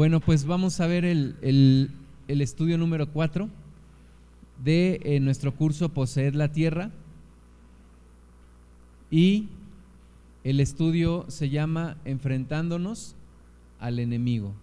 Bueno, 0.00 0.20
pues 0.20 0.46
vamos 0.46 0.80
a 0.80 0.86
ver 0.86 1.04
el, 1.04 1.90
estudio 2.26 2.78
número 2.78 3.12
4 3.12 3.50
de 4.64 4.98
eh, 5.04 5.20
nuestro 5.20 5.54
curso 5.54 5.90
Poseer 5.90 6.34
la 6.34 6.50
Tierra. 6.50 6.90
Y 9.10 9.50
el 10.42 10.60
estudio 10.60 11.26
se 11.28 11.50
llama 11.50 11.98
Enfrentándonos 12.06 13.14
al 13.78 13.98
enemigo. 13.98 14.54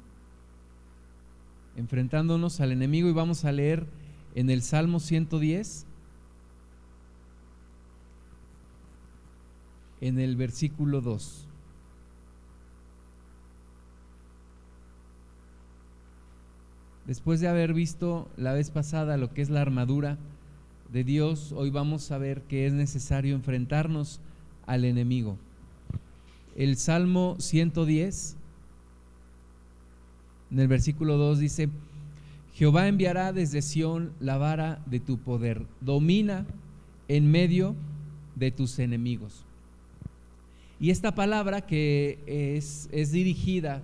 Enfrentándonos 1.75 2.59
al 2.59 2.71
enemigo 2.71 3.07
y 3.07 3.13
vamos 3.13 3.45
a 3.45 3.51
leer 3.51 3.85
en 4.33 4.49
el 4.49 4.63
Salmo 4.63 4.99
110, 4.99 5.85
en 10.01 10.17
el 10.17 10.35
versículo 10.35 10.99
2. 11.01 11.46
Después 17.07 17.39
de 17.39 17.47
haber 17.47 17.73
visto 17.73 18.29
la 18.35 18.51
vez 18.51 18.69
pasada 18.69 19.15
lo 19.15 19.33
que 19.33 19.41
es 19.41 19.49
la 19.49 19.61
armadura 19.61 20.17
de 20.91 21.05
Dios, 21.05 21.53
hoy 21.53 21.69
vamos 21.69 22.11
a 22.11 22.17
ver 22.17 22.41
que 22.41 22.67
es 22.67 22.73
necesario 22.73 23.33
enfrentarnos 23.33 24.19
al 24.65 24.83
enemigo. 24.83 25.37
El 26.57 26.75
Salmo 26.75 27.37
110, 27.39 28.35
en 30.51 30.59
el 30.59 30.67
versículo 30.67 31.15
2 31.15 31.39
dice, 31.39 31.69
Jehová 32.55 32.89
enviará 32.89 33.31
desde 33.31 33.61
Sión 33.61 34.11
la 34.19 34.37
vara 34.37 34.83
de 34.85 34.99
tu 34.99 35.17
poder, 35.17 35.65
domina 35.79 36.45
en 37.07 37.31
medio 37.31 37.73
de 38.35 38.51
tus 38.51 38.79
enemigos. 38.79 39.45
Y 40.77 40.89
esta 40.89 41.15
palabra 41.15 41.61
que 41.61 42.19
es, 42.27 42.89
es 42.91 43.13
dirigida 43.13 43.81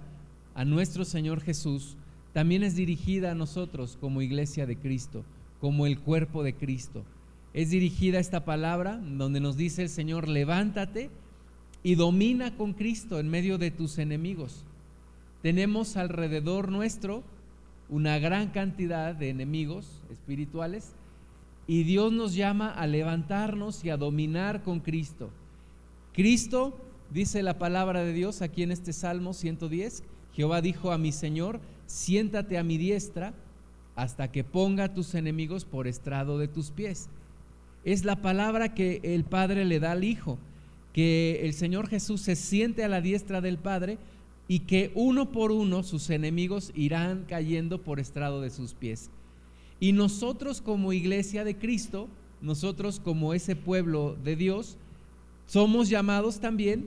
a 0.55 0.65
nuestro 0.65 1.05
Señor 1.05 1.39
Jesús, 1.39 1.95
también 2.33 2.63
es 2.63 2.75
dirigida 2.75 3.31
a 3.31 3.35
nosotros 3.35 3.97
como 4.01 4.21
iglesia 4.21 4.65
de 4.65 4.75
Cristo, 4.75 5.23
como 5.61 5.85
el 5.85 5.99
cuerpo 5.99 6.43
de 6.43 6.53
Cristo. 6.53 7.03
Es 7.53 7.69
dirigida 7.69 8.19
esta 8.19 8.43
palabra 8.43 8.97
donde 8.97 9.39
nos 9.39 9.55
dice 9.55 9.83
el 9.83 9.89
Señor, 9.89 10.27
levántate 10.27 11.11
y 11.83 11.95
domina 11.95 12.57
con 12.57 12.73
Cristo 12.73 13.19
en 13.19 13.29
medio 13.29 13.59
de 13.59 13.69
tus 13.69 13.99
enemigos. 13.99 14.65
Tenemos 15.43 15.95
alrededor 15.95 16.69
nuestro 16.69 17.23
una 17.89 18.17
gran 18.17 18.49
cantidad 18.49 19.13
de 19.13 19.29
enemigos 19.29 20.01
espirituales 20.09 20.93
y 21.67 21.83
Dios 21.83 22.11
nos 22.11 22.33
llama 22.33 22.71
a 22.71 22.87
levantarnos 22.87 23.85
y 23.85 23.91
a 23.91 23.97
dominar 23.97 24.63
con 24.63 24.79
Cristo. 24.79 25.29
Cristo, 26.13 26.77
dice 27.11 27.43
la 27.43 27.59
palabra 27.59 28.03
de 28.03 28.13
Dios 28.13 28.41
aquí 28.41 28.63
en 28.63 28.71
este 28.71 28.93
Salmo 28.93 29.33
110, 29.33 30.03
Jehová 30.33 30.61
dijo 30.61 30.91
a 30.91 30.97
mi 30.97 31.11
Señor, 31.11 31.59
siéntate 31.93 32.57
a 32.57 32.63
mi 32.63 32.79
diestra 32.79 33.35
hasta 33.95 34.31
que 34.31 34.43
ponga 34.43 34.85
a 34.85 34.93
tus 34.95 35.13
enemigos 35.13 35.63
por 35.63 35.87
estrado 35.87 36.39
de 36.39 36.47
tus 36.47 36.71
pies. 36.71 37.07
Es 37.85 38.03
la 38.03 38.21
palabra 38.21 38.73
que 38.73 38.99
el 39.03 39.23
Padre 39.25 39.63
le 39.63 39.79
da 39.79 39.91
al 39.91 40.03
Hijo, 40.03 40.39
que 40.91 41.41
el 41.43 41.53
Señor 41.53 41.87
Jesús 41.87 42.21
se 42.21 42.35
siente 42.35 42.83
a 42.83 42.87
la 42.87 42.99
diestra 42.99 43.41
del 43.41 43.59
Padre 43.59 43.99
y 44.47 44.61
que 44.61 44.91
uno 44.95 45.31
por 45.31 45.51
uno 45.51 45.83
sus 45.83 46.09
enemigos 46.09 46.71
irán 46.73 47.25
cayendo 47.27 47.83
por 47.83 47.99
estrado 47.99 48.41
de 48.41 48.49
sus 48.49 48.73
pies. 48.73 49.11
Y 49.79 49.91
nosotros 49.91 50.61
como 50.61 50.93
iglesia 50.93 51.43
de 51.43 51.57
Cristo, 51.57 52.07
nosotros 52.41 52.99
como 52.99 53.35
ese 53.35 53.55
pueblo 53.55 54.17
de 54.23 54.35
Dios, 54.35 54.77
somos 55.45 55.89
llamados 55.89 56.39
también 56.39 56.85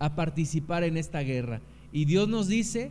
a 0.00 0.16
participar 0.16 0.82
en 0.82 0.96
esta 0.96 1.20
guerra. 1.20 1.60
Y 1.92 2.06
Dios 2.06 2.28
nos 2.28 2.48
dice, 2.48 2.90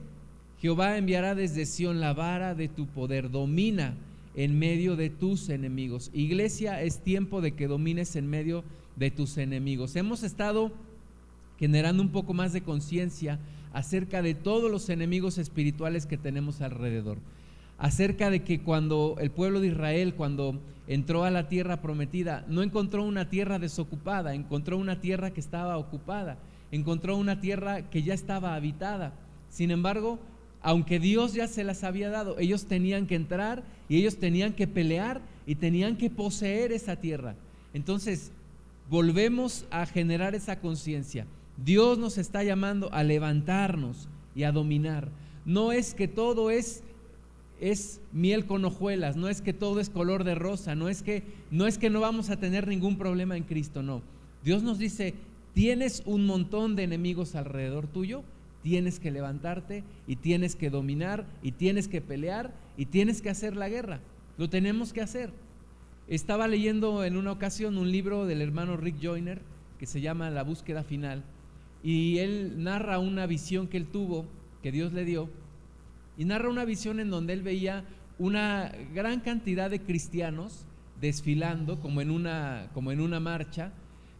Jehová 0.60 0.98
enviará 0.98 1.36
desde 1.36 1.66
Sión 1.66 2.00
la 2.00 2.14
vara 2.14 2.56
de 2.56 2.68
tu 2.68 2.88
poder, 2.88 3.30
domina 3.30 3.96
en 4.36 4.58
medio 4.58 4.96
de 4.96 5.10
tus 5.10 5.50
enemigos. 5.50 6.10
Iglesia, 6.14 6.82
es 6.82 7.00
tiempo 7.04 7.42
de 7.42 7.52
que 7.52 7.68
domines 7.68 8.16
en 8.16 8.28
medio 8.28 8.64
de 8.96 9.12
tus 9.12 9.38
enemigos. 9.38 9.96
Hemos 9.96 10.24
estado 10.24 10.72
generando 11.60 12.02
un 12.02 12.10
poco 12.10 12.34
más 12.34 12.54
de 12.54 12.62
conciencia 12.62 13.40
acerca 13.74 14.22
de 14.22 14.34
todos 14.34 14.72
los 14.72 14.90
enemigos 14.90 15.38
espirituales 15.38 16.06
que 16.06 16.18
tenemos 16.18 16.62
alrededor. 16.62 17.20
Acerca 17.78 18.32
de 18.32 18.44
que 18.44 18.62
cuando 18.62 19.18
el 19.20 19.30
pueblo 19.30 19.60
de 19.60 19.68
Israel, 19.68 20.16
cuando 20.16 20.60
entró 20.88 21.24
a 21.24 21.32
la 21.32 21.48
tierra 21.48 21.82
prometida, 21.82 22.44
no 22.48 22.64
encontró 22.64 23.04
una 23.04 23.30
tierra 23.30 23.60
desocupada, 23.60 24.34
encontró 24.34 24.78
una 24.78 25.00
tierra 25.02 25.32
que 25.32 25.40
estaba 25.40 25.78
ocupada, 25.78 26.40
encontró 26.72 27.16
una 27.18 27.40
tierra 27.40 27.90
que 27.90 28.02
ya 28.02 28.16
estaba 28.16 28.56
habitada. 28.56 29.14
Sin 29.50 29.70
embargo, 29.70 30.20
aunque 30.62 31.00
Dios 31.00 31.34
ya 31.34 31.48
se 31.48 31.64
las 31.64 31.84
había 31.84 32.10
dado, 32.10 32.38
ellos 32.40 32.66
tenían 32.66 33.08
que 33.08 33.16
entrar 33.16 33.64
y 33.90 33.98
ellos 33.98 34.18
tenían 34.18 34.54
que 34.54 34.68
pelear 34.68 35.22
y 35.46 35.56
tenían 35.56 35.98
que 35.98 36.10
poseer 36.10 36.72
esa 36.72 36.98
tierra. 36.98 37.36
Entonces, 37.74 38.32
volvemos 38.90 39.66
a 39.70 39.86
generar 39.86 40.36
esa 40.36 40.60
conciencia. 40.60 41.26
Dios 41.64 41.98
nos 41.98 42.18
está 42.18 42.44
llamando 42.44 42.92
a 42.94 43.04
levantarnos 43.04 44.08
y 44.36 44.44
a 44.44 44.52
dominar. 44.52 45.10
No 45.46 45.72
es 45.72 45.94
que 45.94 46.08
todo 46.08 46.52
es 46.52 46.84
es 47.60 48.02
miel 48.12 48.46
con 48.46 48.64
hojuelas, 48.66 49.16
no 49.16 49.30
es 49.30 49.42
que 49.42 49.52
todo 49.52 49.80
es 49.80 49.90
color 49.90 50.24
de 50.24 50.36
rosa, 50.36 50.76
no 50.76 50.90
es 50.90 51.02
que 51.02 51.24
no 51.50 51.66
es 51.66 51.80
que 51.80 51.90
no 51.90 52.02
vamos 52.02 52.30
a 52.30 52.38
tener 52.38 52.68
ningún 52.68 53.00
problema 53.00 53.36
en 53.36 53.44
Cristo, 53.44 53.82
no. 53.82 54.04
Dios 54.44 54.62
nos 54.62 54.78
dice, 54.78 55.16
"Tienes 55.54 56.04
un 56.06 56.28
montón 56.28 56.76
de 56.76 56.84
enemigos 56.84 57.34
alrededor 57.34 57.88
tuyo, 57.88 58.24
tienes 58.68 59.00
que 59.00 59.12
levantarte 59.12 59.86
y 60.08 60.18
tienes 60.18 60.58
que 60.58 60.70
dominar 60.70 61.26
y 61.42 61.54
tienes 61.54 61.88
que 61.88 62.02
pelear 62.02 62.54
y 62.76 62.88
tienes 62.88 63.22
que 63.22 63.30
hacer 63.30 63.56
la 63.56 63.70
guerra. 63.70 64.02
Lo 64.38 64.50
tenemos 64.50 64.92
que 64.92 65.00
hacer. 65.00 65.32
Estaba 66.10 66.50
leyendo 66.50 67.06
en 67.06 67.16
una 67.16 67.32
ocasión 67.32 67.78
un 67.78 67.94
libro 67.94 68.26
del 68.26 68.42
hermano 68.42 68.76
Rick 68.76 68.98
Joyner 69.02 69.42
que 69.80 69.86
se 69.86 70.02
llama 70.02 70.30
La 70.32 70.44
búsqueda 70.44 70.84
final 70.84 71.24
y 71.82 72.18
él 72.18 72.62
narra 72.62 73.00
una 73.00 73.26
visión 73.26 73.70
que 73.70 73.78
él 73.78 73.88
tuvo, 73.88 74.26
que 74.62 74.74
Dios 74.74 74.92
le 74.92 75.06
dio, 75.06 75.30
y 76.18 76.26
narra 76.26 76.50
una 76.50 76.66
visión 76.66 77.00
en 77.00 77.10
donde 77.10 77.32
él 77.32 77.44
veía 77.44 77.86
una 78.20 78.74
gran 78.94 79.22
cantidad 79.22 79.70
de 79.70 79.80
cristianos 79.80 80.66
desfilando 81.00 81.80
como 81.80 82.02
en 82.02 82.12
una, 82.12 82.70
como 82.74 82.92
en 82.92 83.00
una 83.00 83.22
marcha, 83.22 83.72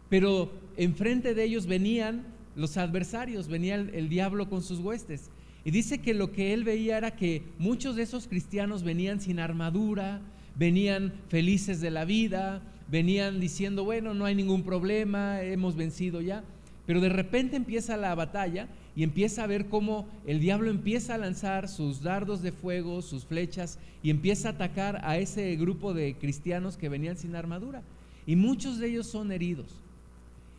pero 0.08 0.50
enfrente 0.78 1.34
de 1.34 1.44
ellos 1.44 1.66
venían 1.66 2.37
los 2.58 2.76
adversarios, 2.76 3.46
venía 3.46 3.76
el, 3.76 4.08
diablo 4.08 4.50
con 4.50 4.62
sus 4.62 4.80
huestes. 4.80 5.30
Y 5.64 5.70
dice 5.70 5.98
que 5.98 6.12
lo 6.12 6.32
que 6.32 6.52
él 6.52 6.64
veía 6.64 6.98
era 6.98 7.14
que 7.14 7.44
muchos 7.56 7.94
de 7.94 8.02
esos 8.02 8.26
cristianos 8.26 8.82
venían 8.82 9.20
sin 9.20 9.38
armadura, 9.38 10.20
venían 10.56 11.12
felices 11.28 11.80
de 11.80 11.92
la 11.92 12.04
vida, 12.04 12.60
venían 12.90 13.38
diciendo, 13.38 13.84
bueno, 13.84 14.12
no 14.12 14.24
hay 14.24 14.34
ningún 14.34 14.64
problema, 14.64 15.40
hemos 15.40 15.76
vencido 15.76 16.20
ya. 16.20 16.42
Pero 16.84 17.00
de 17.00 17.10
repente 17.10 17.54
empieza 17.54 17.96
la 17.96 18.14
batalla 18.16 18.66
y 18.96 19.04
empieza 19.04 19.44
a 19.44 19.46
ver 19.46 19.68
cómo 19.68 20.08
el 20.26 20.40
diablo 20.40 20.68
empieza 20.68 21.14
a 21.14 21.18
lanzar 21.18 21.68
sus 21.68 22.02
dardos 22.02 22.42
de 22.42 22.50
fuego, 22.50 23.02
sus 23.02 23.24
flechas, 23.24 23.78
y 24.02 24.10
empieza 24.10 24.48
a 24.48 24.52
atacar 24.52 25.00
a 25.04 25.18
ese 25.18 25.54
grupo 25.54 25.94
de 25.94 26.16
cristianos 26.18 26.76
que 26.76 26.88
venían 26.88 27.16
sin 27.16 27.36
armadura. 27.36 27.84
Y 28.26 28.34
muchos 28.34 28.78
de 28.78 28.88
ellos 28.88 29.06
son 29.06 29.30
heridos. 29.30 29.80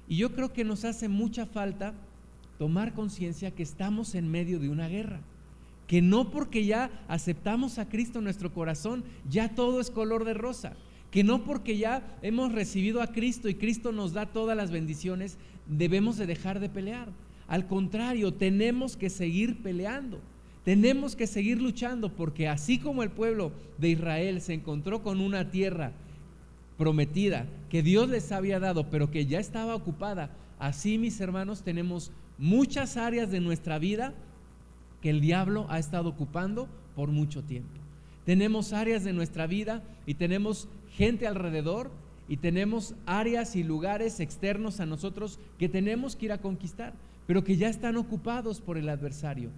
Y 0.10 0.18
yo 0.18 0.34
creo 0.34 0.52
que 0.52 0.66
nos 0.66 0.84
hace 0.86 1.08
mucha 1.08 1.46
falta 1.46 1.94
tomar 2.58 2.94
conciencia 2.94 3.52
que 3.52 3.64
estamos 3.64 4.16
en 4.16 4.30
medio 4.30 4.60
de 4.60 4.68
una 4.68 4.90
guerra. 4.90 5.22
Que 5.88 6.02
no 6.02 6.32
porque 6.32 6.66
ya 6.66 6.90
aceptamos 7.08 7.78
a 7.78 7.88
Cristo 7.88 8.18
en 8.18 8.26
nuestro 8.26 8.52
corazón, 8.52 9.04
ya 9.30 9.56
todo 9.56 9.80
es 9.80 9.92
color 9.92 10.26
de 10.26 10.34
rosa. 10.34 10.74
Que 11.12 11.24
no 11.24 11.44
porque 11.44 11.78
ya 11.78 12.18
hemos 12.24 12.52
recibido 12.52 13.02
a 13.02 13.08
Cristo 13.08 13.50
y 13.50 13.56
Cristo 13.56 13.92
nos 13.92 14.14
da 14.14 14.26
todas 14.26 14.58
las 14.58 14.72
bendiciones, 14.72 15.38
debemos 15.68 16.18
de 16.18 16.26
dejar 16.26 16.60
de 16.60 16.70
pelear. 16.70 17.10
Al 17.48 17.68
contrario, 17.68 18.34
tenemos 18.34 18.98
que 18.98 19.10
seguir 19.10 19.62
peleando. 19.62 20.20
Tenemos 20.66 21.16
que 21.16 21.28
seguir 21.28 21.62
luchando 21.62 22.14
porque 22.16 22.48
así 22.48 22.80
como 22.80 23.04
el 23.04 23.10
pueblo 23.12 23.52
de 23.78 23.90
Israel 23.90 24.42
se 24.42 24.54
encontró 24.54 25.02
con 25.04 25.22
una 25.22 25.50
tierra 25.50 25.94
prometida 26.80 27.46
que 27.70 27.84
Dios 27.84 28.10
les 28.10 28.32
había 28.32 28.58
dado, 28.60 28.90
pero 28.90 29.12
que 29.12 29.26
ya 29.26 29.40
estaba 29.40 29.76
ocupada. 29.76 30.32
Así, 30.58 30.98
mis 30.98 31.20
hermanos, 31.20 31.62
tenemos 31.62 32.10
muchas 32.38 32.96
áreas 32.96 33.30
de 33.30 33.42
nuestra 33.42 33.78
vida 33.80 34.14
que 35.02 35.10
el 35.10 35.20
diablo 35.20 35.68
ha 35.70 35.78
estado 35.78 36.08
ocupando 36.08 36.70
por 36.96 37.10
mucho 37.10 37.44
tiempo. 37.44 37.70
Tenemos 38.26 38.72
áreas 38.72 39.04
de 39.04 39.12
nuestra 39.12 39.46
vida 39.46 39.84
y 40.06 40.14
tenemos 40.14 40.70
gente 40.94 41.28
alrededor 41.28 41.92
y 42.30 42.38
tenemos 42.38 42.96
áreas 43.06 43.58
y 43.58 43.64
lugares 43.64 44.22
externos 44.22 44.80
a 44.80 44.86
nosotros 44.86 45.38
que 45.58 45.68
tenemos 45.68 46.16
que 46.16 46.28
ir 46.28 46.32
a 46.32 46.42
conquistar, 46.42 46.94
pero 47.28 47.44
que 47.44 47.58
ya 47.58 47.68
están 47.68 47.98
ocupados 47.98 48.62
por 48.62 48.78
el 48.78 48.88
adversario. 48.88 49.50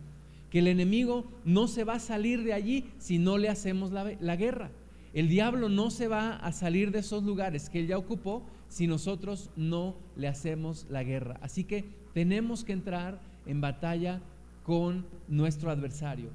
Que 0.49 0.59
el 0.59 0.67
enemigo 0.67 1.25
no 1.45 1.67
se 1.67 1.83
va 1.83 1.95
a 1.95 1.99
salir 1.99 2.43
de 2.43 2.53
allí 2.53 2.89
si 2.97 3.19
no 3.19 3.37
le 3.37 3.47
hacemos 3.47 3.91
la, 3.91 4.11
la 4.19 4.35
guerra. 4.35 4.71
El 5.13 5.27
diablo 5.27 5.67
no 5.67 5.89
se 5.91 6.07
va 6.07 6.35
a 6.35 6.51
salir 6.51 6.91
de 6.91 6.99
esos 6.99 7.23
lugares 7.23 7.69
que 7.69 7.79
él 7.79 7.87
ya 7.87 7.97
ocupó 7.97 8.45
si 8.69 8.87
nosotros 8.87 9.49
no 9.55 9.95
le 10.15 10.27
hacemos 10.27 10.85
la 10.89 11.03
guerra. 11.03 11.37
Así 11.41 11.65
que 11.65 11.83
tenemos 12.13 12.63
que 12.63 12.73
entrar 12.73 13.21
en 13.45 13.59
batalla 13.59 14.21
con 14.63 15.05
nuestro 15.27 15.69
adversario. 15.69 16.29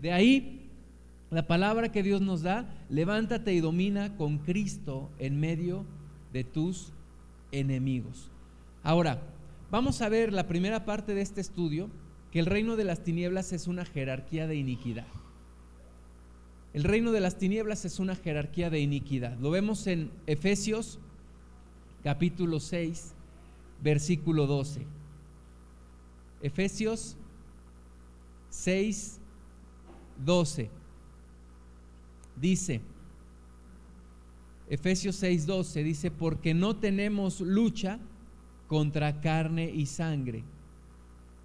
De 0.00 0.12
ahí 0.12 0.66
la 1.30 1.46
palabra 1.46 1.90
que 1.90 2.02
Dios 2.02 2.20
nos 2.20 2.42
da, 2.42 2.68
levántate 2.88 3.52
y 3.52 3.60
domina 3.60 4.16
con 4.16 4.38
Cristo 4.38 5.10
en 5.18 5.40
medio 5.40 5.84
de 6.32 6.44
tus 6.44 6.92
enemigos. 7.50 8.30
Ahora, 8.82 9.22
vamos 9.70 10.02
a 10.02 10.08
ver 10.08 10.32
la 10.32 10.46
primera 10.46 10.84
parte 10.84 11.14
de 11.14 11.22
este 11.22 11.40
estudio, 11.40 11.90
que 12.30 12.38
el 12.38 12.46
reino 12.46 12.76
de 12.76 12.84
las 12.84 13.02
tinieblas 13.02 13.52
es 13.52 13.66
una 13.66 13.84
jerarquía 13.84 14.46
de 14.46 14.54
iniquidad. 14.54 15.06
El 16.76 16.84
reino 16.84 17.10
de 17.10 17.20
las 17.20 17.38
tinieblas 17.38 17.86
es 17.86 17.98
una 18.00 18.14
jerarquía 18.14 18.68
de 18.68 18.80
iniquidad. 18.80 19.38
Lo 19.38 19.50
vemos 19.50 19.86
en 19.86 20.10
Efesios 20.26 20.98
capítulo 22.04 22.60
6, 22.60 23.14
versículo 23.82 24.46
12. 24.46 24.84
Efesios 26.42 27.16
6, 28.50 29.18
12. 30.22 30.68
Dice, 32.38 32.82
Efesios 34.68 35.16
6, 35.16 35.46
12, 35.46 35.82
dice, 35.82 36.10
porque 36.10 36.52
no 36.52 36.76
tenemos 36.76 37.40
lucha 37.40 37.98
contra 38.66 39.22
carne 39.22 39.70
y 39.70 39.86
sangre, 39.86 40.44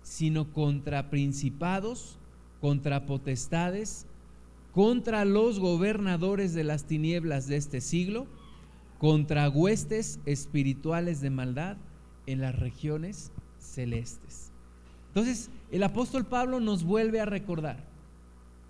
sino 0.04 0.52
contra 0.52 1.10
principados, 1.10 2.20
contra 2.60 3.06
potestades, 3.06 4.08
contra 4.74 5.26
los 5.26 5.60
gobernadores 5.60 6.54
de 6.54 6.64
las 6.64 6.86
tinieblas 6.86 7.48
de 7.48 7.58
este 7.58 7.82
siglo, 7.82 8.28
contra 9.00 9.50
huestes 9.50 10.20
espirituales 10.26 11.22
de 11.22 11.30
maldad 11.30 11.78
en 12.28 12.40
las 12.40 12.58
regiones 12.58 13.32
celestes. 13.60 14.52
Entonces, 15.08 15.50
el 15.72 15.84
apóstol 15.84 16.26
Pablo 16.26 16.60
nos 16.60 16.84
vuelve 16.84 17.20
a 17.20 17.26
recordar, 17.26 17.84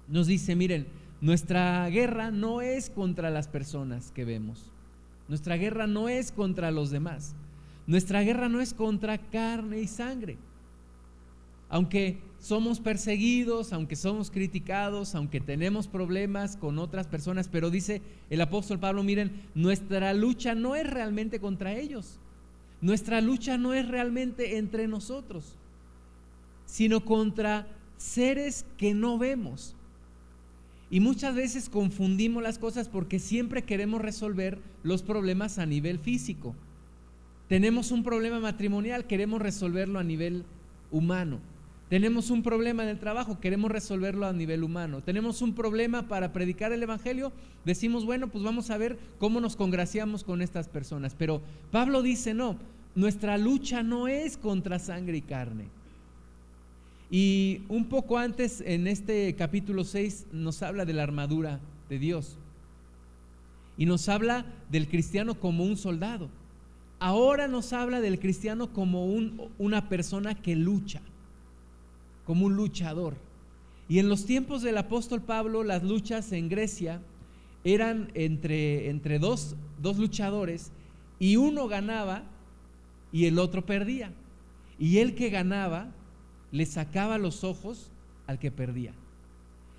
nos 0.08 0.28
dice, 0.28 0.56
miren, 0.56 0.88
nuestra 1.20 1.88
guerra 1.90 2.32
no 2.32 2.62
es 2.62 2.90
contra 2.90 3.30
las 3.30 3.48
personas 3.48 4.12
que 4.12 4.26
vemos, 4.26 4.72
nuestra 5.28 5.56
guerra 5.58 5.86
no 5.86 6.10
es 6.10 6.32
contra 6.32 6.72
los 6.72 6.90
demás, 6.90 7.36
nuestra 7.86 8.22
guerra 8.22 8.50
no 8.50 8.60
es 8.60 8.74
contra 8.74 9.18
carne 9.18 9.82
y 9.82 9.88
sangre. 9.88 10.38
Aunque 11.72 12.20
somos 12.38 12.82
perseguidos, 12.82 13.72
aunque 13.72 13.96
somos 13.96 14.30
criticados, 14.30 15.16
aunque 15.16 15.40
tenemos 15.40 15.88
problemas 15.88 16.58
con 16.58 16.78
otras 16.78 17.08
personas, 17.08 17.48
pero 17.48 17.70
dice 17.70 18.02
el 18.30 18.42
apóstol 18.42 18.78
Pablo, 18.78 19.04
miren, 19.04 19.32
nuestra 19.56 20.14
lucha 20.14 20.54
no 20.54 20.76
es 20.76 20.86
realmente 20.86 21.40
contra 21.40 21.74
ellos. 21.74 22.20
Nuestra 22.82 23.22
lucha 23.22 23.58
no 23.58 23.74
es 23.74 23.88
realmente 23.88 24.58
entre 24.58 24.90
nosotros, 24.90 25.56
sino 26.66 27.06
contra 27.06 27.68
seres 27.96 28.66
que 28.78 28.94
no 28.94 29.18
vemos. 29.18 29.74
Y 30.90 31.00
muchas 31.00 31.36
veces 31.36 31.70
confundimos 31.70 32.44
las 32.44 32.60
cosas 32.60 32.90
porque 32.90 33.18
siempre 33.18 33.64
queremos 33.64 34.02
resolver 34.02 34.60
los 34.84 35.04
problemas 35.04 35.58
a 35.58 35.66
nivel 35.66 36.00
físico. 36.00 36.54
Tenemos 37.48 37.92
un 37.92 38.04
problema 38.04 38.42
matrimonial, 38.42 39.08
queremos 39.08 39.42
resolverlo 39.42 40.00
a 40.00 40.04
nivel 40.04 40.44
humano. 40.92 41.40
Tenemos 41.92 42.30
un 42.30 42.42
problema 42.42 42.84
en 42.84 42.90
el 42.90 43.00
trabajo, 43.00 43.42
queremos 43.42 43.70
resolverlo 43.70 44.26
a 44.26 44.32
nivel 44.32 44.64
humano. 44.64 45.02
Tenemos 45.04 45.42
un 45.42 45.54
problema 45.54 46.08
para 46.08 46.32
predicar 46.32 46.72
el 46.72 46.82
Evangelio, 46.82 47.34
decimos, 47.66 48.06
bueno, 48.06 48.30
pues 48.30 48.46
vamos 48.46 48.70
a 48.70 48.78
ver 48.78 48.98
cómo 49.20 49.42
nos 49.42 49.58
congraciamos 49.58 50.24
con 50.24 50.42
estas 50.42 50.70
personas. 50.70 51.16
Pero 51.20 51.42
Pablo 51.70 52.02
dice, 52.02 52.34
no, 52.34 52.58
nuestra 52.96 53.38
lucha 53.38 53.84
no 53.84 54.08
es 54.08 54.38
contra 54.38 54.80
sangre 54.80 55.18
y 55.18 55.22
carne. 55.22 55.66
Y 57.10 57.64
un 57.68 57.84
poco 57.90 58.18
antes, 58.18 58.64
en 58.66 58.88
este 58.88 59.36
capítulo 59.36 59.84
6, 59.84 60.28
nos 60.32 60.64
habla 60.64 60.86
de 60.86 60.94
la 60.94 61.04
armadura 61.04 61.60
de 61.90 62.00
Dios. 62.00 62.38
Y 63.78 63.86
nos 63.86 64.08
habla 64.08 64.46
del 64.70 64.88
cristiano 64.88 65.38
como 65.38 65.66
un 65.66 65.76
soldado. 65.76 66.30
Ahora 67.00 67.50
nos 67.50 67.74
habla 67.74 68.00
del 68.00 68.18
cristiano 68.18 68.72
como 68.72 69.14
una 69.58 69.90
persona 69.90 70.36
que 70.36 70.56
lucha 70.56 71.02
como 72.32 72.46
un 72.46 72.56
luchador. 72.56 73.18
Y 73.90 74.00
en 74.00 74.08
los 74.08 74.26
tiempos 74.26 74.62
del 74.62 74.78
apóstol 74.78 75.22
Pablo, 75.22 75.66
las 75.66 75.84
luchas 75.84 76.32
en 76.32 76.48
Grecia 76.48 77.02
eran 77.66 78.10
entre, 78.14 78.90
entre 78.90 79.20
dos, 79.20 79.58
dos 79.82 79.98
luchadores 79.98 80.72
y 81.20 81.36
uno 81.36 81.68
ganaba 81.68 82.24
y 83.12 83.26
el 83.26 83.38
otro 83.38 83.66
perdía. 83.66 84.14
Y 84.80 85.00
el 85.00 85.14
que 85.14 85.30
ganaba 85.30 85.92
le 86.54 86.66
sacaba 86.66 87.18
los 87.18 87.44
ojos 87.44 87.92
al 88.28 88.40
que 88.40 88.50
perdía. 88.50 88.94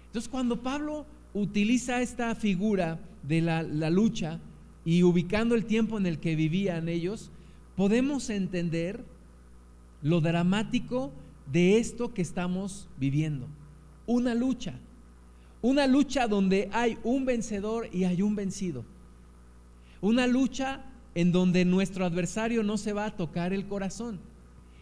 Entonces 0.09 0.29
cuando 0.29 0.61
Pablo 0.61 1.07
utiliza 1.33 2.03
esta 2.03 2.35
figura 2.35 3.01
de 3.23 3.41
la, 3.41 3.63
la, 3.63 3.89
lucha 3.89 4.41
y 4.85 5.05
ubicando 5.05 5.55
el 5.55 5.65
tiempo 5.65 5.97
en 5.97 6.05
el 6.05 6.19
que 6.19 6.37
vivían 6.37 6.91
ellos, 6.91 7.31
podemos 7.77 8.29
entender 8.29 9.03
lo 10.03 10.21
dramático 10.21 11.13
de 11.53 11.79
esto 11.79 12.15
que 12.15 12.23
estamos 12.23 12.89
viviendo. 12.99 13.47
Una 14.07 14.35
lucha. 14.35 14.75
Una 15.61 15.87
lucha 15.87 16.27
donde 16.27 16.69
hay 16.73 16.99
un 17.05 17.25
vencedor 17.25 17.89
y 17.93 18.05
hay 18.05 18.23
un 18.23 18.35
vencido. 18.35 18.85
Una 20.01 20.27
lucha 20.27 20.85
en 21.15 21.31
donde 21.31 21.65
nuestro 21.65 22.05
adversario 22.05 22.63
no 22.63 22.79
se 22.79 22.93
va 22.93 23.07
a 23.07 23.17
tocar 23.17 23.53
el 23.53 23.67
corazón. 23.69 24.19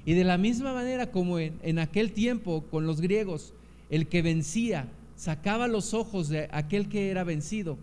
Y 0.06 0.14
de 0.14 0.24
la 0.24 0.38
misma 0.38 0.72
manera 0.72 1.10
como 1.10 1.38
en, 1.38 1.58
en, 1.62 1.78
aquel 1.78 2.12
tiempo 2.12 2.64
con 2.70 2.86
los 2.86 3.00
griegos, 3.00 3.52
el 3.90 4.06
que 4.06 4.22
vencía 4.22 4.88
sacaba 5.16 5.68
los 5.68 5.92
ojos 5.92 6.28
de 6.28 6.48
aquel 6.52 6.88
que 6.88 7.10
era 7.10 7.24
vencido, 7.24 7.76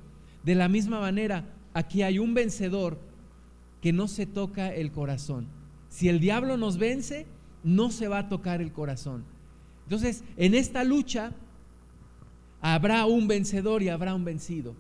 de 0.44 0.56
la 0.56 0.70
misma 0.70 1.00
manera 1.00 1.46
aquí 1.74 2.02
hay 2.02 2.18
un 2.18 2.34
vencedor 2.34 2.98
que 3.82 3.94
no 3.94 4.08
se 4.08 4.26
toca 4.26 4.74
el 4.74 4.92
corazón. 4.92 5.48
Si 5.90 6.10
el 6.10 6.20
diablo 6.20 6.58
nos 6.58 6.78
vence, 6.78 7.28
no 7.68 7.92
se 7.92 8.08
va 8.08 8.20
a 8.20 8.30
tocar 8.30 8.62
el 8.62 8.72
corazón. 8.72 9.26
Entonces, 9.84 10.24
en 10.38 10.54
esta 10.54 10.86
lucha 10.86 11.34
habrá 12.62 13.06
un 13.06 13.28
vencedor 13.28 13.84
y 13.84 13.90
habrá 13.90 14.16
un 14.16 14.24
vencido. 14.24 14.74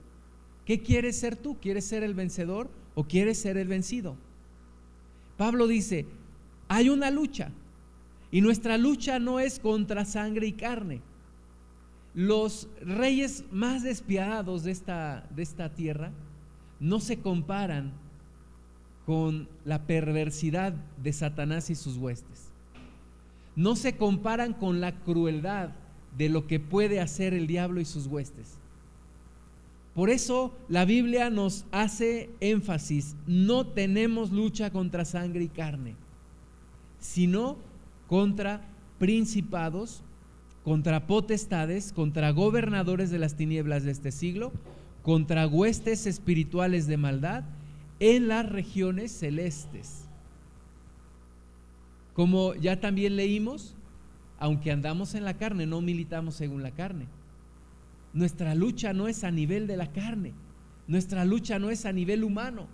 ¿Qué 0.63 0.81
quieres 0.81 1.19
ser 1.19 1.35
tú? 1.35 1.57
¿Quieres 1.59 1.83
ser 1.83 2.01
el 2.03 2.13
vencedor 2.13 2.69
o 2.95 3.03
quieres 3.03 3.39
ser 3.39 3.57
el 3.57 3.67
vencido? 3.67 4.15
Pablo 5.35 5.67
dice, 5.67 6.05
hay 6.69 6.87
una 6.87 7.11
lucha 7.11 7.51
y 8.31 8.39
nuestra 8.39 8.77
lucha 8.77 9.19
no 9.19 9.41
es 9.41 9.59
contra 9.59 10.05
sangre 10.05 10.47
y 10.47 10.53
carne. 10.53 11.01
Los 12.13 12.69
reyes 12.81 13.43
más 13.51 13.83
despiadados 13.83 14.63
de 14.63 14.71
esta, 14.71 15.27
de 15.35 15.43
esta 15.43 15.73
tierra 15.73 16.11
no 16.79 17.01
se 17.01 17.19
comparan 17.19 17.91
con 19.05 19.49
la 19.65 19.85
perversidad 19.85 20.73
de 21.03 21.11
Satanás 21.11 21.69
y 21.69 21.75
sus 21.75 21.97
huestes 21.97 22.46
no 23.57 23.75
se 23.75 23.97
comparan 23.97 24.53
con 24.53 24.79
la 24.79 24.99
crueldad 24.99 25.71
de 26.15 26.29
lo 26.29 26.45
que 26.45 26.59
puede 26.59 27.01
hacer 27.01 27.33
el 27.33 27.47
diablo 27.47 27.81
y 27.81 27.85
sus 27.85 28.05
huestes. 28.05 28.59
Por 29.95 30.11
eso 30.11 30.55
la 30.69 30.85
Biblia 30.85 31.31
nos 31.31 31.65
hace 31.71 32.29
énfasis, 32.39 33.15
no 33.25 33.65
tenemos 33.65 34.31
lucha 34.31 34.69
contra 34.69 35.05
sangre 35.05 35.45
y 35.45 35.47
carne, 35.47 35.95
sino 36.99 37.57
contra 38.07 38.61
principados, 38.99 40.03
contra 40.63 41.07
potestades, 41.07 41.91
contra 41.93 42.29
gobernadores 42.29 43.09
de 43.09 43.17
las 43.17 43.35
tinieblas 43.35 43.83
de 43.83 43.91
este 43.91 44.11
siglo, 44.11 44.51
contra 45.01 45.47
huestes 45.47 46.05
espirituales 46.05 46.85
de 46.85 46.97
maldad 46.97 47.43
en 47.99 48.27
las 48.27 48.47
regiones 48.47 49.11
celestes. 49.11 50.06
Como 52.17 52.55
ya 52.55 52.79
también 52.79 53.15
leímos, 53.15 53.75
aunque 54.39 54.71
andamos 54.71 55.13
en 55.13 55.23
la 55.23 55.35
carne, 55.35 55.67
no 55.67 55.81
militamos 55.81 56.33
según 56.33 56.63
la 56.63 56.71
carne. 56.71 57.05
Nuestra 58.11 58.55
lucha 58.55 58.91
no 58.91 59.07
es 59.07 59.23
a 59.23 59.29
nivel 59.29 59.67
de 59.67 59.77
la 59.77 59.91
carne, 59.91 60.33
nuestra 60.87 61.25
lucha 61.25 61.59
no 61.59 61.69
es 61.69 61.85
a 61.85 61.91
nivel 61.91 62.23
humano. 62.23 62.65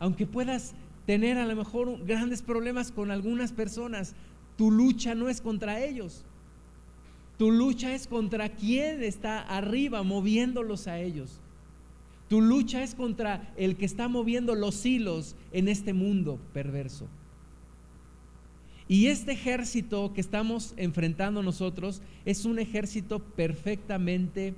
Aunque 0.00 0.26
puedas 0.26 0.74
tener 1.06 1.38
a 1.38 1.46
lo 1.46 1.56
mejor 1.56 2.04
grandes 2.04 2.42
problemas 2.42 2.92
con 2.92 3.10
algunas 3.10 3.52
personas, 3.52 4.14
tu 4.58 4.70
lucha 4.70 5.14
no 5.14 5.30
es 5.30 5.40
contra 5.40 5.80
ellos. 5.80 6.26
Tu 7.38 7.50
lucha 7.50 7.94
es 7.94 8.06
contra 8.06 8.50
quien 8.50 9.02
está 9.02 9.40
arriba 9.40 10.02
moviéndolos 10.02 10.88
a 10.88 10.98
ellos. 10.98 11.40
Tu 12.28 12.42
lucha 12.42 12.82
es 12.82 12.94
contra 12.94 13.54
el 13.56 13.78
que 13.78 13.86
está 13.86 14.08
moviendo 14.08 14.54
los 14.54 14.84
hilos 14.84 15.36
en 15.52 15.68
este 15.68 15.94
mundo 15.94 16.38
perverso. 16.52 17.08
Y 18.92 19.06
este 19.06 19.32
ejército 19.32 20.12
que 20.12 20.20
estamos 20.20 20.74
enfrentando 20.76 21.42
nosotros 21.42 22.02
es 22.26 22.44
un 22.44 22.58
ejército 22.58 23.20
perfectamente 23.20 24.52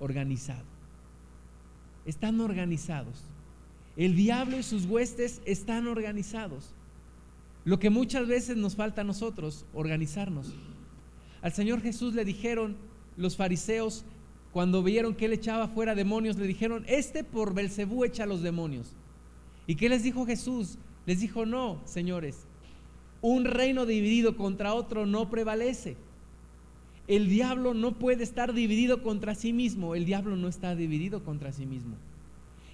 organizado. 0.00 0.64
Están 2.06 2.40
organizados. 2.40 3.26
El 3.94 4.16
diablo 4.16 4.56
y 4.56 4.62
sus 4.62 4.86
huestes 4.86 5.42
están 5.44 5.86
organizados. 5.86 6.74
Lo 7.66 7.78
que 7.78 7.90
muchas 7.90 8.26
veces 8.26 8.56
nos 8.56 8.74
falta 8.74 9.02
a 9.02 9.04
nosotros, 9.04 9.66
organizarnos. 9.74 10.54
Al 11.42 11.52
Señor 11.52 11.82
Jesús 11.82 12.14
le 12.14 12.24
dijeron, 12.24 12.78
los 13.18 13.36
fariseos, 13.36 14.06
cuando 14.50 14.82
vieron 14.82 15.14
que 15.14 15.26
él 15.26 15.34
echaba 15.34 15.68
fuera 15.68 15.94
demonios, 15.94 16.38
le 16.38 16.46
dijeron, 16.46 16.86
este 16.88 17.22
por 17.22 17.52
Belcebú 17.52 18.02
echa 18.06 18.24
los 18.24 18.40
demonios. 18.40 18.96
¿Y 19.66 19.74
qué 19.74 19.90
les 19.90 20.04
dijo 20.04 20.24
Jesús? 20.24 20.78
Les 21.04 21.20
dijo, 21.20 21.44
no, 21.44 21.82
señores, 21.84 22.46
un 23.22 23.44
reino 23.44 23.86
dividido 23.86 24.36
contra 24.36 24.74
otro 24.74 25.06
no 25.06 25.30
prevalece. 25.30 25.96
El 27.08 27.28
diablo 27.28 27.72
no 27.72 27.98
puede 27.98 28.24
estar 28.24 28.52
dividido 28.52 29.02
contra 29.02 29.34
sí 29.34 29.52
mismo, 29.52 29.94
el 29.94 30.04
diablo 30.04 30.36
no 30.36 30.48
está 30.48 30.74
dividido 30.74 31.24
contra 31.24 31.52
sí 31.52 31.64
mismo. 31.64 31.96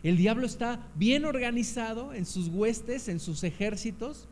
El 0.02 0.16
diablo 0.16 0.46
está 0.46 0.86
bien 0.94 1.24
organizado 1.24 2.12
en 2.12 2.24
sus 2.24 2.48
huestes, 2.48 3.08
en 3.08 3.20
sus 3.20 3.44
ejércitos, 3.44 4.26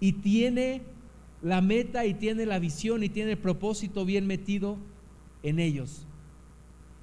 y 0.00 0.12
tiene 0.12 0.82
la 1.42 1.60
meta 1.60 2.06
y 2.06 2.14
tiene 2.14 2.46
la 2.46 2.58
visión 2.58 3.02
y 3.02 3.08
tiene 3.08 3.32
el 3.32 3.38
propósito 3.38 4.04
bien 4.04 4.26
metido 4.26 4.78
en 5.42 5.58
ellos. 5.58 6.06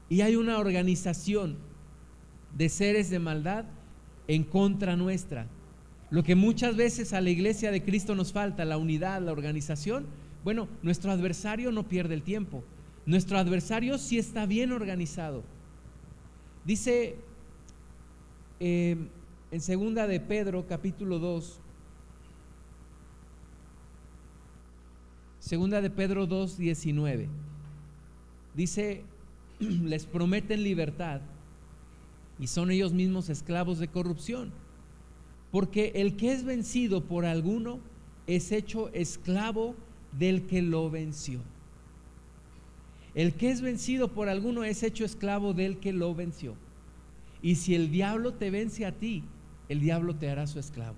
Y 0.10 0.22
hay 0.22 0.36
una 0.36 0.60
organización 0.60 1.58
de 2.58 2.70
seres 2.70 3.10
de 3.10 3.20
maldad 3.20 3.66
en 4.28 4.44
contra 4.44 4.96
nuestra. 4.96 5.48
Lo 6.14 6.22
que 6.22 6.36
muchas 6.36 6.76
veces 6.76 7.12
a 7.14 7.22
la 7.22 7.32
iglesia 7.32 7.72
de 7.72 7.84
Cristo 7.84 8.14
nos 8.14 8.34
falta, 8.34 8.66
la 8.66 8.78
unidad, 8.78 9.20
la 9.24 9.32
organización, 9.32 10.06
bueno, 10.44 10.68
nuestro 10.84 11.10
adversario 11.10 11.72
no 11.72 11.88
pierde 11.90 12.14
el 12.14 12.22
tiempo. 12.22 12.64
Nuestro 13.08 13.40
adversario 13.40 13.98
sí 13.98 14.20
está 14.20 14.46
bien 14.46 14.72
organizado. 14.72 15.44
Dice 16.66 17.16
eh, 18.60 18.96
en 19.50 19.60
segunda 19.60 20.06
de 20.06 20.20
Pedro, 20.20 20.68
capítulo 20.68 21.18
2, 21.18 21.60
segunda 25.40 25.82
de 25.82 25.90
Pedro 25.90 26.28
2, 26.28 26.60
19, 26.60 27.28
dice, 28.54 29.02
les 29.60 30.06
prometen 30.06 30.62
libertad 30.62 31.22
y 32.38 32.46
son 32.46 32.70
ellos 32.70 32.94
mismos 32.94 33.30
esclavos 33.30 33.80
de 33.80 33.88
corrupción. 33.88 34.62
Porque 35.54 35.92
el 35.94 36.16
que 36.16 36.32
es 36.32 36.44
vencido 36.44 37.04
por 37.04 37.26
alguno 37.26 37.80
es 38.26 38.52
hecho 38.52 38.90
esclavo 38.92 39.76
del 40.12 40.48
que 40.48 40.64
lo 40.64 40.90
venció. 40.90 41.42
El 43.14 43.36
que 43.36 43.52
es 43.52 43.62
vencido 43.62 44.08
por 44.08 44.30
alguno 44.30 44.64
es 44.64 44.82
hecho 44.82 45.06
esclavo 45.06 45.54
del 45.54 45.78
que 45.78 45.94
lo 45.94 46.16
venció. 46.16 46.56
Y 47.44 47.58
si 47.58 47.76
el 47.76 47.92
diablo 47.92 48.34
te 48.34 48.50
vence 48.50 48.88
a 48.88 48.94
ti, 48.94 49.26
el 49.70 49.80
diablo 49.80 50.16
te 50.16 50.28
hará 50.28 50.48
su 50.48 50.58
esclavo. 50.58 50.98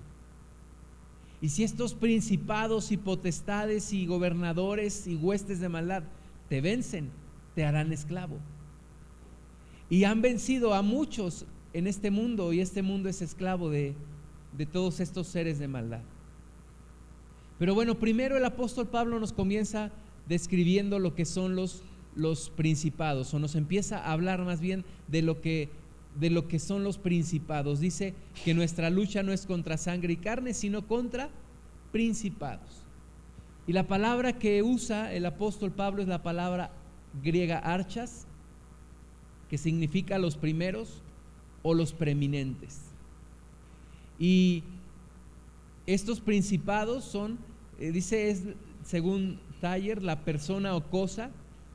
Y 1.42 1.50
si 1.50 1.62
estos 1.62 1.92
principados 1.92 2.92
y 2.92 2.96
potestades 2.96 3.92
y 3.92 4.06
gobernadores 4.06 5.06
y 5.06 5.16
huestes 5.16 5.60
de 5.60 5.68
maldad 5.68 6.02
te 6.48 6.62
vencen, 6.62 7.10
te 7.54 7.66
harán 7.66 7.92
esclavo. 7.92 8.38
Y 9.90 10.04
han 10.04 10.22
vencido 10.22 10.72
a 10.72 10.80
muchos 10.80 11.44
en 11.74 11.86
este 11.86 12.10
mundo 12.10 12.54
y 12.54 12.60
este 12.60 12.80
mundo 12.80 13.10
es 13.10 13.20
esclavo 13.20 13.68
de, 13.68 13.94
de 14.56 14.66
todos 14.66 15.00
estos 15.00 15.26
seres 15.26 15.58
de 15.58 15.68
maldad. 15.68 16.02
Pero 17.58 17.74
bueno, 17.74 17.98
primero 17.98 18.36
el 18.36 18.44
apóstol 18.44 18.88
Pablo 18.88 19.18
nos 19.18 19.32
comienza 19.32 19.90
describiendo 20.28 20.98
lo 20.98 21.14
que 21.14 21.24
son 21.24 21.56
los, 21.56 21.82
los 22.14 22.50
principados, 22.50 23.32
o 23.32 23.38
nos 23.38 23.54
empieza 23.54 23.98
a 23.98 24.12
hablar 24.12 24.44
más 24.44 24.60
bien 24.60 24.84
de 25.08 25.22
lo 25.22 25.40
que 25.40 25.70
de 26.18 26.30
lo 26.30 26.48
que 26.48 26.58
son 26.58 26.82
los 26.82 26.96
principados. 26.96 27.78
Dice 27.80 28.14
que 28.44 28.54
nuestra 28.54 28.88
lucha 28.88 29.22
no 29.22 29.32
es 29.32 29.46
contra 29.46 29.76
sangre 29.76 30.14
y 30.14 30.16
carne, 30.16 30.54
sino 30.54 30.86
contra 30.86 31.28
principados. 31.92 32.82
Y 33.66 33.72
la 33.72 33.86
palabra 33.86 34.38
que 34.38 34.62
usa 34.62 35.12
el 35.12 35.26
apóstol 35.26 35.72
Pablo 35.72 36.00
es 36.02 36.08
la 36.08 36.22
palabra 36.22 36.70
griega 37.22 37.58
archas, 37.58 38.26
que 39.50 39.58
significa 39.58 40.18
los 40.18 40.36
primeros 40.36 41.02
o 41.62 41.74
los 41.74 41.92
preeminentes. 41.92 42.85
Y 44.18 44.62
estos 45.86 46.20
principados 46.20 47.04
son, 47.04 47.38
eh, 47.78 47.92
dice, 47.92 48.30
es 48.30 48.42
según 48.84 49.38
Taller, 49.60 50.02
la 50.02 50.24
persona 50.24 50.74
o 50.74 50.90
cosa 50.90 51.30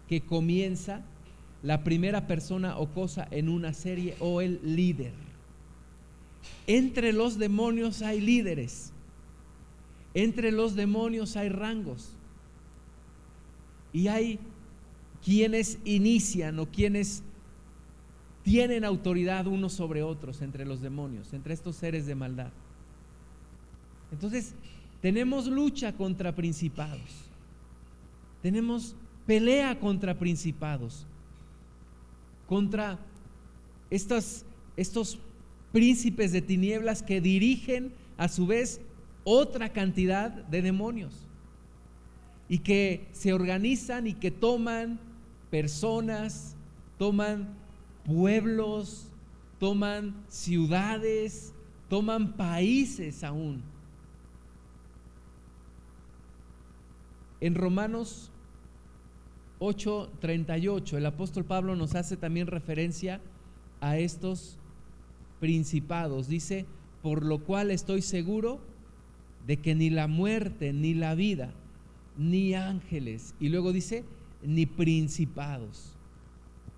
que 0.07 0.21
comienza 0.21 1.01
la 1.63 1.83
primera 1.83 2.27
persona 2.27 2.77
o 2.77 2.87
cosa 2.87 3.27
en 3.31 3.49
una 3.49 3.73
serie 3.73 4.15
o 4.19 4.41
el 4.41 4.59
líder. 4.63 5.13
Entre 6.67 7.13
los 7.13 7.37
demonios 7.37 8.01
hay 8.01 8.21
líderes. 8.21 8.91
Entre 10.13 10.51
los 10.51 10.75
demonios 10.75 11.35
hay 11.37 11.49
rangos. 11.49 12.15
Y 13.93 14.07
hay 14.07 14.39
quienes 15.23 15.77
inician 15.85 16.59
o 16.59 16.65
quienes 16.65 17.23
tienen 18.43 18.83
autoridad 18.83 19.47
unos 19.47 19.73
sobre 19.73 20.03
otros 20.03 20.41
entre 20.41 20.65
los 20.65 20.81
demonios, 20.81 21.33
entre 21.33 21.53
estos 21.53 21.75
seres 21.75 22.05
de 22.05 22.15
maldad. 22.15 22.51
Entonces, 24.11 24.53
tenemos 25.01 25.47
lucha 25.47 25.93
contra 25.93 26.35
principados. 26.35 27.29
Tenemos 28.41 28.95
pelea 29.25 29.79
contra 29.79 30.17
principados 30.17 31.05
contra 32.51 32.99
estos, 33.89 34.43
príncipes 35.71 36.33
de 36.33 36.41
tinieblas 36.41 37.01
que 37.01 37.21
dirigen 37.21 37.93
a 38.17 38.27
su 38.27 38.45
vez 38.45 38.81
otra 39.23 39.69
cantidad 39.69 40.29
de 40.29 40.61
demonios 40.61 41.29
y 42.49 42.59
que 42.59 43.07
se 43.13 43.31
organizan 43.31 44.05
y 44.05 44.15
que 44.15 44.31
toman 44.31 44.99
personas, 45.49 46.57
toman 46.97 47.55
pueblos, 48.05 49.11
toman 49.59 50.15
ciudades, 50.27 51.53
toman 51.89 52.33
países 52.37 53.23
aún. 53.23 53.61
En 57.39 57.55
Romanos 57.55 58.31
8:38, 59.59 60.97
el 60.97 61.05
apóstol 61.05 61.45
Pablo 61.45 61.75
nos 61.75 61.95
hace 61.95 62.17
también 62.17 62.47
referencia 62.47 63.21
a 63.79 63.97
estos 63.97 64.57
principados. 65.39 66.27
Dice, 66.27 66.65
por 67.01 67.25
lo 67.25 67.43
cual 67.43 67.71
estoy 67.71 68.01
seguro 68.01 68.61
de 69.45 69.57
que 69.57 69.75
ni 69.75 69.89
la 69.89 70.07
muerte, 70.07 70.71
ni 70.71 70.93
la 70.93 71.15
vida, 71.15 71.53
ni 72.17 72.53
ángeles, 72.53 73.35
y 73.39 73.49
luego 73.49 73.73
dice, 73.73 74.05
ni 74.43 74.65
principados. 74.65 75.97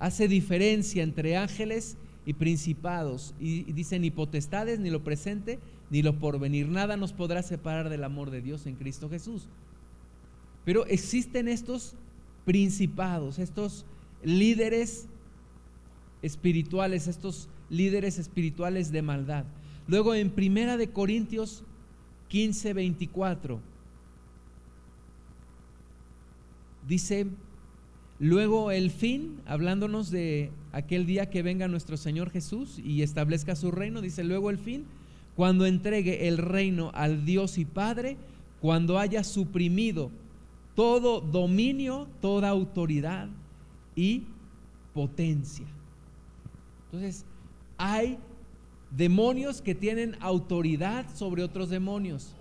Hace 0.04 0.28
diferencia 0.28 1.02
entre 1.02 1.38
ángeles 1.38 1.96
y 2.26 2.34
principados, 2.34 3.34
y 3.40 3.72
dice, 3.72 4.00
ni 4.00 4.12
potestades, 4.12 4.78
ni 4.78 4.90
lo 4.90 5.02
presente, 5.02 5.60
ni 5.90 6.02
lo 6.02 6.20
porvenir. 6.20 6.68
Nada 6.68 6.98
nos 6.98 7.14
podrá 7.14 7.42
separar 7.42 7.88
del 7.88 8.04
amor 8.04 8.30
de 8.30 8.42
Dios 8.42 8.66
en 8.66 8.76
Cristo 8.76 9.10
Jesús. 9.10 9.48
Pero 10.66 10.86
existen 10.88 11.48
estos 11.48 11.96
principados, 12.44 13.40
estos 13.40 13.86
líderes 14.22 15.08
espirituales, 16.22 17.08
estos 17.08 17.48
líderes 17.70 18.20
espirituales 18.20 18.92
de 18.92 19.04
maldad. 19.04 19.46
Luego 19.88 20.16
en 20.16 20.32
Primera 20.32 20.76
de 20.76 20.90
Corintios 20.90 21.64
15, 22.28 22.74
24 22.74 23.62
dice, 26.86 27.26
luego 28.24 28.72
el 28.72 28.90
fin, 28.90 29.42
hablándonos 29.46 30.10
de 30.10 30.50
aquel 30.72 31.06
día 31.06 31.30
que 31.30 31.44
venga 31.44 31.68
nuestro 31.68 31.98
Señor 31.98 32.30
Jesús 32.30 32.80
y 32.80 33.02
establezca 33.02 33.54
su 33.54 33.70
reino, 33.70 34.00
dice, 34.00 34.24
luego 34.24 34.50
el 34.50 34.58
fin, 34.58 34.86
cuando 35.36 35.66
entregue 35.66 36.30
el 36.30 36.38
reino 36.38 36.90
al 36.94 37.26
Dios 37.26 37.58
y 37.58 37.66
Padre, 37.66 38.16
cuando 38.62 38.98
haya 38.98 39.26
suprimido 39.26 40.10
todo 40.74 41.20
dominio, 41.20 42.08
toda 42.22 42.48
autoridad 42.48 43.28
y 43.94 44.24
potencia. 44.94 45.68
Entonces, 46.86 47.26
hay 47.78 48.18
demonios 48.90 49.62
que 49.62 49.76
tienen 49.76 50.16
autoridad 50.22 51.14
sobre 51.14 51.44
otros 51.44 51.70
demonios 51.70 52.34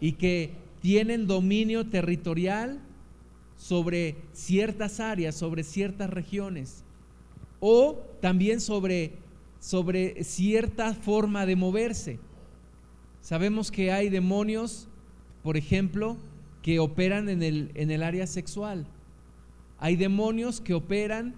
y 0.00 0.12
que 0.12 0.52
tienen 0.82 1.26
dominio 1.26 1.86
territorial 1.86 2.78
sobre 3.62 4.16
ciertas 4.32 4.98
áreas, 4.98 5.36
sobre 5.36 5.62
ciertas 5.62 6.10
regiones, 6.10 6.82
o 7.60 8.02
también 8.20 8.60
sobre, 8.60 9.12
sobre 9.60 10.24
cierta 10.24 10.94
forma 10.94 11.46
de 11.46 11.54
moverse. 11.54 12.18
Sabemos 13.20 13.70
que 13.70 13.92
hay 13.92 14.08
demonios, 14.08 14.88
por 15.44 15.56
ejemplo, 15.56 16.16
que 16.60 16.80
operan 16.80 17.28
en 17.28 17.44
el, 17.44 17.70
en 17.74 17.92
el 17.92 18.02
área 18.02 18.26
sexual. 18.26 18.84
Hay 19.78 19.94
demonios 19.94 20.60
que 20.60 20.74
operan 20.74 21.36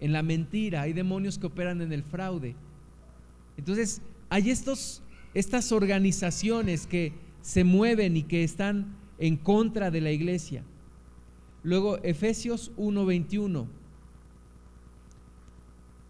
en 0.00 0.12
la 0.12 0.22
mentira, 0.22 0.82
hay 0.82 0.92
demonios 0.92 1.38
que 1.38 1.46
operan 1.46 1.80
en 1.80 1.94
el 1.94 2.02
fraude. 2.02 2.56
Entonces, 3.56 4.02
hay 4.28 4.50
estos, 4.50 5.02
estas 5.32 5.72
organizaciones 5.72 6.86
que 6.86 7.14
se 7.40 7.64
mueven 7.64 8.18
y 8.18 8.24
que 8.24 8.44
están 8.44 8.98
en 9.18 9.38
contra 9.38 9.90
de 9.90 10.02
la 10.02 10.12
iglesia. 10.12 10.62
Luego 11.62 11.98
Efesios 11.98 12.72
1:21 12.76 13.66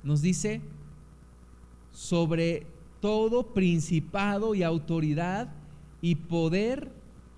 nos 0.02 0.23
dice 0.23 0.61
sobre 1.93 2.67
todo 3.00 3.55
principado 3.55 4.55
y 4.55 4.62
autoridad 4.62 5.52
y 6.00 6.14
poder 6.14 6.93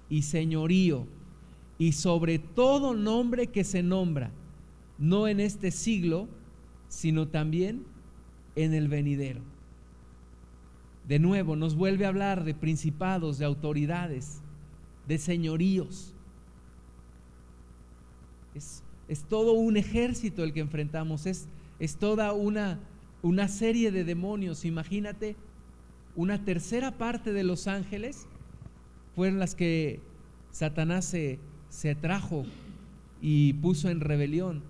y 0.09 0.23
señorío 0.23 1.07
y 1.79 1.93
sobre 1.93 2.38
todo 2.38 2.93
nombre 2.93 3.47
que 3.47 3.64
se 3.64 3.83
nombra, 3.83 4.31
no 4.99 5.26
en 5.29 5.40
este 5.40 5.71
siglo, 5.71 6.29
sino 6.88 7.29
también 7.29 7.87
en 8.55 8.75
el 8.75 8.88
venidero. 8.88 9.40
De 11.09 11.19
nuevo, 11.19 11.57
nos 11.57 11.75
vuelve 11.75 12.05
a 12.05 12.09
hablar 12.09 12.45
de 12.45 12.55
principados, 12.55 13.38
de 13.38 13.47
autoridades, 13.47 14.43
de 15.09 15.17
señoríos. 15.17 16.14
Es, 18.54 18.83
es 19.09 19.25
todo 19.25 19.52
un 19.52 19.76
ejército 19.76 20.45
el 20.45 20.52
que 20.52 20.61
enfrentamos, 20.61 21.26
es, 21.26 21.47
es 21.78 21.97
toda 21.97 22.33
una, 22.33 22.78
una 23.23 23.49
serie 23.49 23.90
de 23.90 24.04
demonios. 24.04 24.64
Imagínate, 24.64 25.37
una 26.16 26.45
tercera 26.45 26.99
parte 26.99 27.33
de 27.33 27.45
los 27.45 27.66
ángeles 27.66 28.26
fueron 29.14 29.38
las 29.38 29.54
que 29.54 30.00
Satanás 30.50 31.04
se, 31.04 31.38
se 31.69 31.95
trajo 31.95 32.45
y 33.21 33.52
puso 33.54 33.88
en 33.88 34.00
rebelión. 34.00 34.62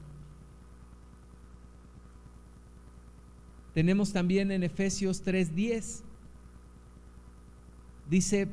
Tenemos 3.74 4.12
también 4.12 4.50
en 4.50 4.62
Efesios 4.62 5.24
3:10, 5.24 6.02
dice, 8.08 8.48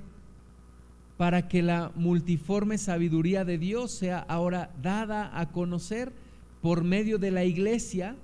para 1.17 1.47
que 1.47 1.63
la 1.63 1.91
multiforme 1.95 2.77
sabiduría 2.77 3.43
de 3.43 3.57
Dios 3.57 3.91
sea 3.91 4.19
ahora 4.19 4.71
dada 4.81 5.37
a 5.39 5.51
conocer 5.51 6.13
por 6.61 6.83
medio 6.83 7.17
de 7.17 7.31
la 7.31 7.43
iglesia 7.43 8.15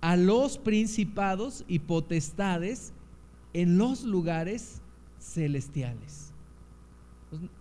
a 0.00 0.16
los 0.16 0.58
principados 0.58 1.64
y 1.66 1.80
potestades 1.80 2.92
en 3.52 3.78
los 3.78 4.04
lugares 4.04 4.80
celestiales. 5.18 6.32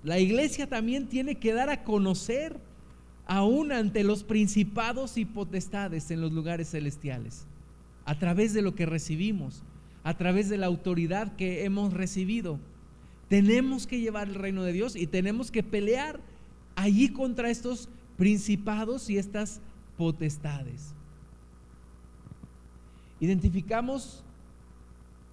La 0.03 0.19
iglesia 0.19 0.67
también 0.67 1.07
tiene 1.07 1.35
que 1.35 1.53
dar 1.53 1.69
a 1.69 1.83
conocer 1.83 2.59
aún 3.25 3.71
ante 3.71 4.03
los 4.03 4.23
principados 4.23 5.17
y 5.17 5.25
potestades 5.25 6.11
en 6.11 6.21
los 6.21 6.31
lugares 6.31 6.69
celestiales, 6.71 7.45
a 8.05 8.19
través 8.19 8.53
de 8.53 8.61
lo 8.61 8.75
que 8.75 8.85
recibimos, 8.85 9.63
a 10.03 10.17
través 10.17 10.49
de 10.49 10.57
la 10.57 10.67
autoridad 10.67 11.35
que 11.35 11.63
hemos 11.63 11.93
recibido. 11.93 12.59
Tenemos 13.33 13.87
que 13.87 13.99
llevar 13.99 14.27
el 14.27 14.35
reino 14.35 14.61
de 14.61 14.71
Dios 14.73 14.95
y 14.95 15.07
tenemos 15.07 15.49
que 15.49 15.63
pelear 15.63 16.19
allí 16.75 17.09
contra 17.09 17.49
estos 17.49 17.89
principados 18.15 19.09
y 19.09 19.17
estas 19.17 19.59
potestades. 19.97 20.93
Identificamos 23.19 24.23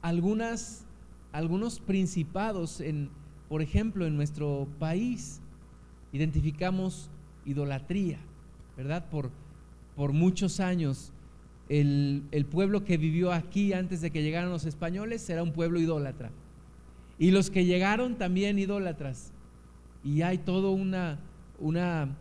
algunas, 0.00 0.86
algunos 1.30 1.78
principados 1.78 2.80
en, 2.80 3.10
por 3.50 3.60
ejemplo, 3.60 4.06
en 4.06 4.16
nuestro 4.16 4.66
país 4.78 5.42
identificamos 6.10 7.10
idolatría, 7.44 8.18
¿verdad? 8.78 9.10
Por, 9.10 9.30
por 9.94 10.14
muchos 10.14 10.58
años 10.58 11.12
el, 11.68 12.46
pueblo 12.50 12.82
que 12.82 12.96
vivió 12.96 13.30
aquí 13.30 13.74
antes 13.74 14.00
de 14.00 14.10
que 14.10 14.22
llegaran 14.22 14.48
los 14.48 14.64
españoles 14.64 15.28
era 15.28 15.42
un 15.42 15.52
pueblo 15.52 15.78
idólatra. 15.78 16.30
Y 17.20 17.30
los 17.30 17.50
que 17.50 17.64
llegaron 17.64 18.18
también 18.18 18.58
idólatras. 18.58 19.32
Y 20.02 20.22
hay 20.22 20.38
todo 20.38 20.72
una, 20.72 21.20
una, 21.60 22.16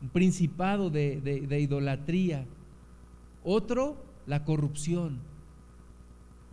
un 0.00 0.08
principado 0.08 0.88
de, 0.88 1.20
de 1.20 1.60
idolatría. 1.60 2.46
Otro, 3.42 4.02
la 4.24 4.44
corrupción. 4.44 5.18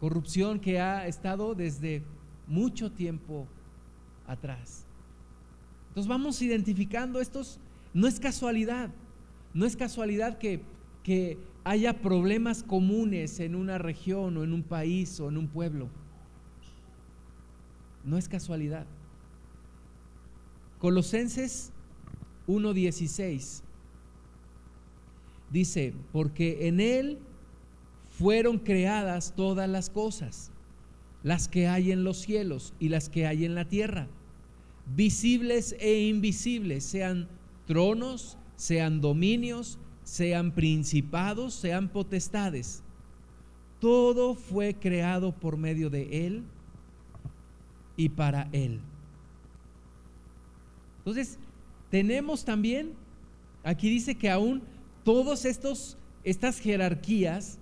Corrupción 0.02 0.60
que 0.60 0.82
ha 0.82 1.08
estado 1.08 1.56
desde 1.56 2.04
mucho 2.48 2.92
tiempo 2.92 3.48
atrás. 4.28 4.86
Entonces 5.90 6.10
vamos 6.10 6.42
identificando 6.42 7.20
estos, 7.20 7.60
no 7.94 8.08
es 8.08 8.20
casualidad, 8.20 8.90
no 9.54 9.66
es 9.66 9.76
casualidad 9.76 10.38
que, 10.38 10.62
que 11.04 11.38
haya 11.64 12.02
problemas 12.02 12.64
comunes 12.64 13.40
en 13.40 13.56
una 13.56 13.78
región 13.78 14.38
o 14.38 14.44
en 14.44 14.54
un 14.54 14.64
país 14.64 15.20
o 15.20 15.30
en 15.30 15.38
un 15.38 15.48
pueblo. 15.48 15.90
No 18.04 18.18
es 18.18 18.28
casualidad. 18.28 18.86
Colosenses 20.80 21.72
1.16 22.48 23.62
dice, 25.52 25.94
porque 26.12 26.68
en 26.68 26.80
Él 26.80 27.20
fueron 28.10 28.58
creadas 28.58 29.34
todas 29.36 29.70
las 29.70 29.90
cosas, 29.90 30.52
las 31.24 31.48
que 31.48 31.68
hay 31.68 31.92
en 31.92 32.04
los 32.04 32.18
cielos 32.18 32.74
y 32.80 32.90
las 32.90 33.10
que 33.10 33.28
hay 33.28 33.46
en 33.46 33.54
la 33.54 33.66
tierra 33.66 34.08
visibles 34.96 35.76
e 35.80 36.08
invisibles, 36.08 36.84
sean 36.84 37.28
tronos, 37.66 38.38
sean 38.56 39.02
dominios, 39.02 39.80
sean 40.04 40.54
principados, 40.54 41.54
sean 41.54 41.90
potestades. 41.90 42.84
Todo 43.80 44.36
fue 44.36 44.76
creado 44.76 45.32
por 45.34 45.58
medio 45.58 45.90
de 45.90 46.28
Él 46.28 46.44
y 47.98 48.10
para 48.10 48.50
Él. 48.52 48.80
Entonces, 51.00 51.40
tenemos 51.90 52.46
también, 52.46 52.94
aquí 53.64 53.90
dice 53.90 54.16
que 54.16 54.30
aún 54.30 54.62
todos 55.04 55.46
estos, 55.46 55.98
estas 56.24 56.60
jerarquías, 56.60 57.58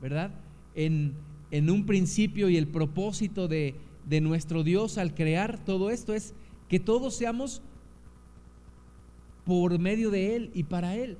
¿verdad? 0.00 0.32
En, 0.74 1.14
en 1.50 1.70
un 1.70 1.86
principio 1.86 2.48
y 2.48 2.56
el 2.56 2.66
propósito 2.66 3.46
de, 3.46 3.74
de 4.08 4.20
nuestro 4.20 4.64
Dios 4.64 4.98
al 4.98 5.14
crear 5.14 5.64
todo 5.64 5.90
esto 5.90 6.14
es 6.14 6.34
que 6.68 6.80
todos 6.80 7.14
seamos 7.14 7.62
por 9.44 9.78
medio 9.78 10.10
de 10.10 10.36
Él 10.36 10.50
y 10.54 10.64
para 10.64 10.96
Él. 10.96 11.18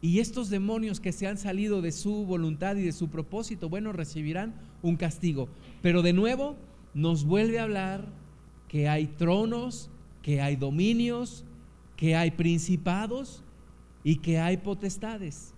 Y 0.00 0.20
estos 0.20 0.50
demonios 0.50 1.00
que 1.00 1.12
se 1.12 1.26
han 1.26 1.38
salido 1.38 1.80
de 1.80 1.92
su 1.92 2.26
voluntad 2.26 2.76
y 2.76 2.82
de 2.82 2.92
su 2.92 3.08
propósito, 3.08 3.68
bueno, 3.68 3.92
recibirán 3.92 4.54
un 4.82 4.96
castigo. 4.96 5.48
Pero 5.80 6.02
de 6.02 6.12
nuevo 6.12 6.56
nos 6.94 7.24
vuelve 7.24 7.58
a 7.58 7.64
hablar 7.64 8.06
que 8.68 8.88
hay 8.88 9.06
tronos, 9.06 9.90
que 10.22 10.40
hay 10.40 10.56
dominios, 10.56 11.44
que 11.96 12.16
hay 12.16 12.30
principados 12.30 13.42
y 14.02 14.16
que 14.16 14.38
hay 14.38 14.56
potestades. 14.56 15.52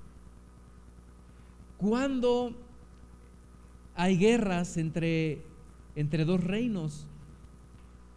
Cuando 1.79 2.57
hay 3.94 4.16
guerras 4.18 4.77
entre 4.77 5.42
entre 5.96 6.27
dos 6.27 6.44
reinos. 6.44 7.07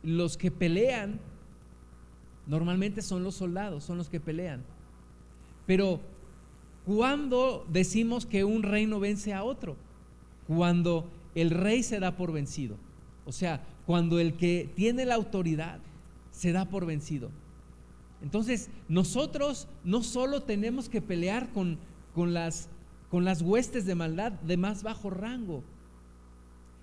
Los 0.03 0.37
que 0.37 0.51
pelean 0.51 1.19
normalmente 2.45 3.01
son 3.01 3.23
los 3.23 3.35
soldados, 3.35 3.83
son 3.83 3.97
los 3.97 4.09
que 4.09 4.19
pelean. 4.19 4.63
Pero 5.65 6.01
¿cuándo 6.85 7.65
decimos 7.69 8.25
que 8.25 8.43
un 8.43 8.63
reino 8.63 8.99
vence 8.99 9.33
a 9.33 9.43
otro? 9.43 9.75
Cuando 10.47 11.09
el 11.35 11.49
rey 11.49 11.83
se 11.83 11.99
da 11.99 12.15
por 12.15 12.31
vencido. 12.31 12.75
O 13.29 13.31
sea, 13.31 13.61
cuando 13.85 14.19
el 14.19 14.33
que 14.33 14.67
tiene 14.75 15.05
la 15.05 15.13
autoridad 15.13 15.79
se 16.31 16.51
da 16.51 16.65
por 16.65 16.87
vencido. 16.87 17.29
Entonces, 18.23 18.71
nosotros 18.87 19.67
no 19.83 20.01
solo 20.01 20.41
tenemos 20.41 20.89
que 20.89 20.99
pelear 20.99 21.51
con, 21.51 21.77
con, 22.15 22.33
las, 22.33 22.69
con 23.11 23.25
las 23.25 23.43
huestes 23.43 23.85
de 23.85 23.93
maldad 23.93 24.31
de 24.31 24.57
más 24.57 24.81
bajo 24.81 25.11
rango, 25.11 25.63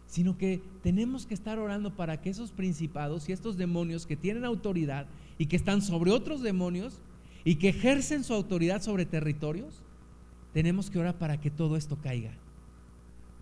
sino 0.06 0.38
que 0.38 0.62
tenemos 0.84 1.26
que 1.26 1.34
estar 1.34 1.58
orando 1.58 1.96
para 1.96 2.20
que 2.20 2.30
esos 2.30 2.52
principados 2.52 3.28
y 3.28 3.32
estos 3.32 3.56
demonios 3.56 4.06
que 4.06 4.16
tienen 4.16 4.44
autoridad 4.44 5.08
y 5.38 5.46
que 5.46 5.56
están 5.56 5.82
sobre 5.82 6.12
otros 6.12 6.42
demonios 6.42 7.00
y 7.44 7.56
que 7.56 7.70
ejercen 7.70 8.22
su 8.22 8.32
autoridad 8.34 8.82
sobre 8.82 9.04
territorios, 9.04 9.82
tenemos 10.52 10.90
que 10.90 11.00
orar 11.00 11.18
para 11.18 11.40
que 11.40 11.50
todo 11.50 11.76
esto 11.76 11.98
caiga. 12.00 12.38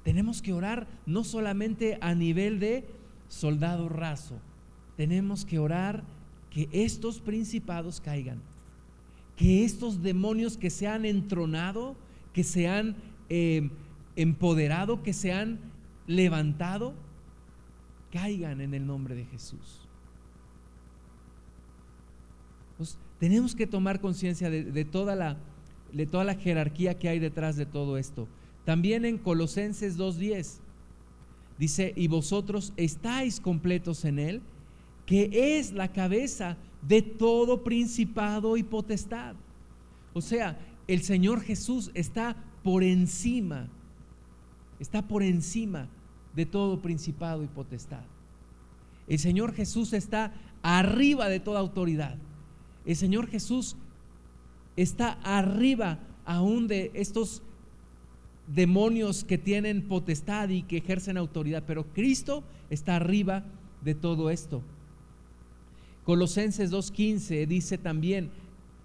Tenemos 0.04 0.42
que 0.42 0.52
orar 0.52 0.86
no 1.06 1.24
solamente 1.24 1.98
a 2.00 2.14
nivel 2.14 2.60
de 2.60 2.84
soldado 3.28 3.88
raso, 3.88 4.38
tenemos 4.96 5.44
que 5.44 5.58
orar 5.58 6.04
que 6.50 6.68
estos 6.70 7.20
principados 7.20 8.00
caigan, 8.00 8.40
que 9.36 9.64
estos 9.64 10.02
demonios 10.02 10.56
que 10.56 10.70
se 10.70 10.86
han 10.86 11.04
entronado, 11.04 11.96
que 12.32 12.44
se 12.44 12.68
han 12.68 12.94
eh, 13.28 13.70
empoderado, 14.14 15.02
que 15.02 15.12
se 15.12 15.32
han 15.32 15.58
levantado, 16.06 16.94
caigan 18.12 18.60
en 18.60 18.74
el 18.74 18.86
nombre 18.86 19.16
de 19.16 19.24
Jesús. 19.24 19.88
Pues, 22.76 22.98
tenemos 23.18 23.54
que 23.54 23.66
tomar 23.66 24.00
conciencia 24.00 24.50
de, 24.50 24.84
toda 24.84 25.16
la, 25.16 25.36
de 25.92 26.06
toda 26.06 26.24
la 26.24 26.34
jerarquía 26.34 26.98
que 26.98 27.08
hay 27.08 27.18
detrás 27.18 27.56
de 27.56 27.66
todo 27.66 27.96
esto. 27.96 28.28
También 28.64 29.04
en 29.04 29.18
Colosenses 29.18 29.98
2.10 29.98 30.60
dice, 31.58 31.92
y 31.96 32.08
vosotros 32.08 32.72
estáis 32.76 33.40
completos 33.40 34.04
en 34.04 34.18
Él, 34.18 34.42
que 35.06 35.58
es 35.58 35.72
la 35.72 35.92
cabeza 35.92 36.56
de 36.82 37.02
todo 37.02 37.62
principado 37.62 38.56
y 38.56 38.62
potestad. 38.62 39.36
O 40.12 40.20
sea, 40.20 40.58
el 40.86 41.02
Señor 41.02 41.40
Jesús 41.40 41.90
está 41.94 42.36
por 42.62 42.82
encima, 42.82 43.68
está 44.80 45.06
por 45.06 45.22
encima 45.22 45.88
de 46.34 46.46
todo 46.46 46.80
principado 46.80 47.42
y 47.42 47.48
potestad. 47.48 48.04
El 49.06 49.18
Señor 49.18 49.52
Jesús 49.52 49.92
está 49.92 50.32
arriba 50.62 51.28
de 51.28 51.40
toda 51.40 51.60
autoridad. 51.60 52.16
El 52.86 52.96
Señor 52.96 53.28
Jesús 53.28 53.76
está 54.76 55.12
arriba 55.22 56.00
aún 56.24 56.66
de 56.68 56.90
estos 56.94 57.42
demonios 58.46 59.24
que 59.24 59.38
tienen 59.38 59.82
potestad 59.82 60.48
y 60.48 60.62
que 60.62 60.78
ejercen 60.78 61.16
autoridad, 61.16 61.64
pero 61.66 61.84
Cristo 61.92 62.44
está 62.70 62.96
arriba 62.96 63.44
de 63.82 63.94
todo 63.94 64.30
esto. 64.30 64.62
Colosenses 66.04 66.70
2.15 66.70 67.46
dice 67.46 67.78
también, 67.78 68.30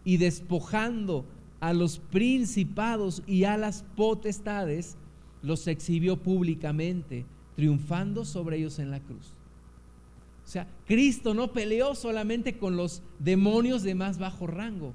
y 0.05 0.17
despojando 0.17 1.25
a 1.59 1.73
los 1.73 1.99
principados 1.99 3.21
y 3.27 3.43
a 3.43 3.57
las 3.57 3.83
potestades, 3.95 4.97
los 5.41 5.67
exhibió 5.67 6.17
públicamente, 6.17 7.25
triunfando 7.55 8.23
sobre 8.23 8.57
ellos 8.57 8.79
en 8.79 8.91
la 8.91 9.01
cruz. 9.01 9.33
O 10.45 10.51
sea, 10.51 10.67
Cristo 10.87 11.33
no 11.33 11.51
peleó 11.51 11.93
solamente 11.93 12.57
con 12.57 12.75
los 12.75 13.03
demonios 13.19 13.83
de 13.83 13.95
más 13.95 14.17
bajo 14.17 14.47
rango, 14.47 14.93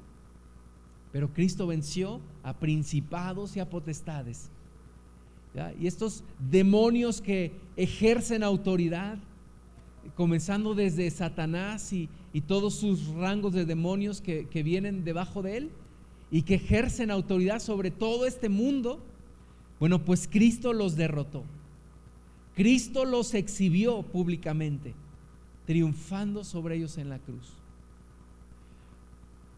pero 1.12 1.32
Cristo 1.32 1.66
venció 1.66 2.20
a 2.42 2.54
principados 2.54 3.56
y 3.56 3.60
a 3.60 3.70
potestades. 3.70 4.50
Y 5.78 5.86
estos 5.86 6.24
demonios 6.50 7.20
que 7.20 7.52
ejercen 7.76 8.42
autoridad, 8.42 9.18
comenzando 10.16 10.74
desde 10.74 11.10
Satanás 11.10 11.92
y, 11.92 12.08
todos 12.48 12.74
sus 12.74 13.06
rangos 13.08 13.52
de 13.52 13.64
demonios 13.64 14.20
que, 14.20 14.48
que 14.48 14.64
vienen 14.64 15.04
debajo 15.04 15.40
de 15.40 15.56
él 15.56 15.70
y 16.32 16.42
que 16.42 16.56
ejercen 16.56 17.12
autoridad 17.12 17.60
sobre 17.60 17.92
todo 17.92 18.26
este 18.26 18.48
mundo, 18.48 19.00
bueno, 19.78 20.04
pues 20.04 20.26
Cristo 20.26 20.72
los 20.72 20.96
derrotó. 20.96 21.44
Cristo 22.56 23.04
los 23.04 23.34
exhibió 23.34 24.02
públicamente, 24.02 24.94
triunfando 25.64 26.42
sobre 26.42 26.76
ellos 26.76 26.98
en 26.98 27.08
la 27.08 27.20
cruz. 27.20 27.52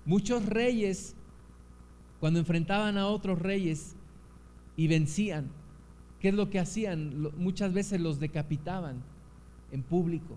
Muchos 0.05 0.45
reyes, 0.47 1.15
cuando 2.21 2.39
enfrentaban 2.39 2.99
a 2.99 3.07
otros 3.07 3.39
reyes 3.39 3.97
y 4.77 4.87
vencían, 4.87 5.51
¿qué 6.21 6.29
es 6.29 6.35
lo 6.35 6.51
que 6.51 6.59
hacían? 6.59 7.31
Muchas 7.37 7.73
veces 7.73 8.01
los 8.01 8.21
decapitaban 8.21 9.03
en 9.73 9.83
público. 9.83 10.37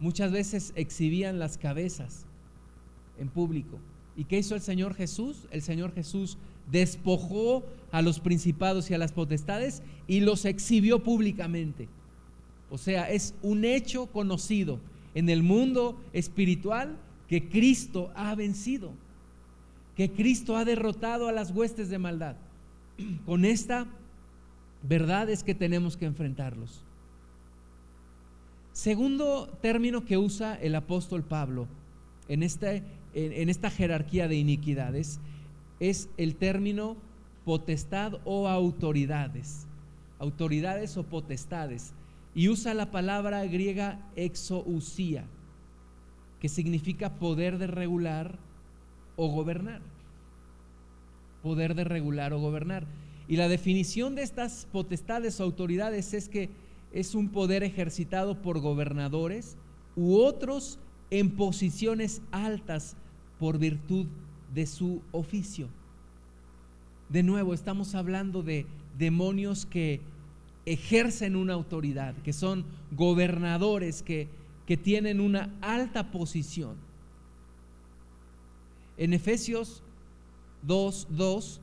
Muchas 0.00 0.32
veces 0.32 0.72
exhibían 0.76 1.38
las 1.38 1.58
cabezas 1.58 2.26
en 3.18 3.28
público. 3.28 3.78
¿Y 4.16 4.24
qué 4.24 4.38
hizo 4.38 4.54
el 4.54 4.60
Señor 4.60 4.94
Jesús? 4.94 5.46
El 5.50 5.62
Señor 5.62 5.92
Jesús 5.92 6.38
despojó 6.70 7.64
a 7.90 8.02
los 8.02 8.20
principados 8.20 8.90
y 8.90 8.94
a 8.94 8.98
las 8.98 9.12
potestades 9.12 9.82
y 10.06 10.20
los 10.20 10.44
exhibió 10.44 11.02
públicamente. 11.02 11.88
O 12.70 12.78
sea, 12.78 13.10
es 13.10 13.34
un 13.42 13.64
hecho 13.64 14.06
conocido 14.06 14.80
en 15.14 15.28
el 15.28 15.42
mundo 15.42 16.00
espiritual 16.12 16.96
que 17.28 17.48
Cristo 17.48 18.10
ha 18.14 18.34
vencido, 18.34 18.92
que 19.96 20.10
Cristo 20.10 20.56
ha 20.56 20.64
derrotado 20.64 21.28
a 21.28 21.32
las 21.32 21.50
huestes 21.50 21.88
de 21.88 21.98
maldad. 21.98 22.36
Con 23.26 23.44
esta 23.44 23.86
verdad 24.86 25.30
es 25.30 25.42
que 25.42 25.54
tenemos 25.54 25.96
que 25.96 26.06
enfrentarlos. 26.06 26.84
Segundo 28.72 29.48
término 29.62 30.04
que 30.04 30.18
usa 30.18 30.56
el 30.56 30.74
apóstol 30.74 31.22
Pablo 31.22 31.68
en, 32.28 32.42
este, 32.42 32.82
en, 33.14 33.48
esta 33.48 33.70
jerarquía 33.70 34.28
de 34.28 34.36
iniquidades 34.36 35.20
es 35.80 36.08
el 36.16 36.36
término 36.36 36.96
potestad 37.44 38.14
o 38.24 38.48
autoridades. 38.48 39.66
Autoridades 40.18 40.96
o 40.96 41.04
potestades. 41.04 41.94
Y 42.34 42.48
usa 42.48 42.74
la 42.74 42.90
palabra 42.90 43.44
griega 43.44 44.00
exousía, 44.16 45.24
que 46.40 46.48
significa 46.48 47.18
poder 47.18 47.58
de 47.58 47.68
regular 47.68 48.38
o 49.16 49.28
gobernar. 49.28 49.82
Poder 51.42 51.74
de 51.74 51.84
regular 51.84 52.32
o 52.32 52.40
gobernar. 52.40 52.86
Y 53.28 53.36
la 53.36 53.48
definición 53.48 54.14
de 54.14 54.22
estas 54.22 54.66
potestades 54.70 55.40
o 55.40 55.44
autoridades 55.44 56.12
es 56.12 56.28
que 56.28 56.50
es 56.92 57.14
un 57.14 57.28
poder 57.30 57.62
ejercitado 57.62 58.40
por 58.42 58.60
gobernadores 58.60 59.56
u 59.96 60.16
otros 60.16 60.78
en 61.10 61.30
posiciones 61.30 62.22
altas 62.30 62.96
por 63.38 63.58
virtud 63.58 64.06
de 64.52 64.66
su 64.66 65.02
oficio. 65.12 65.68
De 67.08 67.22
nuevo, 67.22 67.54
estamos 67.54 67.94
hablando 67.94 68.42
de 68.42 68.66
demonios 68.98 69.66
que 69.66 70.00
ejercen 70.66 71.36
una 71.36 71.54
autoridad, 71.54 72.14
que 72.22 72.32
son 72.32 72.64
gobernadores, 72.92 74.02
que, 74.02 74.28
que 74.66 74.76
tienen 74.76 75.20
una 75.20 75.54
alta 75.60 76.10
posición. 76.10 76.76
En 78.96 79.12
Efesios 79.12 79.82
2, 80.62 81.08
2 81.10 81.60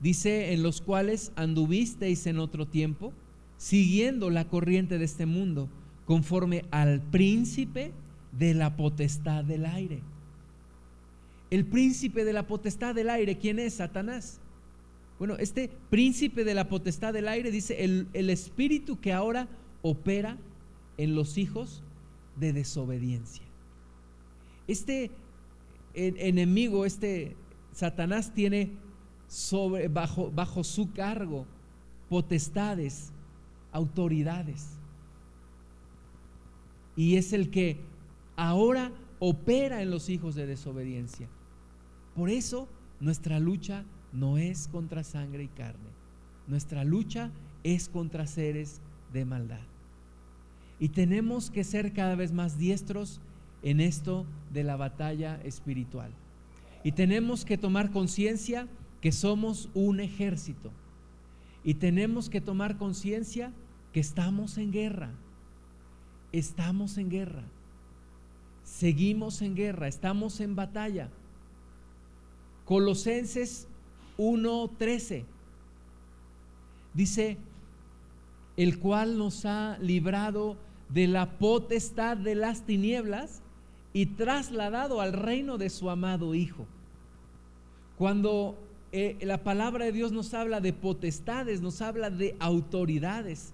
dice, 0.00 0.52
en 0.52 0.62
los 0.62 0.80
cuales 0.80 1.32
anduvisteis 1.36 2.26
en 2.26 2.38
otro 2.38 2.66
tiempo, 2.66 3.12
siguiendo 3.56 4.30
la 4.30 4.48
corriente 4.48 4.98
de 4.98 5.04
este 5.04 5.26
mundo, 5.26 5.68
conforme 6.06 6.64
al 6.70 7.00
príncipe 7.00 7.92
de 8.32 8.54
la 8.54 8.76
potestad 8.76 9.44
del 9.44 9.66
aire. 9.66 10.00
El 11.50 11.64
príncipe 11.64 12.24
de 12.24 12.32
la 12.32 12.46
potestad 12.46 12.94
del 12.94 13.10
aire, 13.10 13.38
¿quién 13.38 13.58
es? 13.58 13.74
Satanás. 13.74 14.40
Bueno, 15.18 15.36
este 15.38 15.70
príncipe 15.90 16.44
de 16.44 16.54
la 16.54 16.68
potestad 16.68 17.12
del 17.12 17.26
aire 17.26 17.50
dice 17.50 17.84
el, 17.84 18.06
el 18.12 18.30
espíritu 18.30 19.00
que 19.00 19.12
ahora 19.12 19.48
opera 19.82 20.38
en 20.96 21.14
los 21.14 21.38
hijos 21.38 21.82
de 22.36 22.52
desobediencia. 22.52 23.44
Este 24.68 25.10
enemigo, 25.94 26.84
este 26.84 27.34
Satanás 27.72 28.32
tiene 28.34 28.70
sobre, 29.28 29.88
bajo, 29.88 30.30
bajo 30.30 30.64
su 30.64 30.92
cargo 30.92 31.46
potestades, 32.08 33.12
autoridades. 33.70 34.78
Y 36.96 37.16
es 37.16 37.32
el 37.32 37.50
que 37.50 37.78
ahora 38.36 38.90
opera 39.18 39.82
en 39.82 39.90
los 39.90 40.08
hijos 40.08 40.34
de 40.34 40.46
desobediencia. 40.46 41.28
Por 42.14 42.30
eso 42.30 42.68
nuestra 43.00 43.38
lucha 43.38 43.84
no 44.12 44.38
es 44.38 44.68
contra 44.68 45.04
sangre 45.04 45.44
y 45.44 45.48
carne. 45.48 45.90
Nuestra 46.46 46.82
lucha 46.82 47.30
es 47.62 47.88
contra 47.88 48.26
seres 48.26 48.80
de 49.12 49.24
maldad. 49.24 49.60
Y 50.80 50.88
tenemos 50.88 51.50
que 51.50 51.64
ser 51.64 51.92
cada 51.92 52.14
vez 52.14 52.32
más 52.32 52.58
diestros 52.58 53.20
en 53.62 53.80
esto 53.80 54.24
de 54.52 54.64
la 54.64 54.76
batalla 54.76 55.40
espiritual. 55.44 56.10
Y 56.84 56.92
tenemos 56.92 57.44
que 57.44 57.58
tomar 57.58 57.90
conciencia 57.90 58.68
que 59.00 59.12
somos 59.12 59.68
un 59.74 60.00
ejército 60.00 60.70
y 61.64 61.74
tenemos 61.74 62.28
que 62.28 62.40
tomar 62.40 62.78
conciencia 62.78 63.52
que 63.92 64.00
estamos 64.00 64.58
en 64.58 64.72
guerra. 64.72 65.10
Estamos 66.32 66.98
en 66.98 67.10
guerra. 67.10 67.44
Seguimos 68.64 69.40
en 69.42 69.54
guerra, 69.54 69.88
estamos 69.88 70.40
en 70.40 70.54
batalla. 70.54 71.08
Colosenses 72.64 73.66
1:13 74.18 75.24
dice, 76.92 77.38
el 78.56 78.78
cual 78.78 79.16
nos 79.16 79.44
ha 79.44 79.78
librado 79.78 80.56
de 80.88 81.06
la 81.06 81.38
potestad 81.38 82.16
de 82.16 82.34
las 82.34 82.66
tinieblas 82.66 83.40
y 83.92 84.06
trasladado 84.06 85.00
al 85.00 85.12
reino 85.12 85.58
de 85.58 85.70
su 85.70 85.90
amado 85.90 86.34
Hijo. 86.34 86.66
Cuando 87.96 88.58
eh, 88.90 89.18
la 89.20 89.44
palabra 89.44 89.84
de 89.84 89.92
Dios 89.92 90.12
nos 90.12 90.32
habla 90.32 90.60
de 90.60 90.72
potestades, 90.72 91.60
nos 91.60 91.82
habla 91.82 92.08
de 92.10 92.34
autoridades, 92.38 93.52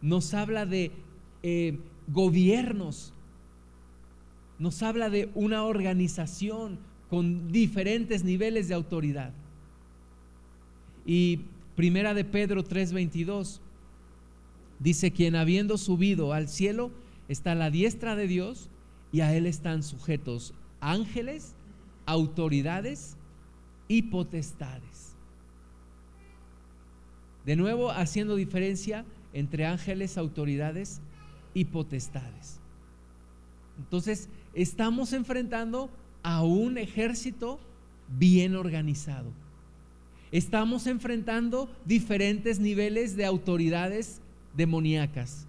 nos 0.00 0.34
habla 0.34 0.66
de 0.66 0.92
eh, 1.42 1.78
gobiernos, 2.06 3.12
nos 4.58 4.82
habla 4.82 5.10
de 5.10 5.30
una 5.34 5.64
organización 5.64 6.78
con 7.10 7.50
diferentes 7.50 8.22
niveles 8.22 8.68
de 8.68 8.74
autoridad. 8.74 9.32
Y 11.04 11.40
primera 11.74 12.14
de 12.14 12.24
Pedro 12.24 12.62
3:22 12.62 13.60
dice, 14.78 15.10
quien 15.10 15.34
habiendo 15.34 15.76
subido 15.76 16.32
al 16.32 16.48
cielo 16.48 16.92
está 17.28 17.52
a 17.52 17.56
la 17.56 17.70
diestra 17.70 18.14
de 18.14 18.28
Dios 18.28 18.70
y 19.10 19.20
a 19.20 19.34
él 19.34 19.46
están 19.46 19.82
sujetos 19.82 20.54
ángeles, 20.80 21.56
autoridades 22.06 23.17
y 23.88 24.02
potestades. 24.02 25.16
De 27.44 27.56
nuevo, 27.56 27.90
haciendo 27.90 28.36
diferencia 28.36 29.04
entre 29.32 29.64
ángeles, 29.64 30.18
autoridades 30.18 31.00
y 31.54 31.64
potestades. 31.64 32.60
Entonces, 33.78 34.28
estamos 34.54 35.12
enfrentando 35.12 35.90
a 36.22 36.42
un 36.42 36.76
ejército 36.76 37.58
bien 38.18 38.54
organizado. 38.54 39.32
Estamos 40.30 40.86
enfrentando 40.86 41.70
diferentes 41.86 42.60
niveles 42.60 43.16
de 43.16 43.24
autoridades 43.24 44.20
demoníacas. 44.54 45.46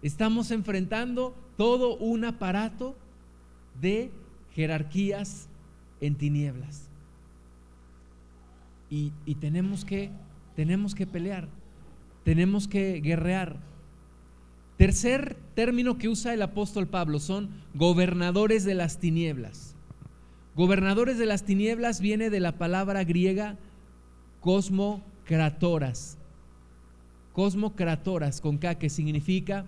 Estamos 0.00 0.50
enfrentando 0.50 1.34
todo 1.56 1.96
un 1.96 2.24
aparato 2.24 2.96
de 3.80 4.10
jerarquías 4.54 5.48
en 6.00 6.14
tinieblas. 6.14 6.87
Y, 8.90 9.10
tenemos, 9.40 9.84
que, 9.84 10.10
tenemos 10.56 10.94
que 10.94 11.06
pelear, 11.06 11.48
tenemos 12.24 12.66
que 12.68 13.00
guerrear. 13.00 13.56
Tercer 14.76 15.36
término 15.54 15.98
que 15.98 16.08
usa 16.08 16.32
el 16.32 16.42
apóstol 16.42 16.86
Pablo 16.86 17.18
son 17.18 17.50
gobernadores 17.74 18.64
de 18.64 18.74
las 18.74 18.98
tinieblas. 18.98 19.74
Gobernadores 20.54 21.18
de 21.18 21.26
las 21.26 21.44
tinieblas 21.44 22.00
viene 22.00 22.30
de 22.30 22.40
la 22.40 22.52
palabra 22.52 23.04
griega 23.04 23.56
cosmocratoras. 24.40 26.18
Cosmocratoras 27.32 28.40
con 28.40 28.58
K, 28.58 28.76
que 28.76 28.88
significa 28.88 29.66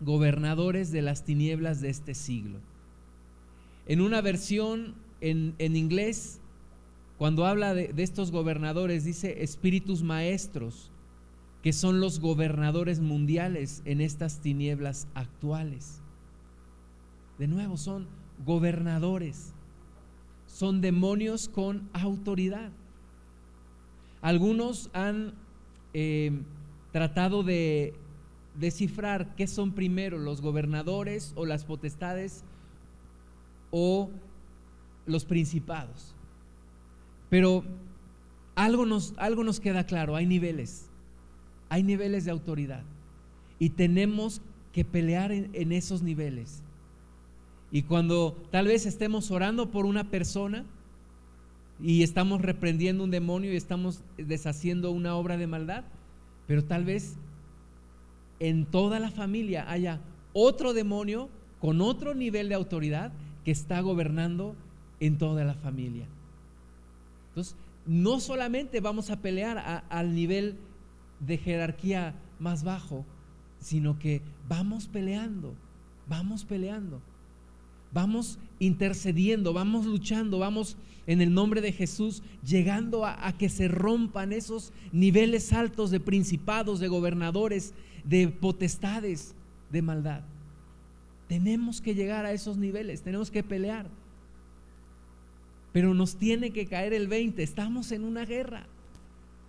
gobernadores 0.00 0.90
de 0.92 1.02
las 1.02 1.24
tinieblas 1.24 1.80
de 1.80 1.90
este 1.90 2.14
siglo. 2.14 2.58
En 3.86 4.00
una 4.00 4.20
versión 4.20 4.94
en, 5.20 5.54
inglés, 5.58 6.40
cuando 7.24 7.46
habla 7.46 7.72
de, 7.72 7.90
estos 8.02 8.30
gobernadores, 8.30 9.02
dice 9.02 9.42
espíritus 9.42 10.02
maestros, 10.02 10.92
que 11.62 11.72
son 11.72 11.98
los 11.98 12.20
gobernadores 12.20 13.00
mundiales 13.00 13.80
en 13.86 14.02
estas 14.02 14.40
tinieblas 14.40 15.08
actuales. 15.14 16.02
De 17.38 17.48
nuevo, 17.48 17.78
son 17.78 18.08
gobernadores, 18.44 19.54
son 20.46 20.82
demonios 20.82 21.48
con 21.48 21.88
autoridad. 21.94 22.70
Algunos 24.20 24.90
han 24.92 25.32
eh, 25.94 26.42
tratado 26.92 27.42
de 27.42 27.94
descifrar 28.54 29.34
qué 29.34 29.46
son 29.46 29.72
primero 29.72 30.18
los 30.18 30.42
gobernadores 30.42 31.32
o 31.36 31.46
las 31.46 31.64
potestades 31.64 32.44
o 33.70 34.10
los 35.06 35.24
principados. 35.24 36.13
Pero 37.34 37.64
algo 38.54 38.86
nos, 38.86 39.12
algo 39.16 39.42
nos 39.42 39.58
queda 39.58 39.86
claro, 39.86 40.14
hay 40.14 40.24
niveles, 40.24 40.88
hay 41.68 41.82
niveles 41.82 42.24
de 42.24 42.30
autoridad 42.30 42.84
y 43.58 43.70
tenemos 43.70 44.40
que 44.72 44.84
pelear 44.84 45.32
en, 45.32 45.50
en 45.52 45.72
esos 45.72 46.00
niveles. 46.00 46.62
Y 47.72 47.82
cuando 47.82 48.40
tal 48.52 48.68
vez 48.68 48.86
estemos 48.86 49.32
orando 49.32 49.72
por 49.72 49.84
una 49.84 50.10
persona, 50.12 50.64
y 51.82 52.04
estamos 52.04 52.40
reprendiendo 52.40 53.02
un 53.02 53.10
demonio 53.10 53.52
y 53.52 53.56
estamos 53.56 54.04
deshaciendo 54.16 54.92
una 54.92 55.16
obra 55.16 55.36
de 55.36 55.48
maldad, 55.48 55.82
pero 56.46 56.62
tal 56.62 56.84
vez 56.84 57.16
en 58.38 58.64
toda 58.64 59.00
la 59.00 59.10
familia 59.10 59.68
haya 59.68 59.98
otro 60.34 60.72
demonio 60.72 61.28
con 61.60 61.80
otro 61.80 62.14
nivel 62.14 62.48
de 62.48 62.54
autoridad 62.54 63.10
que 63.44 63.50
está 63.50 63.80
gobernando 63.80 64.54
en 65.00 65.18
toda 65.18 65.42
la 65.42 65.54
familia. 65.54 66.06
Entonces, 67.34 67.56
no 67.84 68.20
solamente 68.20 68.80
vamos 68.80 69.10
a 69.10 69.20
pelear 69.20 69.84
al 69.88 70.14
nivel 70.14 70.56
de 71.18 71.36
jerarquía 71.36 72.14
más 72.38 72.62
bajo, 72.62 73.04
sino 73.58 73.98
que 73.98 74.22
vamos 74.48 74.86
peleando, 74.86 75.54
vamos 76.06 76.44
peleando. 76.44 77.02
Vamos 77.92 78.38
intercediendo, 78.58 79.52
vamos 79.52 79.86
luchando, 79.86 80.40
vamos 80.40 80.76
en 81.06 81.20
el 81.20 81.32
nombre 81.32 81.60
de 81.60 81.72
Jesús 81.72 82.22
llegando 82.44 83.06
a, 83.06 83.32
que 83.38 83.48
se 83.48 83.68
rompan 83.68 84.32
esos 84.32 84.72
niveles 84.90 85.52
altos 85.52 85.92
de 85.92 86.00
principados, 86.00 86.80
de 86.80 86.88
gobernadores, 86.88 87.72
de 88.04 88.28
potestades 88.28 89.34
de 89.70 89.82
maldad. 89.82 90.22
Tenemos 91.28 91.80
que 91.80 91.94
llegar 91.94 92.26
a 92.26 92.32
esos 92.32 92.56
niveles, 92.56 93.02
tenemos 93.02 93.30
que 93.30 93.42
pelear. 93.42 93.86
Pero 95.74 95.92
nos 95.92 96.14
tiene 96.14 96.52
que 96.52 96.66
caer 96.66 96.94
el 96.94 97.08
20, 97.08 97.42
estamos 97.42 97.90
en 97.90 98.04
una 98.04 98.24
guerra, 98.24 98.64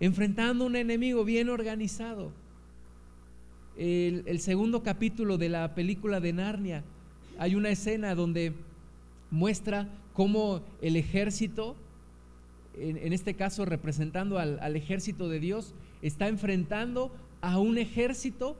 enfrentando 0.00 0.66
un 0.66 0.74
enemigo 0.74 1.24
bien 1.24 1.48
organizado. 1.48 2.32
El, 3.76 4.40
segundo 4.40 4.82
capítulo 4.82 5.38
de 5.38 5.48
la 5.48 5.76
película 5.76 6.18
de 6.18 6.32
Narnia 6.32 6.82
hay 7.38 7.54
una 7.54 7.68
escena 7.68 8.16
donde 8.16 8.54
muestra 9.30 9.88
cómo 10.14 10.62
el 10.82 10.96
ejército, 10.96 11.76
en, 12.76 13.12
este 13.12 13.34
caso 13.34 13.64
representando 13.64 14.40
al, 14.40 14.74
ejército 14.74 15.28
de 15.28 15.38
Dios, 15.38 15.74
está 16.02 16.26
enfrentando 16.26 17.14
a 17.40 17.60
un 17.60 17.78
ejército, 17.78 18.56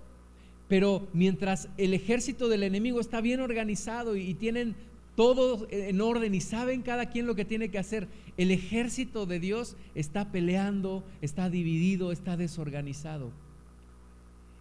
pero 0.68 1.08
mientras 1.12 1.68
el 1.78 1.94
ejército 1.94 2.46
del 2.46 2.62
enemigo 2.62 3.00
está 3.00 3.20
bien 3.20 3.40
organizado 3.40 4.14
y, 4.14 4.34
tienen 4.34 4.76
todo 5.16 5.66
en 5.70 6.00
orden 6.00 6.34
y 6.34 6.40
saben 6.40 6.82
cada 6.82 7.06
quien 7.06 7.26
lo 7.26 7.34
que 7.34 7.46
tiene 7.46 7.70
que 7.70 7.78
hacer. 7.78 8.06
El 8.36 8.50
ejército 8.50 9.26
de 9.26 9.40
Dios 9.40 9.76
está 9.94 10.30
peleando, 10.30 11.04
está 11.22 11.50
dividido, 11.50 12.12
está 12.12 12.36
desorganizado. 12.36 13.32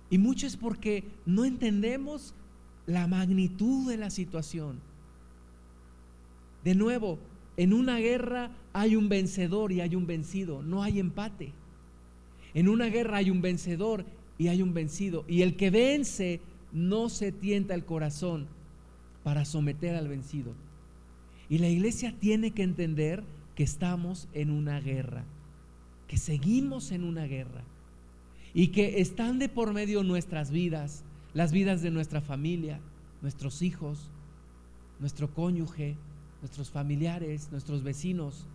Y 0.09 0.17
mucho 0.17 0.47
es 0.47 0.55
porque 0.55 1.03
no 1.25 1.43
entendemos 1.45 2.33
la 2.87 3.05
magnitud 3.05 3.89
de 3.89 3.97
la 3.97 4.09
situación. 4.09 4.79
De 6.63 6.73
nuevo, 6.73 7.19
en 7.57 7.73
una 7.73 7.99
guerra 7.99 8.51
hay 8.71 8.95
un 8.95 9.09
vencedor 9.09 9.73
y 9.73 9.81
hay 9.81 9.95
un 9.95 10.07
vencido, 10.07 10.63
no 10.63 10.83
hay 10.83 10.99
empate. 10.99 11.51
En 12.53 12.69
una 12.69 12.85
guerra 12.85 13.17
hay 13.17 13.29
un 13.29 13.41
vencedor 13.41 14.05
y 14.37 14.47
hay 14.47 14.61
un 14.61 14.73
vencido. 14.73 15.25
Y 15.27 15.41
el 15.41 15.57
que 15.57 15.69
vence 15.69 16.39
no 16.71 17.09
se 17.09 17.33
tienta 17.33 17.73
el 17.73 17.83
corazón 17.83 18.54
para 19.25 19.43
someter 19.43 19.95
al 19.95 20.07
vencido. 20.07 20.53
Y 21.49 21.57
la 21.57 21.67
iglesia 21.67 22.13
tiene 22.19 22.51
que 22.51 22.61
entender 22.61 23.23
que 23.55 23.63
estamos 23.63 24.29
en 24.33 24.51
una 24.51 24.79
guerra, 24.79 25.25
que 26.07 26.17
seguimos 26.17 26.91
en 26.91 27.03
una 27.03 27.25
guerra 27.25 27.63
y 28.53 28.67
que 28.67 29.01
están 29.01 29.39
de 29.39 29.49
por 29.49 29.73
medio 29.73 30.03
nuestras 30.03 30.51
vidas, 30.51 31.03
las 31.33 31.51
vidas 31.51 31.81
de 31.81 31.89
nuestra 31.89 32.21
familia, 32.21 32.79
nuestros 33.23 33.63
hijos, 33.63 34.11
nuestro 34.99 35.33
cónyuge, 35.33 35.97
nuestros 36.41 36.69
familiares, 36.69 37.49
nuestros 37.51 37.81
vecinos. 37.81 38.45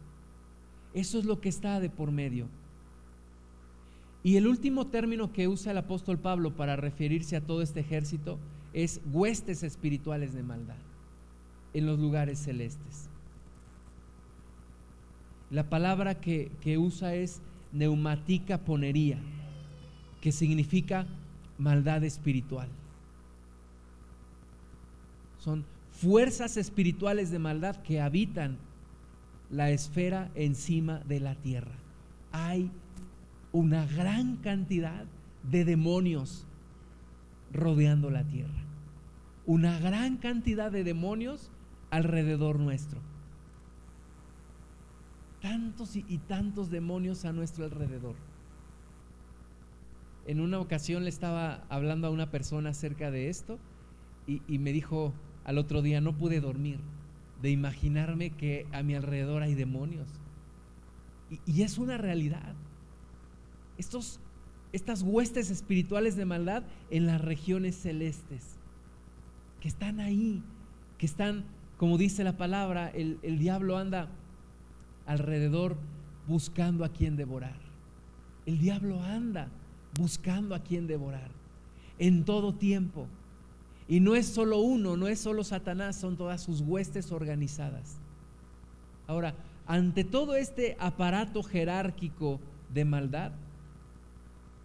Eso 0.94 1.18
es 1.18 1.24
lo 1.24 1.40
que 1.40 1.48
está 1.48 1.80
de 1.80 1.90
por 1.90 2.12
medio. 2.12 2.46
Y 4.22 4.36
el 4.36 4.46
último 4.46 4.86
término 4.86 5.32
que 5.32 5.48
usa 5.48 5.72
el 5.72 5.78
apóstol 5.78 6.20
Pablo 6.20 6.54
para 6.54 6.76
referirse 6.76 7.34
a 7.34 7.40
todo 7.40 7.60
este 7.60 7.80
ejército 7.80 8.38
es 8.72 9.00
huestes 9.12 9.62
espirituales 9.62 10.34
de 10.34 10.42
maldad 10.42 10.76
en 11.74 11.86
los 11.86 11.98
lugares 11.98 12.38
celestes. 12.38 13.08
La 15.50 15.68
palabra 15.68 16.20
que, 16.20 16.50
que 16.60 16.78
usa 16.78 17.14
es 17.14 17.42
neumática 17.72 18.58
ponería, 18.58 19.18
que 20.20 20.32
significa 20.32 21.06
maldad 21.58 22.04
espiritual. 22.04 22.68
Son 25.38 25.64
fuerzas 25.92 26.56
espirituales 26.56 27.30
de 27.30 27.38
maldad 27.38 27.76
que 27.76 28.00
habitan 28.00 28.58
la 29.50 29.70
esfera 29.70 30.30
encima 30.34 31.00
de 31.00 31.20
la 31.20 31.34
tierra. 31.34 31.74
Hay 32.32 32.70
una 33.52 33.84
gran 33.86 34.36
cantidad 34.36 35.04
de 35.42 35.64
demonios 35.64 36.46
rodeando 37.52 38.10
la 38.10 38.24
tierra. 38.24 38.59
Una 39.46 39.78
gran 39.78 40.16
cantidad 40.16 40.70
de 40.70 40.84
demonios 40.84 41.50
alrededor 41.90 42.58
nuestro. 42.58 43.00
Tantos 45.40 45.96
y, 45.96 46.18
tantos 46.28 46.70
demonios 46.70 47.24
a 47.24 47.32
nuestro 47.32 47.64
alrededor 47.64 48.14
en 50.30 50.40
una 50.40 50.60
ocasión 50.60 51.02
le 51.02 51.10
estaba 51.10 51.64
hablando 51.68 52.06
a 52.06 52.10
una 52.10 52.30
persona 52.30 52.70
acerca 52.70 53.10
de 53.10 53.28
esto 53.28 53.58
y, 54.26 54.58
me 54.60 54.72
dijo 54.72 55.12
al 55.42 55.58
otro 55.58 55.82
día, 55.82 56.00
no 56.00 56.16
pude 56.16 56.40
dormir 56.40 56.78
de 57.42 57.50
imaginarme 57.50 58.30
que 58.30 58.68
a 58.70 58.84
mi 58.84 58.94
alrededor 58.94 59.42
hay 59.42 59.56
demonios. 59.56 60.08
Y, 61.30 61.40
y 61.50 61.62
es 61.62 61.78
una 61.78 61.98
realidad. 61.98 62.54
Estos, 63.76 64.20
estas 64.72 65.02
huestes 65.02 65.50
espirituales 65.50 66.14
de 66.14 66.26
maldad 66.26 66.62
en 66.90 67.06
las 67.06 67.20
regiones 67.20 67.74
celestes, 67.74 68.59
que 69.60 69.68
están 69.68 70.00
ahí, 70.00 70.42
que 70.98 71.06
están, 71.06 71.44
como 71.76 71.98
dice 71.98 72.24
la 72.24 72.36
palabra, 72.36 72.88
el, 72.88 73.18
el 73.22 73.38
diablo 73.38 73.76
anda 73.76 74.08
alrededor 75.06 75.76
buscando 76.26 76.84
a 76.84 76.90
quien 76.90 77.16
devorar. 77.16 77.58
El 78.46 78.58
diablo 78.58 79.02
anda 79.02 79.48
buscando 79.98 80.54
a 80.54 80.60
quien 80.60 80.86
devorar 80.86 81.30
en 81.98 82.24
todo 82.24 82.54
tiempo. 82.54 83.06
Y 83.86 84.00
no 84.00 84.14
es 84.14 84.26
solo 84.26 84.58
uno, 84.58 84.96
no 84.96 85.08
es 85.08 85.20
solo 85.20 85.44
Satanás, 85.44 85.96
son 85.96 86.16
todas 86.16 86.42
sus 86.42 86.60
huestes 86.60 87.12
organizadas. 87.12 87.98
Ahora, 89.06 89.34
ante 89.66 90.04
todo 90.04 90.36
este 90.36 90.76
aparato 90.78 91.42
jerárquico 91.42 92.40
de 92.72 92.84
maldad, 92.84 93.32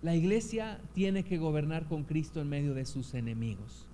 la 0.01 0.15
iglesia 0.15 0.79
tiene 0.93 1.23
que 1.23 1.39
gobernar 1.39 1.87
con 1.87 2.03
Cristo 2.03 2.39
en 2.39 2.49
medio 2.49 2.75
de 2.75 2.85
sus 2.85 3.15
enemigos. 3.15 3.84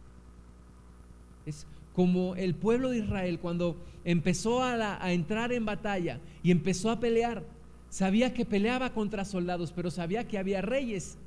Como 1.94 2.36
el 2.36 2.56
pueblo 2.56 2.90
de 2.90 3.00
Israel 3.00 3.40
cuando 3.40 3.78
empezó 4.06 4.64
a, 4.64 5.04
a, 5.04 5.12
entrar 5.14 5.52
en 5.52 5.66
batalla 5.66 6.20
y 6.42 6.52
empezó 6.52 6.90
a 6.90 7.00
pelear, 7.00 7.44
sabía 7.90 8.34
que 8.34 8.46
peleaba 8.46 8.94
contra 8.94 9.26
soldados, 9.26 9.72
pero 9.74 9.92
sabía 9.92 10.28
que 10.28 10.38
había 10.38 10.62
reyes 10.62 11.18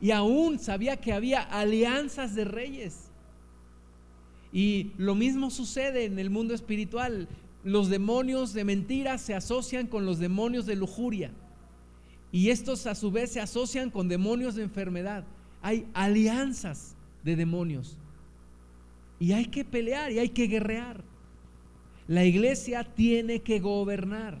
y 0.00 0.10
aún 0.12 0.58
sabía 0.58 0.96
que 0.96 1.12
había 1.12 1.42
alianzas 1.42 2.34
de 2.34 2.44
reyes. 2.44 3.10
Y 4.52 4.92
lo 4.96 5.14
mismo 5.14 5.50
sucede 5.50 6.04
en 6.04 6.18
el 6.18 6.30
mundo 6.30 6.54
espiritual. 6.54 7.28
Los 7.62 7.88
demonios 7.88 8.52
de 8.54 8.64
mentiras 8.64 9.20
se 9.20 9.34
asocian 9.34 9.86
con 9.86 10.06
los 10.06 10.18
demonios 10.18 10.66
de 10.66 10.76
lujuria. 10.76 11.30
Y 12.32 12.50
estos 12.50 12.86
a 12.86 12.94
su 12.94 13.10
vez 13.10 13.32
se 13.32 13.40
asocian 13.40 13.90
con 13.90 14.08
demonios 14.08 14.54
de 14.54 14.62
enfermedad. 14.62 15.24
Hay 15.62 15.86
alianzas 15.92 16.94
de 17.22 17.36
demonios. 17.36 17.96
Y 19.20 19.32
hay 19.32 19.44
que 19.44 19.64
pelear 19.64 20.10
y 20.10 20.18
hay 20.18 20.30
que 20.30 20.48
guerrear. 20.48 21.04
La 22.08 22.24
iglesia 22.24 22.82
tiene 22.82 23.42
que 23.42 23.60
gobernar. 23.60 24.38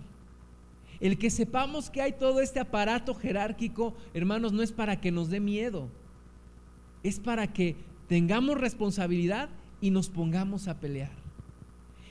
El 0.98 1.18
que 1.18 1.30
sepamos 1.30 1.90
que 1.90 2.02
hay 2.02 2.12
todo 2.12 2.40
este 2.40 2.60
aparato 2.60 3.14
jerárquico, 3.14 3.94
hermanos, 4.12 4.52
no 4.52 4.62
es 4.62 4.72
para 4.72 5.00
que 5.00 5.12
nos 5.12 5.30
dé 5.30 5.38
miedo. 5.38 5.88
Es 7.02 7.20
para 7.20 7.52
que 7.52 7.76
tengamos 8.08 8.58
responsabilidad 8.58 9.50
y 9.80 9.90
nos 9.90 10.08
pongamos 10.08 10.66
a 10.66 10.80
pelear. 10.80 11.12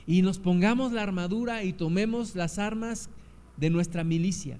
Y 0.06 0.22
nos 0.22 0.38
pongamos 0.38 0.92
la 0.92 1.02
armadura 1.02 1.62
y 1.64 1.72
tomemos 1.72 2.34
las 2.34 2.58
armas 2.58 3.10
de 3.56 3.70
nuestra 3.70 4.02
milicia, 4.02 4.58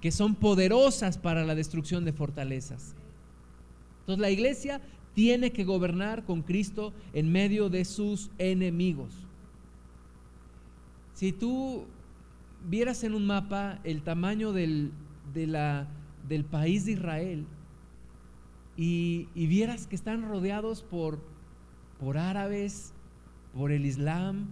que 0.00 0.10
son 0.10 0.34
poderosas 0.34 1.18
para 1.18 1.44
la 1.44 1.54
destrucción 1.54 2.04
de 2.04 2.12
fortalezas. 2.12 2.94
Entonces 4.00 4.20
la 4.20 4.30
iglesia 4.30 4.80
tiene 5.14 5.52
que 5.52 5.64
gobernar 5.64 6.24
con 6.24 6.42
Cristo 6.42 6.92
en 7.12 7.30
medio 7.30 7.68
de 7.68 7.84
sus 7.84 8.30
enemigos. 8.38 9.12
Si 11.14 11.32
tú 11.32 11.84
vieras 12.68 13.04
en 13.04 13.14
un 13.14 13.26
mapa 13.26 13.80
el 13.84 14.02
tamaño 14.02 14.52
del, 14.52 14.92
del 15.34 16.44
país 16.44 16.84
de 16.84 16.92
Israel 16.92 17.46
y, 18.76 19.26
vieras 19.34 19.86
que 19.86 19.96
están 19.96 20.26
rodeados 20.26 20.82
por, 20.82 21.18
por 21.98 22.16
árabes, 22.16 22.94
por 23.54 23.72
el 23.72 23.84
Islam, 23.84 24.46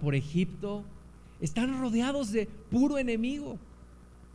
por 0.00 0.14
Egipto, 0.14 0.84
están 1.40 1.78
rodeados 1.80 2.30
de 2.30 2.46
puro 2.70 2.98
enemigo 2.98 3.58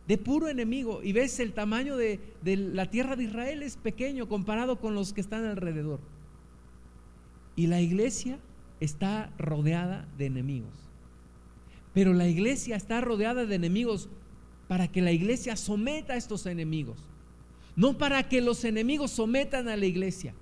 de 0.08 0.16
puro 0.16 0.48
enemigo. 0.48 1.02
Y 1.02 1.12
ves 1.12 1.38
el 1.38 1.52
tamaño 1.52 1.96
de, 1.96 2.18
la 2.42 2.90
tierra 2.90 3.14
de 3.14 3.24
Israel 3.24 3.62
es 3.62 3.76
pequeño 3.76 4.26
comparado 4.26 4.80
con 4.80 4.94
los 4.94 5.12
que 5.12 5.20
están 5.20 5.44
alrededor. 5.44 6.00
Y 7.54 7.66
la 7.66 7.80
iglesia 7.80 8.38
está 8.80 9.30
rodeada 9.38 10.08
de 10.16 10.26
enemigos. 10.26 10.72
Pero 11.92 12.14
la 12.14 12.26
iglesia 12.26 12.76
está 12.76 13.02
rodeada 13.02 13.44
de 13.44 13.54
enemigos 13.54 14.08
para 14.66 14.88
que 14.88 15.02
la 15.02 15.12
iglesia 15.12 15.56
someta 15.56 16.14
a 16.14 16.16
estos 16.16 16.46
enemigos. 16.46 16.98
No 17.76 17.98
para 17.98 18.28
que 18.28 18.40
los 18.40 18.64
enemigos 18.64 19.10
sometan 19.10 19.68
a 19.68 19.76
la 19.76 19.86
iglesia. 19.86 20.34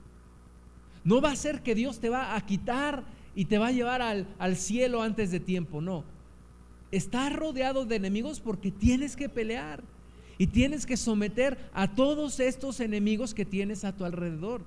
No 1.03 1.21
va 1.21 1.33
a 1.33 1.37
ser 1.37 1.63
que 1.63 1.75
Dios 1.75 1.99
te 1.99 2.09
va 2.09 2.37
a 2.37 2.47
quitar 2.47 3.05
y 3.35 3.47
te 3.47 3.59
va 3.59 3.69
a 3.69 3.73
llevar 3.73 4.01
al, 4.01 4.29
al 4.39 4.57
cielo 4.57 5.03
antes 5.03 5.33
de 5.33 5.41
tiempo. 5.41 5.81
No 5.81 6.16
Estás 6.93 7.33
rodeado 7.33 7.85
de 7.85 7.97
enemigos 7.97 8.41
porque 8.41 8.71
tienes 8.71 9.17
que 9.17 9.29
pelear 9.29 9.83
y 10.39 10.47
tienes 10.49 10.87
que 10.87 10.97
someter 10.97 11.59
a 11.73 11.95
todos 11.95 12.39
estos 12.41 12.81
enemigos 12.81 13.35
que 13.35 13.45
tienes 13.45 13.85
a 13.85 13.97
tu 13.97 14.05
alrededor. 14.05 14.63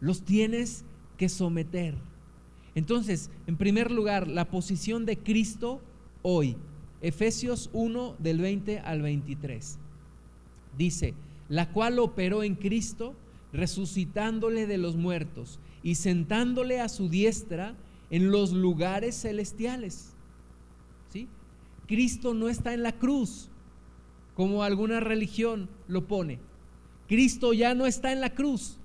Los 0.00 0.22
tienes 0.22 0.84
que 1.16 1.28
someter. 1.28 1.94
Entonces, 2.74 3.30
en 3.46 3.56
primer 3.56 3.90
lugar, 3.90 4.28
la 4.28 4.48
posición 4.48 5.06
de 5.06 5.18
Cristo 5.18 5.80
hoy. 6.22 6.56
Efesios 7.00 7.70
1 7.72 8.16
del 8.18 8.40
20 8.40 8.80
al 8.80 9.02
23. 9.02 9.78
Dice, 10.76 11.14
la 11.48 11.70
cual 11.72 11.98
operó 11.98 12.42
en 12.42 12.54
Cristo, 12.54 13.14
resucitándole 13.52 14.66
de 14.66 14.78
los 14.78 14.96
muertos 14.96 15.58
y 15.82 15.96
sentándole 15.96 16.80
a 16.80 16.88
su 16.88 17.08
diestra 17.08 17.74
en 18.10 18.30
los 18.30 18.52
lugares 18.52 19.20
celestiales 19.20 20.15
Cristo 21.86 22.34
no 22.34 22.48
está 22.48 22.74
en 22.74 22.82
la 22.82 22.92
cruz, 22.92 23.48
como 24.34 24.62
alguna 24.62 25.00
religión 25.00 25.68
lo 25.88 26.06
pone. 26.06 26.38
Cristo 27.08 27.52
ya 27.52 27.74
no 27.74 27.86
está 27.86 28.12
en 28.12 28.20
la 28.20 28.30
cruz. 28.30 28.78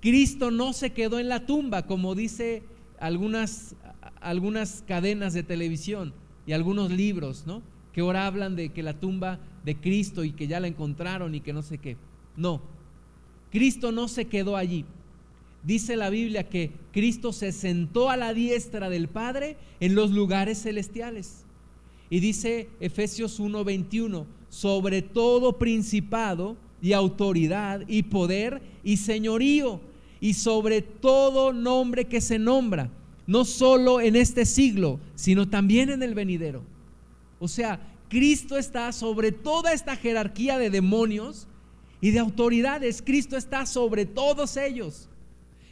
Cristo 0.00 0.50
no 0.50 0.72
se 0.72 0.92
quedó 0.92 1.18
en 1.18 1.28
la 1.28 1.46
tumba, 1.46 1.86
como 1.86 2.14
dice 2.14 2.62
algunas, 2.98 3.74
algunas 4.20 4.82
cadenas 4.86 5.34
de 5.34 5.42
televisión 5.42 6.14
y 6.46 6.52
algunos 6.52 6.90
libros, 6.90 7.44
¿no? 7.46 7.62
Que 7.92 8.00
ahora 8.00 8.26
hablan 8.26 8.56
de 8.56 8.70
que 8.70 8.82
la 8.82 8.98
tumba 8.98 9.40
de 9.64 9.76
Cristo 9.76 10.24
y 10.24 10.32
que 10.32 10.46
ya 10.46 10.60
la 10.60 10.68
encontraron 10.68 11.34
y 11.34 11.40
que 11.40 11.52
no 11.52 11.62
sé 11.62 11.78
qué. 11.78 11.96
No, 12.36 12.62
Cristo 13.50 13.92
no 13.92 14.08
se 14.08 14.26
quedó 14.26 14.56
allí. 14.56 14.84
Dice 15.62 15.96
la 15.96 16.08
Biblia 16.08 16.48
que 16.48 16.72
Cristo 16.92 17.32
se 17.32 17.52
sentó 17.52 18.08
a 18.08 18.16
la 18.16 18.32
diestra 18.32 18.88
del 18.88 19.08
Padre 19.08 19.58
en 19.80 19.94
los 19.94 20.10
lugares 20.12 20.62
celestiales. 20.62 21.44
Y 22.10 22.18
dice 22.18 22.68
Efesios 22.80 23.38
1:21, 23.38 24.26
sobre 24.48 25.00
todo 25.00 25.56
principado 25.56 26.56
y 26.82 26.92
autoridad 26.92 27.82
y 27.86 28.02
poder 28.02 28.60
y 28.82 28.96
señorío 28.96 29.80
y 30.20 30.34
sobre 30.34 30.82
todo 30.82 31.52
nombre 31.52 32.06
que 32.06 32.20
se 32.20 32.38
nombra, 32.38 32.90
no 33.26 33.44
solo 33.44 34.00
en 34.00 34.16
este 34.16 34.44
siglo, 34.44 34.98
sino 35.14 35.48
también 35.48 35.88
en 35.88 36.02
el 36.02 36.14
venidero. 36.14 36.62
O 37.38 37.48
sea, 37.48 37.80
Cristo 38.10 38.58
está 38.58 38.92
sobre 38.92 39.30
toda 39.30 39.72
esta 39.72 39.96
jerarquía 39.96 40.58
de 40.58 40.68
demonios 40.68 41.46
y 42.00 42.10
de 42.10 42.18
autoridades. 42.18 43.02
Cristo 43.02 43.36
está 43.36 43.64
sobre 43.66 44.04
todos 44.04 44.56
ellos. 44.56 45.08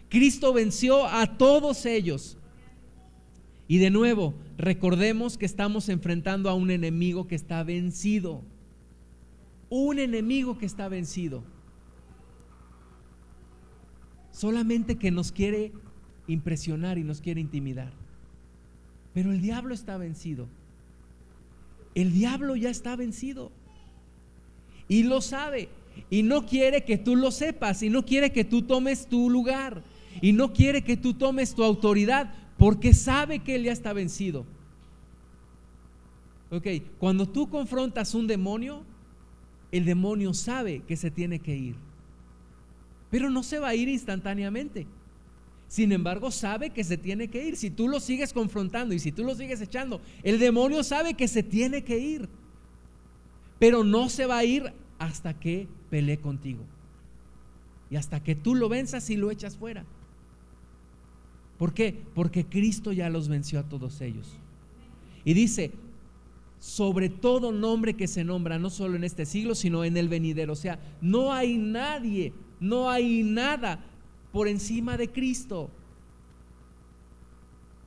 Cristo 0.09 0.53
venció 0.53 1.05
a 1.05 1.37
todos 1.37 1.85
ellos. 1.85 2.38
Y 3.71 3.77
de 3.77 3.91
nuevo, 3.91 4.35
recordemos 4.57 5.37
que 5.37 5.45
estamos 5.45 5.91
enfrentando 5.91 6.49
a 6.49 6.55
un 6.55 6.71
enemigo 6.71 7.29
que 7.29 7.35
está 7.35 7.63
vencido. 7.63 8.43
Un 9.69 9.99
enemigo 9.99 10.57
que 10.57 10.65
está 10.65 10.89
vencido. 10.89 11.45
Solamente 14.33 14.97
que 14.97 15.11
nos 15.11 15.33
quiere 15.33 15.73
impresionar 16.27 16.97
y 16.97 17.05
nos 17.05 17.21
quiere 17.21 17.43
intimidar. 17.43 17.93
Pero 19.13 19.33
el 19.33 19.43
diablo 19.43 19.75
está 19.75 19.99
vencido. 19.99 20.49
El 21.95 22.13
diablo 22.13 22.57
ya 22.57 22.71
está 22.71 22.97
vencido. 22.97 23.53
Y 24.89 25.03
lo 25.03 25.21
sabe. 25.21 25.69
Y 26.09 26.23
no 26.23 26.47
quiere 26.47 26.85
que 26.85 26.97
tú 26.97 27.17
lo 27.17 27.31
sepas. 27.33 27.83
Y 27.83 27.91
no 27.91 28.07
quiere 28.07 28.33
que 28.33 28.45
tú 28.45 28.63
tomes 28.63 29.09
tu 29.09 29.29
lugar. 29.29 29.83
Y 30.23 30.33
no 30.33 30.55
quiere 30.55 30.85
que 30.85 30.97
tú 30.97 31.13
tomes 31.13 31.55
tu 31.55 31.63
autoridad 31.63 32.33
porque 32.59 32.93
sabe 32.93 33.39
que 33.39 33.55
él 33.55 33.65
ya 33.65 33.73
está 33.73 33.93
vencido. 33.93 34.45
Ok, 36.51 36.67
cuando 36.99 37.29
tú 37.29 37.49
confrontas 37.49 38.15
un 38.15 38.27
demonio, 38.27 38.83
el 39.71 39.85
demonio 39.85 40.35
sabe 40.35 40.81
que 40.81 40.97
se 40.97 41.11
tiene 41.11 41.39
que 41.39 41.57
ir, 41.57 41.77
pero 43.11 43.31
no 43.31 43.43
se 43.43 43.59
va 43.59 43.69
a 43.69 43.75
ir 43.75 43.89
instantáneamente. 43.89 44.87
Sin 45.69 45.93
embargo, 45.93 46.31
sabe 46.31 46.71
que 46.71 46.83
se 46.83 46.97
tiene 46.97 47.29
que 47.29 47.47
ir. 47.47 47.57
Si 47.57 47.71
tú 47.71 47.89
lo 47.89 48.01
sigues 48.01 48.33
confrontando 48.33 48.95
y 48.95 48.99
si 48.99 49.13
tú 49.13 49.23
lo 49.23 49.35
sigues 49.35 49.61
echando, 49.61 50.01
el 50.23 50.39
demonio 50.39 50.83
sabe 50.83 51.13
que 51.15 51.29
se 51.29 51.43
tiene 51.43 51.85
que 51.85 51.99
ir, 51.99 52.29
pero 53.59 53.85
no 53.85 54.09
se 54.09 54.25
va 54.25 54.39
a 54.39 54.45
ir 54.45 54.73
hasta 54.99 55.39
que 55.39 55.69
pelee 55.91 56.19
contigo 56.19 56.65
y 57.91 57.97
hasta 57.97 58.23
que 58.23 58.35
tú 58.35 58.55
lo 58.55 58.69
venzas 58.69 59.11
y 59.11 59.17
lo 59.17 59.31
echas 59.31 59.57
fuera. 59.57 59.85
¿Por 61.59 61.75
qué? 61.75 62.03
Porque 62.15 62.47
Cristo 62.47 62.93
ya 62.93 63.11
los 63.11 63.29
venció 63.29 63.59
a 63.59 63.69
todos 63.69 64.01
ellos. 64.01 64.39
Y 65.25 65.35
dice, 65.35 65.73
sobre 66.61 67.09
todo 67.09 67.53
nombre 67.53 67.95
que 67.95 68.07
se 68.07 68.25
nombra, 68.25 68.59
no 68.59 68.71
solo 68.71 68.97
en 68.97 69.05
este 69.05 69.27
siglo, 69.27 69.55
sino 69.55 69.85
en 69.85 69.97
el 69.97 70.09
venidero. 70.09 70.53
O 70.53 70.57
sea, 70.57 70.79
no 71.01 71.33
hay 71.33 71.59
nadie, 71.59 72.33
no 72.61 72.89
hay 72.89 73.25
nada 73.25 73.85
por 74.33 74.47
encima 74.47 74.97
de 74.97 75.09
Cristo. 75.09 75.69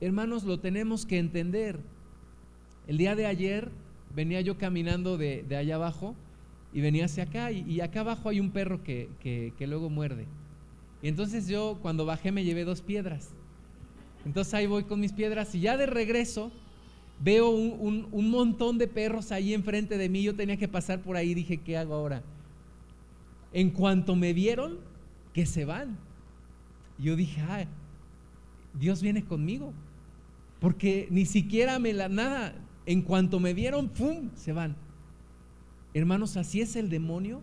Hermanos, 0.00 0.44
lo 0.44 0.60
tenemos 0.60 1.06
que 1.06 1.18
entender. 1.18 1.80
El 2.86 2.98
día 2.98 3.14
de 3.14 3.26
ayer 3.26 3.70
venía 4.14 4.40
yo 4.42 4.58
caminando 4.58 5.16
de, 5.16 5.46
allá 5.56 5.76
abajo 5.76 6.14
y 6.74 6.80
venía 6.80 7.06
hacia 7.06 7.24
acá 7.24 7.52
y, 7.52 7.80
acá 7.80 8.00
abajo 8.00 8.28
hay 8.28 8.40
un 8.40 8.50
perro 8.50 8.82
que, 8.82 9.08
que 9.20 9.66
luego 9.66 9.88
muerde. 9.88 10.26
Y 11.02 11.08
entonces 11.08 11.48
yo 11.48 11.78
cuando 11.80 12.04
bajé 12.04 12.32
me 12.32 12.44
llevé 12.44 12.64
dos 12.64 12.82
piedras. 12.82 13.34
Entonces 14.24 14.54
ahí 14.54 14.66
voy 14.66 14.84
con 14.84 15.00
mis 15.00 15.12
piedras 15.12 15.54
y 15.54 15.60
ya 15.60 15.76
de 15.76 15.86
regreso 15.86 16.52
veo 17.20 17.50
un, 17.50 18.08
un, 18.10 18.30
montón 18.30 18.78
de 18.78 18.88
perros 18.88 19.32
ahí 19.32 19.54
enfrente 19.54 19.98
de 19.98 20.08
mí. 20.08 20.22
Yo 20.22 20.34
tenía 20.34 20.56
que 20.56 20.68
pasar 20.68 21.00
por 21.00 21.16
ahí. 21.16 21.34
Dije, 21.34 21.58
¿qué 21.58 21.76
hago 21.76 21.94
ahora? 21.94 22.22
En 23.52 23.70
cuanto 23.70 24.16
me 24.16 24.32
vieron, 24.32 24.78
que 25.32 25.46
se 25.46 25.64
van. 25.64 25.98
Yo 26.98 27.16
dije, 27.16 27.42
ay, 27.48 27.66
Dios 28.78 29.02
viene 29.02 29.24
conmigo. 29.24 29.72
Porque 30.60 31.08
ni 31.10 31.26
siquiera 31.26 31.78
me 31.78 31.92
la 31.92 32.08
nada. 32.08 32.54
En 32.86 33.02
cuanto 33.02 33.40
me 33.40 33.54
vieron, 33.54 33.88
¡pum! 33.88 34.30
se 34.34 34.52
van. 34.52 34.76
Hermanos, 35.94 36.36
así 36.36 36.60
es 36.60 36.76
el 36.76 36.88
demonio 36.88 37.42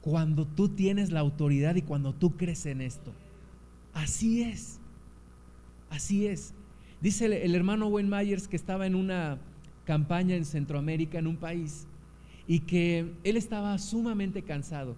cuando 0.00 0.46
tú 0.46 0.68
tienes 0.68 1.10
la 1.10 1.20
autoridad 1.20 1.76
y 1.76 1.82
cuando 1.82 2.12
tú 2.12 2.36
crees 2.36 2.66
en 2.66 2.80
esto. 2.80 3.12
Así 3.92 4.42
es. 4.42 4.79
Así 5.90 6.26
es. 6.26 6.54
Dice 7.00 7.26
el, 7.26 7.54
hermano 7.54 7.88
Wayne 7.88 8.08
Myers 8.08 8.46
que 8.46 8.56
estaba 8.56 8.86
en 8.86 8.94
una 8.94 9.38
campaña 9.84 10.36
en 10.36 10.44
Centroamérica, 10.44 11.18
en 11.18 11.26
un 11.26 11.36
país, 11.36 11.86
y 12.46 12.60
que 12.60 13.12
él 13.24 13.36
estaba 13.36 13.76
sumamente 13.78 14.42
cansado. 14.42 14.96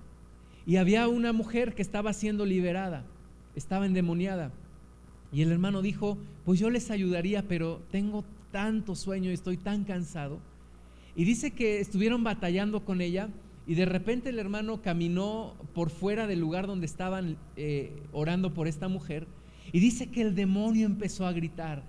Y 0.66 0.76
había 0.76 1.08
una 1.08 1.32
mujer 1.32 1.74
que 1.74 1.82
estaba 1.82 2.12
siendo 2.12 2.44
liberada, 2.44 3.04
estaba 3.56 3.86
endemoniada. 3.86 4.52
Y 5.32 5.42
el 5.42 5.50
hermano 5.50 5.80
dijo, 5.80 6.18
pues 6.44 6.60
yo 6.60 6.70
les 6.70 6.90
ayudaría, 6.90 7.48
pero 7.48 7.80
tengo 7.90 8.24
tanto 8.50 8.94
sueño 8.94 9.30
y 9.30 9.34
estoy 9.34 9.56
tan 9.56 9.84
cansado. 9.84 10.40
Y 11.16 11.24
dice 11.24 11.52
que 11.52 11.80
estuvieron 11.80 12.22
batallando 12.22 12.84
con 12.84 13.00
ella 13.00 13.28
y 13.66 13.74
de 13.74 13.86
repente 13.86 14.30
el 14.30 14.38
hermano 14.38 14.82
caminó 14.82 15.54
por 15.74 15.90
fuera 15.90 16.26
del 16.26 16.40
lugar 16.40 16.66
donde 16.66 16.86
estaban 16.86 17.36
eh, 17.56 17.92
orando 18.12 18.52
por 18.52 18.66
esta 18.66 18.88
mujer 18.88 19.26
y 19.70 19.80
dice 19.80 20.08
que 20.08 20.22
el 20.22 20.34
demonio 20.34 20.86
empezó 20.86 21.26
a 21.26 21.32
gritar, 21.32 21.82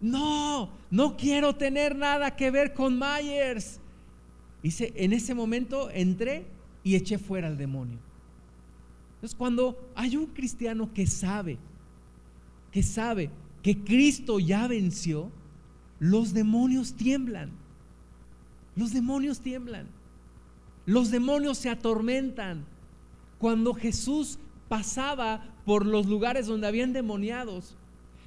no, 0.00 0.70
no 0.90 1.16
quiero 1.16 1.56
tener 1.56 1.96
nada 1.96 2.36
que 2.36 2.50
ver 2.50 2.74
con 2.74 2.98
Myers. 2.98 3.80
Dice, 4.62 4.92
en 4.96 5.12
ese 5.12 5.34
momento 5.34 5.90
entré 5.90 6.46
y 6.84 6.94
eché 6.94 7.18
fuera 7.18 7.48
al 7.48 7.56
demonio. 7.56 7.98
Entonces 9.16 9.36
cuando 9.36 9.90
hay 9.94 10.16
un 10.16 10.26
cristiano 10.26 10.92
que 10.92 11.06
sabe, 11.06 11.58
que 12.70 12.82
sabe 12.82 13.30
que 13.62 13.82
Cristo 13.82 14.38
ya 14.38 14.68
venció, 14.68 15.30
los 15.98 16.34
demonios 16.34 16.94
tiemblan. 16.94 17.50
Los 18.76 18.92
demonios 18.92 19.40
tiemblan. 19.40 19.88
Los 20.84 21.10
demonios 21.10 21.58
se 21.58 21.70
atormentan. 21.70 22.66
Cuando 23.38 23.74
Jesús 23.74 24.38
pasaba 24.68 25.42
por 25.66 25.84
los 25.84 26.06
lugares 26.06 26.46
donde 26.46 26.68
habían 26.68 26.92
demoniados, 26.92 27.74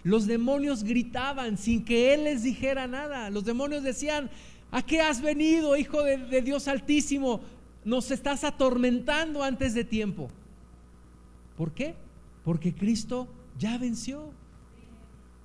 los 0.03 0.27
demonios 0.27 0.83
gritaban 0.83 1.57
sin 1.57 1.85
que 1.85 2.13
Él 2.13 2.25
les 2.25 2.43
dijera 2.43 2.85
nada. 2.85 3.29
Los 3.29 3.45
demonios 3.45 3.81
decían, 3.81 4.29
¿a 4.71 4.85
qué 4.85 4.99
has 4.99 5.21
venido, 5.21 5.77
Hijo 5.77 6.03
de, 6.03 6.41
Dios 6.41 6.67
Altísimo? 6.67 7.39
Nos 7.85 8.11
estás 8.11 8.43
atormentando 8.43 9.41
antes 9.41 9.73
de 9.73 9.85
tiempo. 9.85 10.29
¿Por 11.57 11.71
qué? 11.71 11.95
Porque 12.43 12.75
Cristo 12.75 13.29
ya 13.57 13.77
venció. 13.77 14.31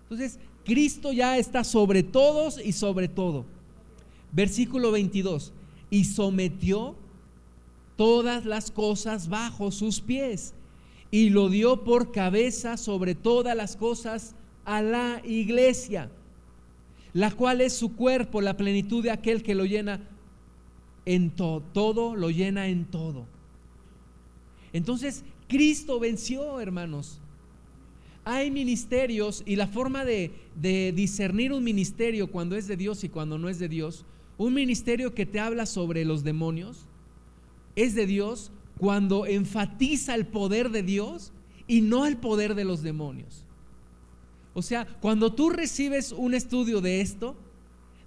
Entonces, 0.03 0.40
Cristo 0.64 1.12
ya 1.12 1.38
está 1.38 1.62
sobre 1.62 2.03
todos 2.03 2.61
y 2.62 2.72
sobre 2.72 3.07
todo. 3.07 3.45
Versículo 4.32 4.90
22. 4.90 5.53
Y 5.90 6.05
sometió 6.07 6.97
todas 7.97 8.45
las 8.45 8.72
cosas 8.72 9.28
bajo 9.28 9.70
sus 9.70 10.01
pies 10.01 10.55
y 11.15 11.31
lo 11.31 11.49
dio 11.49 11.85
por 11.85 12.11
cabeza 12.11 12.77
sobre 12.77 13.15
todas 13.15 13.57
las 13.57 13.77
cosas 13.77 14.35
a 14.65 14.83
la 14.83 15.23
iglesia, 15.25 16.11
la 17.12 17.31
cual 17.31 17.61
es 17.61 17.73
su 17.73 17.95
cuerpo, 17.95 18.41
la 18.41 18.57
plenitud 18.57 19.01
de 19.01 19.12
aquel 19.12 19.45
que 19.45 19.55
lo 19.55 19.65
llena 19.65 20.01
en 21.05 21.31
todo, 21.31 22.17
lo 22.17 22.31
llena 22.31 22.67
en 22.67 22.87
todo. 22.87 23.27
Entonces, 24.73 25.23
Cristo 25.47 26.01
venció, 26.01 26.59
hermanos. 26.59 27.21
Hay 28.25 28.51
ministerios 28.51 29.45
y 29.47 29.55
la 29.55 29.69
forma 29.69 30.05
de, 30.05 30.33
discernir 30.97 31.53
un 31.53 31.62
ministerio 31.62 32.27
cuando 32.29 32.57
es 32.57 32.67
de 32.67 32.77
Dios 32.77 33.05
y 33.05 33.09
cuando 33.09 33.39
no 33.39 33.49
es 33.49 33.61
de 33.61 33.69
Dios, 33.69 34.05
un 34.37 34.53
ministerio 34.53 35.15
que 35.15 35.27
te 35.27 35.39
habla 35.39 35.67
sobre 35.67 36.05
los 36.05 36.25
demonios, 36.25 36.89
es 37.77 37.95
de 37.95 38.05
Dios 38.07 38.51
cuando 38.79 39.27
enfatiza 39.27 40.14
el 40.14 40.27
poder 40.27 40.70
de 40.70 40.83
Dios 40.83 41.33
y 41.66 41.81
no 41.81 42.07
el 42.07 42.16
poder 42.16 42.55
de 42.55 42.64
los 42.64 42.83
demonios. 42.83 43.45
O 44.53 44.62
sea, 44.62 44.87
cuando 45.01 45.33
tú 45.33 45.51
recibes 45.51 46.12
un 46.12 46.35
estudio 46.35 46.81
de 46.81 47.01
esto, 47.01 47.37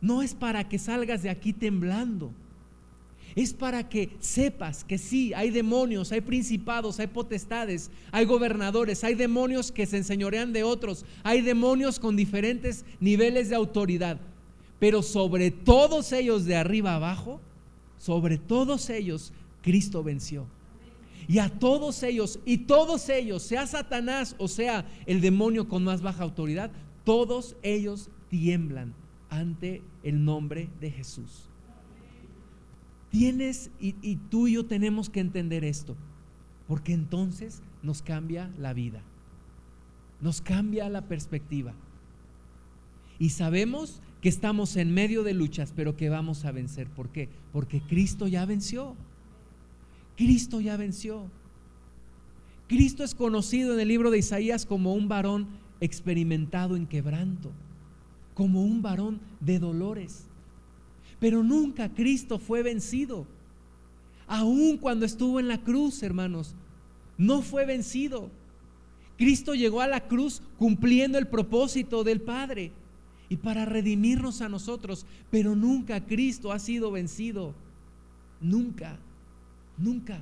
no 0.01 0.22
es 0.22 0.34
para 0.34 0.68
que 0.70 0.80
salgas 0.80 1.24
de 1.24 1.30
aquí 1.30 1.53
temblando. 1.53 2.32
Es 3.36 3.53
para 3.53 3.88
que 3.88 4.09
sepas 4.20 4.84
que 4.84 4.97
sí, 4.97 5.34
hay 5.34 5.51
demonios, 5.51 6.11
hay 6.11 6.22
principados, 6.22 6.99
hay 6.99 7.07
potestades, 7.07 7.91
hay 8.11 8.26
gobernadores, 8.26 9.03
hay 9.03 9.13
demonios 9.13 9.72
que 9.72 9.86
se 9.86 9.97
enseñorean 9.97 10.53
de 10.53 10.63
otros, 10.63 11.05
hay 11.24 11.41
demonios 11.41 11.99
con 11.99 12.15
diferentes 12.15 12.84
niveles 12.99 13.49
de 13.49 13.55
autoridad. 13.55 14.20
Pero 14.80 15.03
sobre 15.03 15.51
todos 15.51 16.11
ellos 16.13 16.45
de 16.45 16.55
arriba 16.55 16.95
abajo, 16.95 17.39
sobre 17.99 18.38
todos 18.38 18.89
ellos 18.89 19.34
Cristo 19.61 20.03
venció. 20.03 20.47
Y 21.28 21.39
a 21.39 21.49
todos 21.49 22.03
ellos, 22.03 22.39
y 22.45 22.59
todos 22.59 23.09
ellos, 23.09 23.43
sea 23.43 23.67
Satanás 23.67 24.36
o 24.38 24.47
sea 24.47 24.86
el 25.05 25.19
demonio 25.19 25.67
con 25.67 25.84
más 25.84 26.01
baja 26.01 26.23
autoridad, 26.23 26.71
todos 27.03 27.55
ellos 27.63 28.09
tiemblan 28.30 28.93
ante 29.30 29.82
el 30.03 30.23
nombre 30.23 30.69
de 30.80 30.91
Jesús. 30.91 31.49
Tienes 33.09 33.71
y, 33.80 34.15
tú 34.30 34.47
y 34.47 34.53
yo 34.53 34.65
tenemos 34.65 35.09
que 35.09 35.19
entender 35.19 35.63
esto, 35.63 35.95
porque 36.67 36.93
entonces 36.93 37.61
nos 37.82 38.01
cambia 38.01 38.51
la 38.57 38.73
vida, 38.73 39.01
nos 40.21 40.41
cambia 40.41 40.89
la 40.89 41.07
perspectiva. 41.07 41.73
Y 43.19 43.30
sabemos 43.30 44.01
que 44.21 44.30
estamos 44.30 44.75
en 44.75 44.93
medio 44.93 45.23
de 45.23 45.34
luchas, 45.34 45.73
pero 45.75 45.95
que 45.95 46.09
vamos 46.09 46.45
a 46.45 46.51
vencer. 46.51 46.88
¿Por 46.89 47.09
qué? 47.09 47.30
Porque 47.51 47.82
Cristo 47.82 48.28
ya 48.28 48.45
venció. 48.45 48.95
Cristo 50.18 50.59
ya 50.59 50.76
venció. 50.76 51.30
Cristo 52.68 53.03
es 53.03 53.15
conocido 53.15 53.74
en 53.74 53.80
el 53.80 53.88
libro 53.88 54.11
de 54.11 54.18
Isaías 54.18 54.65
como 54.65 54.93
un 54.93 55.07
varón 55.07 55.47
experimentado 55.80 56.76
en 56.76 56.88
quebranto, 56.88 57.51
como 58.34 58.63
un 58.63 58.82
varón 58.82 59.22
de 59.39 59.59
dolores. 59.59 60.26
Pero 61.20 61.43
nunca 61.43 61.93
Cristo 61.93 62.39
fue 62.39 62.63
vencido. 62.63 63.26
Aun 64.26 64.78
cuando 64.78 65.05
estuvo 65.05 65.39
en 65.39 65.47
la 65.47 65.61
cruz, 65.61 66.03
hermanos, 66.03 66.55
no 67.18 67.41
fue 67.41 67.65
vencido. 67.65 68.30
Cristo 69.18 69.55
llegó 69.55 69.82
a 69.82 69.88
la 69.88 70.07
cruz 70.07 70.41
cumpliendo 70.57 71.18
el 71.18 71.28
propósito 71.28 72.03
del 72.03 72.22
Padre 72.22 72.72
y 73.30 73.38
para 73.38 73.65
redimirnos 73.65 74.41
a 74.41 74.49
nosotros, 74.49 75.05
pero 75.30 75.55
nunca 75.55 76.05
Cristo 76.05 76.51
ha 76.51 76.59
sido 76.59 76.91
vencido. 76.91 77.53
Nunca. 78.41 78.99
Nunca. 79.78 80.21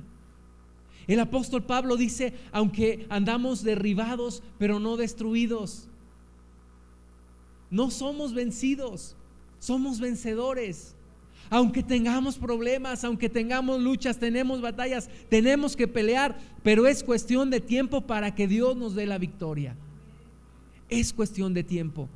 El 1.06 1.20
apóstol 1.20 1.62
Pablo 1.62 1.96
dice, 1.96 2.34
aunque 2.52 3.06
andamos 3.08 3.62
derribados, 3.62 4.42
pero 4.58 4.80
no 4.80 4.96
destruidos. 4.96 5.88
No 7.70 7.90
somos 7.90 8.34
vencidos, 8.34 9.16
somos 9.58 10.00
vencedores. 10.00 10.94
Aunque 11.48 11.84
tengamos 11.84 12.38
problemas, 12.38 13.04
aunque 13.04 13.28
tengamos 13.28 13.80
luchas, 13.80 14.18
tenemos 14.18 14.60
batallas, 14.60 15.08
tenemos 15.28 15.76
que 15.76 15.86
pelear, 15.86 16.36
pero 16.64 16.88
es 16.88 17.04
cuestión 17.04 17.50
de 17.50 17.60
tiempo 17.60 18.00
para 18.00 18.34
que 18.34 18.48
Dios 18.48 18.76
nos 18.76 18.96
dé 18.96 19.06
la 19.06 19.18
victoria. 19.18 19.76
Es 20.88 21.12
cuestión 21.12 21.54
de 21.54 21.62
tiempo. 21.62 22.08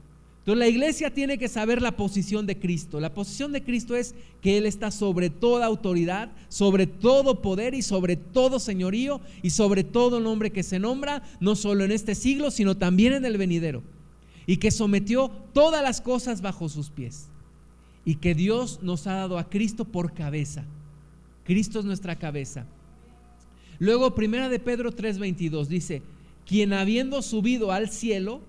La 0.55 0.69
iglesia 0.69 1.13
tiene 1.13 1.39
que 1.39 1.49
saber 1.49 1.83
la 1.83 1.97
posición 1.97 2.47
de 2.47 2.59
Cristo. 2.59 3.01
La 3.01 3.13
posición 3.13 3.53
de 3.53 3.63
Cristo 3.63 3.95
es 3.95 4.15
que 4.41 4.57
Él 4.57 4.67
está 4.67 4.91
sobre 4.91 5.31
toda 5.31 5.67
autoridad, 5.67 6.33
sobre 6.49 6.87
todo 6.87 7.43
poder 7.43 7.75
y 7.75 7.83
sobre 7.83 8.17
todo 8.17 8.59
señorío 8.59 9.21
y 9.43 9.51
sobre 9.51 9.85
todo 9.85 10.21
nombre 10.21 10.51
que 10.51 10.63
se 10.63 10.79
nombra, 10.79 11.23
no 11.41 11.57
solo 11.57 11.85
en 11.85 11.93
este 11.93 12.15
siglo, 12.15 12.51
sino 12.51 12.77
también 12.77 13.13
en 13.13 13.25
el 13.25 13.39
venidero. 13.39 13.83
Y 14.47 14.57
que 14.57 14.71
sometió 14.71 15.31
todas 15.53 15.83
las 15.83 16.01
cosas 16.01 16.41
bajo 16.41 16.69
sus 16.69 16.91
pies. 16.91 17.27
Y 18.05 18.17
que 18.17 18.35
Dios 18.35 18.81
nos 18.83 19.07
ha 19.07 19.15
dado 19.15 19.39
a 19.39 19.49
Cristo 19.49 19.85
por 19.85 20.15
cabeza. 20.15 20.65
Cristo 21.45 21.79
es 21.79 21.85
nuestra 21.85 22.17
cabeza. 22.17 22.67
Luego, 23.79 24.15
primera 24.15 24.49
de 24.49 24.59
Pedro 24.59 24.93
3:22 24.93 25.67
dice, 25.67 26.03
quien 26.47 26.73
habiendo 26.73 27.23
subido 27.23 27.73
al 27.73 27.91
cielo, 27.91 28.41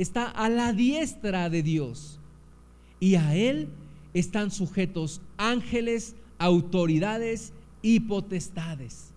está 0.00 0.30
a 0.30 0.48
la 0.48 0.72
diestra 0.72 1.50
de 1.50 1.62
Dios 1.62 2.18
y 2.98 3.16
a 3.16 3.36
Él 3.36 3.68
están 4.14 4.50
sujetos 4.50 5.20
ángeles, 5.36 6.14
autoridades 6.38 7.52
y 7.82 8.00
potestades. 8.00 9.10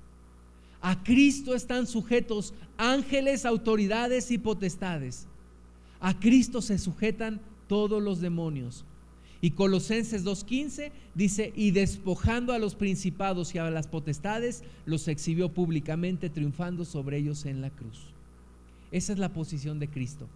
A 0.81 1.01
Cristo 1.01 1.55
están 1.55 1.87
sujetos 1.87 2.53
ángeles, 2.75 3.45
autoridades 3.45 4.29
y 4.29 4.37
potestades. 4.37 5.25
A 6.01 6.19
Cristo 6.19 6.61
se 6.61 6.77
sujetan 6.77 7.39
todos 7.67 8.03
los 8.03 8.19
demonios. 8.19 8.83
Y 9.39 9.51
Colosenses 9.51 10.25
2.15 10.25 10.91
dice, 11.15 11.53
y 11.55 11.71
despojando 11.71 12.51
a 12.51 12.59
los 12.59 12.75
principados 12.75 13.55
y 13.55 13.57
a 13.57 13.69
las 13.71 13.87
potestades, 13.87 14.63
los 14.85 15.07
exhibió 15.07 15.47
públicamente, 15.47 16.29
triunfando 16.29 16.83
sobre 16.83 17.19
ellos 17.19 17.45
en 17.45 17.61
la 17.61 17.69
cruz. 17.69 18.01
Esa 18.91 19.13
es 19.13 19.19
la 19.19 19.29
posición 19.29 19.79
de 19.79 19.87
Cristo, 19.87 20.27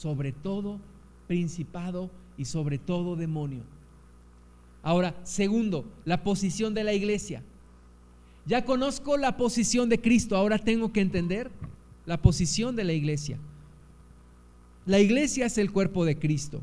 sobre 0.00 0.32
todo 0.32 0.80
principado 1.26 2.10
y 2.38 2.46
sobre 2.46 2.78
todo 2.78 3.16
demonio. 3.16 3.60
Ahora, 4.82 5.14
segundo, 5.24 5.84
la 6.06 6.24
posición 6.24 6.72
de 6.72 6.84
la 6.84 6.94
iglesia. 6.94 7.42
Ya 8.46 8.64
conozco 8.64 9.18
la 9.18 9.36
posición 9.36 9.90
de 9.90 10.00
Cristo, 10.00 10.38
ahora 10.38 10.56
tengo 10.56 10.90
que 10.90 11.02
entender 11.02 11.50
la 12.06 12.22
posición 12.22 12.76
de 12.76 12.84
la 12.84 12.94
iglesia. 12.94 13.38
La 14.86 15.00
iglesia 15.00 15.44
es 15.44 15.58
el 15.58 15.70
cuerpo 15.70 16.06
de 16.06 16.18
Cristo. 16.18 16.62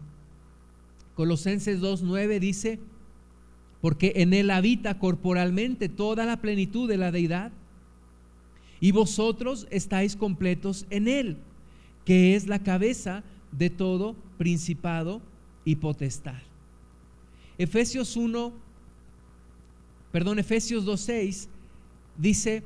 Colosenses 1.14 1.80
2.9 1.80 2.40
dice, 2.40 2.80
porque 3.82 4.14
en 4.16 4.34
él 4.34 4.50
habita 4.50 4.98
corporalmente 4.98 5.90
toda 5.90 6.26
la 6.26 6.42
plenitud 6.42 6.90
de 6.90 6.98
la 6.98 7.12
deidad, 7.12 7.52
y 8.80 8.92
vosotros 8.94 9.68
estáis 9.70 10.16
completos 10.16 10.88
en 10.90 11.08
él, 11.08 11.38
que 12.08 12.38
es 12.38 12.48
la 12.48 12.64
cabeza 12.64 13.22
de 13.52 13.70
todo 13.70 14.16
principado 14.38 15.22
y 15.66 15.76
potestad. 15.76 16.42
Efesios 17.58 18.16
1, 18.16 18.54
perdón, 20.14 20.40
Efesios 20.40 20.86
2.6 20.86 21.50
dice, 22.18 22.64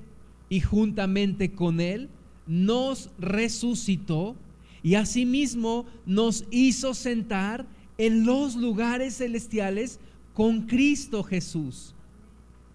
y 0.48 0.60
juntamente 0.60 1.54
con 1.54 1.82
él 1.82 2.08
nos 2.46 3.10
resucitó 3.18 4.36
y 4.84 4.94
asimismo 4.94 5.88
nos 6.06 6.46
hizo 6.52 6.94
sentar 6.94 7.66
en 7.98 8.28
los 8.28 8.56
lugares 8.56 9.18
celestiales 9.18 10.00
con 10.36 10.68
Cristo 10.68 11.24
Jesús. 11.24 11.96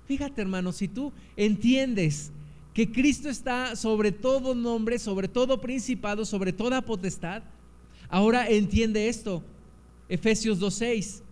Fíjate 0.09 0.43
hermano, 0.43 0.73
si 0.73 0.89
tú 0.89 1.13
entiendes 1.37 2.33
que 2.77 2.93
Cristo 2.93 3.31
está 3.31 3.75
sobre 3.75 4.13
todo 4.13 4.55
nombre, 4.55 4.99
sobre 4.99 5.29
todo 5.29 5.63
principado, 5.63 6.27
sobre 6.27 6.53
toda 6.53 6.83
potestad, 6.83 7.43
ahora 8.11 8.51
entiende 8.51 9.09
esto. 9.09 9.43
Efesios 10.11 10.61
2.6, 10.61 11.23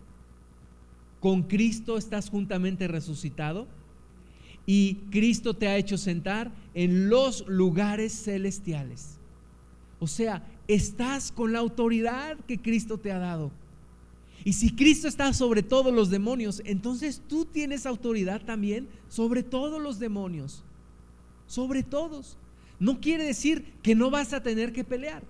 con 1.20 1.42
Cristo 1.42 1.98
estás 1.98 2.30
juntamente 2.30 2.88
resucitado 2.88 3.66
y 4.64 4.94
Cristo 5.10 5.52
te 5.52 5.68
ha 5.68 5.76
hecho 5.76 5.98
sentar 5.98 6.50
en 6.72 7.10
los 7.10 7.46
lugares 7.46 8.14
celestiales. 8.24 9.18
O 10.00 10.06
sea, 10.06 10.46
estás 10.66 11.30
con 11.30 11.52
la 11.52 11.58
autoridad 11.58 12.38
que 12.46 12.56
Cristo 12.56 12.96
te 12.96 13.12
ha 13.12 13.18
dado. 13.18 13.52
Y 14.44 14.54
si 14.54 14.74
Cristo 14.74 15.08
está 15.08 15.30
sobre 15.34 15.62
todos 15.62 15.92
los 15.92 16.08
demonios, 16.08 16.62
entonces 16.64 17.20
tú 17.28 17.44
tienes 17.44 17.84
autoridad 17.84 18.40
también 18.46 18.88
sobre 19.10 19.42
todos 19.42 19.78
los 19.82 19.98
demonios. 19.98 20.64
Sobre 21.46 21.82
todos. 21.82 22.38
No 22.78 23.00
quiere 23.00 23.24
decir 23.24 23.74
que 23.82 23.94
no 23.94 24.10
vas 24.10 24.32
a 24.32 24.42
tener 24.42 24.72
que 24.72 24.84
pelear. 24.84 25.22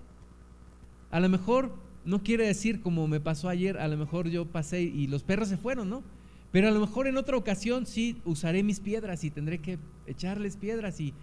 A 1.11 1.19
lo 1.19 1.29
mejor 1.29 1.75
no 2.05 2.23
quiere 2.23 2.45
decir 2.45 2.81
como 2.81 3.07
me 3.07 3.19
pasó 3.19 3.49
ayer, 3.49 3.77
a 3.77 3.87
lo 3.87 3.97
mejor 3.97 4.29
yo 4.29 4.45
pasé 4.45 4.81
y 4.81 5.07
los 5.07 5.23
perros 5.23 5.49
se 5.49 5.57
fueron, 5.57 5.89
¿no? 5.89 6.03
Pero 6.51 6.69
a 6.69 6.71
lo 6.71 6.79
mejor 6.79 7.07
en 7.07 7.17
otra 7.17 7.35
ocasión 7.35 7.85
sí 7.85 8.17
usaré 8.23 8.63
mis 8.63 8.79
piedras 8.79 9.23
y 9.23 9.31
tendré 9.31 9.59
que 9.59 9.77
echarles 10.07 10.55
piedras 10.55 10.99
y 11.01 11.13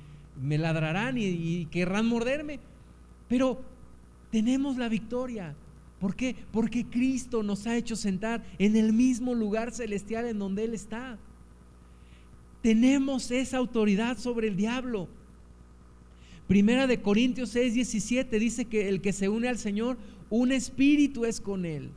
me 0.41 0.59
ladrarán 0.59 1.17
y, 1.17 1.67
querrán 1.67 2.07
morderme. 2.07 2.61
Pero 3.29 3.63
tenemos 4.31 4.77
la 4.77 4.89
victoria. 4.89 5.55
¿Por 6.01 6.17
qué? 6.17 6.37
Porque 6.51 6.85
Cristo 6.85 7.43
nos 7.43 7.67
ha 7.67 7.77
hecho 7.77 7.97
sentar 7.97 8.45
en 8.59 8.77
el 8.77 8.93
mismo 8.93 9.35
lugar 9.35 9.73
celestial 9.73 10.27
en 10.27 10.39
donde 10.39 10.65
Él 10.65 10.75
está. 10.75 11.19
Tenemos 12.63 13.31
esa 13.31 13.59
autoridad 13.59 14.19
sobre 14.19 14.49
el 14.49 14.57
diablo. 14.57 15.09
Primera 16.47 16.87
de 16.87 17.01
Corintios 17.01 17.51
6, 17.51 17.75
17 17.75 18.39
dice 18.39 18.65
que 18.67 18.89
el 18.89 19.01
que 19.01 19.13
se 19.13 19.29
une 19.29 19.49
al 19.49 19.59
Señor, 19.59 19.99
un 20.31 20.53
espíritu 20.53 21.25
es 21.25 21.41
con 21.41 21.65
Él. 21.65 21.91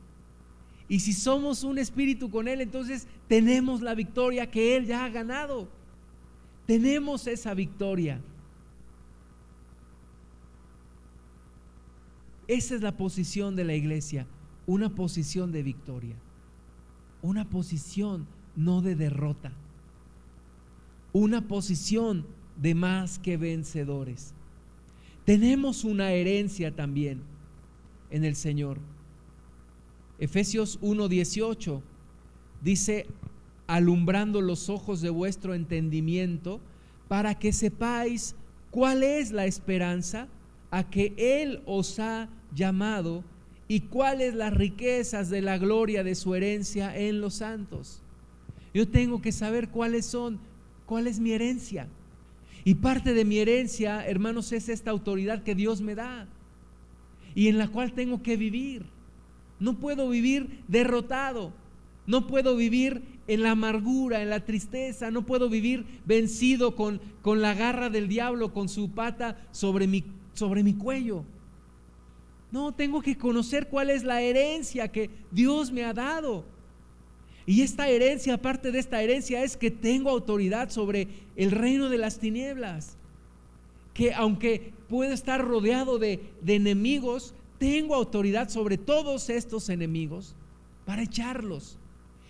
Y 0.88 1.00
si 1.00 1.12
somos 1.12 1.64
un 1.64 1.78
espíritu 1.78 2.30
con 2.30 2.48
Él, 2.48 2.60
entonces 2.60 3.06
tenemos 3.28 3.80
la 3.80 3.94
victoria 3.94 4.50
que 4.50 4.76
Él 4.76 4.86
ya 4.86 5.04
ha 5.04 5.08
ganado. 5.08 5.68
Tenemos 6.66 7.26
esa 7.26 7.54
victoria. 7.54 8.20
Esa 12.48 12.74
es 12.76 12.82
la 12.82 12.96
posición 12.96 13.56
de 13.56 13.64
la 13.64 13.74
iglesia, 13.74 14.26
una 14.66 14.94
posición 14.94 15.50
de 15.50 15.62
victoria, 15.62 16.14
una 17.22 17.48
posición 17.48 18.26
no 18.54 18.82
de 18.82 18.94
derrota, 18.94 19.52
una 21.16 21.48
posición 21.48 22.26
de 22.56 22.74
más 22.74 23.18
que 23.18 23.38
vencedores. 23.38 24.34
Tenemos 25.24 25.82
una 25.82 26.12
herencia 26.12 26.76
también 26.76 27.22
en 28.10 28.24
el 28.24 28.36
Señor. 28.36 28.78
Efesios 30.18 30.78
1:18 30.82 31.80
dice, 32.62 33.06
alumbrando 33.66 34.42
los 34.42 34.68
ojos 34.68 35.00
de 35.00 35.08
vuestro 35.08 35.54
entendimiento, 35.54 36.60
para 37.08 37.38
que 37.38 37.52
sepáis 37.52 38.34
cuál 38.70 39.02
es 39.02 39.32
la 39.32 39.46
esperanza 39.46 40.28
a 40.70 40.90
que 40.90 41.14
Él 41.16 41.62
os 41.64 41.98
ha 41.98 42.28
llamado 42.54 43.24
y 43.68 43.80
cuáles 43.80 44.34
las 44.34 44.52
riquezas 44.52 45.30
de 45.30 45.40
la 45.40 45.56
gloria 45.56 46.04
de 46.04 46.14
su 46.14 46.34
herencia 46.34 46.94
en 46.94 47.22
los 47.22 47.36
santos. 47.36 48.02
Yo 48.74 48.86
tengo 48.86 49.22
que 49.22 49.32
saber 49.32 49.70
cuáles 49.70 50.04
son, 50.04 50.38
cuál 50.86 51.06
es 51.06 51.20
mi 51.20 51.32
herencia. 51.32 51.88
Y 52.64 52.76
parte 52.76 53.14
de 53.14 53.24
mi 53.24 53.38
herencia, 53.38 54.06
hermanos, 54.06 54.50
es 54.52 54.68
esta 54.68 54.90
autoridad 54.90 55.42
que 55.42 55.54
Dios 55.54 55.80
me 55.80 55.94
da 55.94 56.26
y 57.34 57.48
en 57.48 57.58
la 57.58 57.68
cual 57.68 57.92
tengo 57.92 58.22
que 58.22 58.36
vivir. 58.36 58.86
No 59.60 59.78
puedo 59.78 60.08
vivir 60.08 60.64
derrotado, 60.66 61.52
no 62.06 62.26
puedo 62.26 62.56
vivir 62.56 63.02
en 63.28 63.42
la 63.42 63.52
amargura, 63.52 64.22
en 64.22 64.30
la 64.30 64.44
tristeza, 64.44 65.10
no 65.10 65.26
puedo 65.26 65.48
vivir 65.48 65.84
vencido 66.04 66.74
con, 66.74 67.00
con 67.22 67.42
la 67.42 67.54
garra 67.54 67.90
del 67.90 68.08
diablo, 68.08 68.52
con 68.52 68.68
su 68.68 68.90
pata 68.90 69.36
sobre 69.50 69.86
mi, 69.86 70.04
sobre 70.32 70.62
mi 70.62 70.74
cuello. 70.74 71.24
No, 72.50 72.72
tengo 72.72 73.02
que 73.02 73.18
conocer 73.18 73.68
cuál 73.68 73.90
es 73.90 74.02
la 74.02 74.22
herencia 74.22 74.88
que 74.88 75.10
Dios 75.30 75.70
me 75.70 75.84
ha 75.84 75.92
dado. 75.92 76.44
Y 77.46 77.62
esta 77.62 77.88
herencia, 77.88 78.34
aparte 78.34 78.72
de 78.72 78.80
esta 78.80 79.00
herencia, 79.00 79.44
es 79.44 79.56
que 79.56 79.70
tengo 79.70 80.10
autoridad 80.10 80.68
sobre 80.70 81.06
el 81.36 81.52
reino 81.52 81.88
de 81.88 81.98
las 81.98 82.18
tinieblas. 82.18 82.96
Que 83.94 84.12
aunque 84.12 84.72
puedo 84.88 85.12
estar 85.12 85.42
rodeado 85.42 85.98
de, 85.98 86.20
enemigos, 86.44 87.34
tengo 87.58 87.94
autoridad 87.94 88.48
sobre 88.48 88.76
todos 88.76 89.30
estos 89.30 89.68
enemigos 89.68 90.34
para 90.84 91.02
echarlos. 91.02 91.78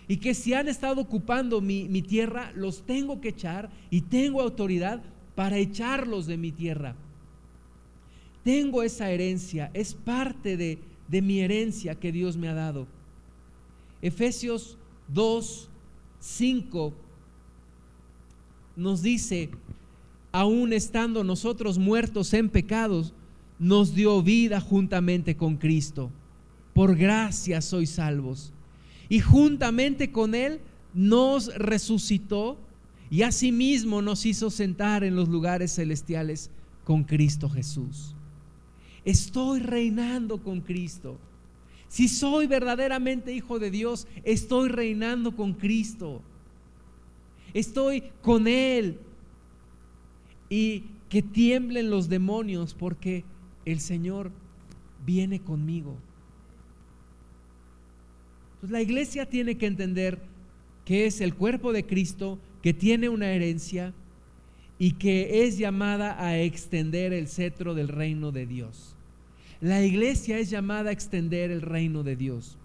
Y 0.07 0.17
que 0.17 0.35
si 0.35 0.53
han 0.53 0.67
estado 0.67 1.01
ocupando 1.01 1.61
mi, 1.61 2.01
tierra, 2.03 2.51
los 2.55 2.83
tengo 2.83 3.19
que 3.19 3.29
echar 3.29 3.71
y 3.89 4.01
tengo 4.01 4.41
autoridad 4.41 5.01
para 5.33 5.57
echarlos 5.57 6.27
de 6.27 6.37
mi 6.37 6.51
tierra. 6.51 6.95
Tengo 8.43 8.83
esa 8.83 9.09
herencia, 9.09 9.71
es 9.73 9.95
parte 9.95 10.55
de, 10.55 10.79
mi 11.21 11.41
herencia 11.41 11.95
que 11.95 12.11
Dios 12.11 12.37
me 12.37 12.47
ha 12.47 12.53
dado. 12.53 12.87
Efesios 14.01 14.77
2, 15.13 15.69
5 16.19 16.93
nos 18.75 19.01
dice, 19.01 19.49
aún 20.31 20.71
estando 20.71 21.23
nosotros 21.23 21.79
muertos 21.79 22.33
en 22.33 22.49
pecados, 22.49 23.13
nos 23.59 23.95
dio 23.95 24.21
vida 24.21 24.61
juntamente 24.61 25.35
con 25.35 25.57
Cristo. 25.57 26.11
Por 26.73 26.95
gracia 26.95 27.61
sois 27.61 27.89
salvos. 27.89 28.53
Y 29.09 29.19
juntamente 29.19 30.11
con 30.11 30.35
Él 30.35 30.61
nos 30.93 31.47
resucitó 31.55 32.57
y 33.09 33.23
asimismo 33.23 34.01
nos 34.01 34.25
hizo 34.25 34.49
sentar 34.51 35.03
en 35.03 35.15
los 35.15 35.27
lugares 35.27 35.73
celestiales 35.73 36.51
con 36.83 37.03
Cristo 37.03 37.49
Jesús. 37.49 38.15
Estoy 39.05 39.59
reinando 39.59 40.43
con 40.43 40.61
Cristo. 40.61 41.17
Si 41.89 42.07
soy 42.07 42.47
verdaderamente 42.47 43.33
hijo 43.33 43.59
de 43.59 43.71
Dios, 43.71 44.07
estoy 44.23 44.69
reinando 44.69 45.35
con 45.35 45.53
Cristo. 45.53 46.21
Estoy 47.53 48.03
con 48.21 48.47
Él. 48.47 48.99
Y 50.49 50.85
que 51.09 51.21
tiemblen 51.21 51.89
los 51.89 52.09
demonios 52.09 52.73
porque 52.73 53.23
el 53.65 53.79
Señor 53.79 54.31
viene 55.05 55.39
conmigo. 55.39 55.97
Pues 58.59 58.71
la 58.71 58.81
iglesia 58.81 59.25
tiene 59.25 59.57
que 59.57 59.67
entender 59.67 60.19
que 60.83 61.05
es 61.05 61.21
el 61.21 61.35
cuerpo 61.35 61.73
de 61.73 61.85
Cristo, 61.85 62.39
que 62.61 62.73
tiene 62.73 63.07
una 63.09 63.29
herencia 63.31 63.93
y 64.79 64.93
que 64.93 65.45
es 65.45 65.57
llamada 65.57 66.21
a 66.21 66.39
extender 66.39 67.13
el 67.13 67.27
cetro 67.27 67.73
del 67.73 67.87
reino 67.87 68.31
de 68.31 68.45
Dios. 68.45 68.96
La 69.61 69.83
iglesia 69.83 70.37
es 70.37 70.49
llamada 70.49 70.89
a 70.89 70.93
extender 70.93 71.51
el 71.51 71.61
reino 71.61 72.03
de 72.03 72.15
Dios. 72.15 72.57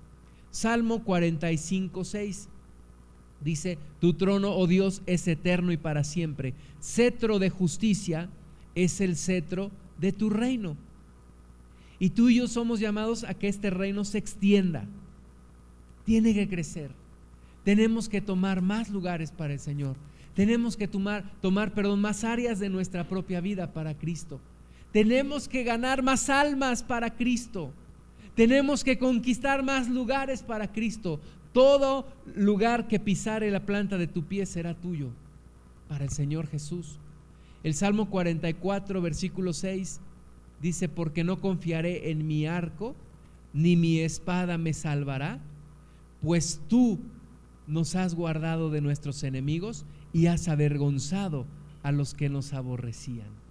Salmo 0.50 1.02
45, 1.02 2.04
6 2.04 2.48
dice, 3.42 3.78
tu 4.00 4.14
trono, 4.14 4.54
oh 4.54 4.66
Dios, 4.66 5.02
es 5.06 5.26
eterno 5.26 5.72
y 5.72 5.76
para 5.76 6.04
siempre. 6.04 6.54
Cetro 6.80 7.38
de 7.38 7.50
justicia 7.50 8.28
es 8.74 9.00
el 9.00 9.16
cetro 9.16 9.70
de 9.98 10.12
tu 10.12 10.30
reino. 10.30 10.76
Y 11.98 12.10
tú 12.10 12.28
y 12.28 12.36
yo 12.36 12.48
somos 12.48 12.80
llamados 12.80 13.24
a 13.24 13.34
que 13.34 13.48
este 13.48 13.70
reino 13.70 14.04
se 14.04 14.18
extienda. 14.18 14.86
Tiene 16.04 16.34
que 16.34 16.48
crecer. 16.48 16.90
Tenemos 17.64 18.08
que 18.08 18.20
tomar 18.20 18.60
más 18.60 18.90
lugares 18.90 19.30
para 19.30 19.52
el 19.52 19.60
Señor. 19.60 19.96
Tenemos 20.34 20.76
que 20.76 20.88
tomar, 20.88 21.30
tomar 21.40 21.74
perdón, 21.74 22.00
más 22.00 22.24
áreas 22.24 22.58
de 22.58 22.68
nuestra 22.68 23.08
propia 23.08 23.40
vida 23.40 23.72
para 23.72 23.96
Cristo. 23.96 24.40
Tenemos 24.92 25.48
que 25.48 25.64
ganar 25.64 26.02
más 26.02 26.28
almas 26.28 26.82
para 26.82 27.14
Cristo. 27.14 27.72
Tenemos 28.34 28.84
que 28.84 28.98
conquistar 28.98 29.62
más 29.62 29.88
lugares 29.88 30.42
para 30.42 30.70
Cristo. 30.70 31.20
Todo 31.52 32.06
lugar 32.34 32.88
que 32.88 33.00
pisare 33.00 33.50
la 33.50 33.60
planta 33.60 33.98
de 33.98 34.06
tu 34.06 34.24
pie 34.24 34.46
será 34.46 34.74
tuyo 34.74 35.10
para 35.88 36.04
el 36.04 36.10
Señor 36.10 36.46
Jesús. 36.46 36.98
El 37.62 37.74
Salmo 37.74 38.08
44, 38.08 39.00
versículo 39.00 39.52
6 39.52 40.00
dice, 40.60 40.88
porque 40.88 41.24
no 41.24 41.40
confiaré 41.40 42.10
en 42.10 42.26
mi 42.26 42.46
arco, 42.46 42.94
ni 43.52 43.76
mi 43.76 43.98
espada 43.98 44.58
me 44.58 44.72
salvará, 44.72 45.40
pues 46.22 46.60
tú 46.68 46.98
nos 47.66 47.94
has 47.94 48.14
guardado 48.14 48.70
de 48.70 48.80
nuestros 48.80 49.22
enemigos 49.24 49.84
y 50.12 50.26
has 50.26 50.48
avergonzado 50.48 51.46
a 51.82 51.92
los 51.92 52.14
que 52.14 52.28
nos 52.28 52.52
aborrecían. 52.52 53.41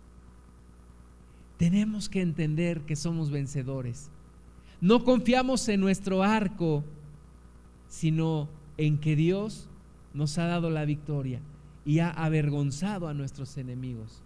Tenemos 1.61 2.09
que 2.09 2.21
entender 2.21 2.81
que 2.87 2.95
somos 2.95 3.29
vencedores. 3.29 4.09
No 4.79 5.03
confiamos 5.03 5.69
en 5.69 5.79
nuestro 5.79 6.23
arco, 6.23 6.83
sino 7.87 8.49
en 8.77 8.97
que 8.97 9.15
Dios 9.15 9.69
nos 10.15 10.39
ha 10.39 10.47
dado 10.47 10.71
la 10.71 10.85
victoria 10.85 11.39
y 11.85 11.99
ha 11.99 12.09
avergonzado 12.09 13.07
a 13.07 13.13
nuestros 13.13 13.57
enemigos. 13.57 14.23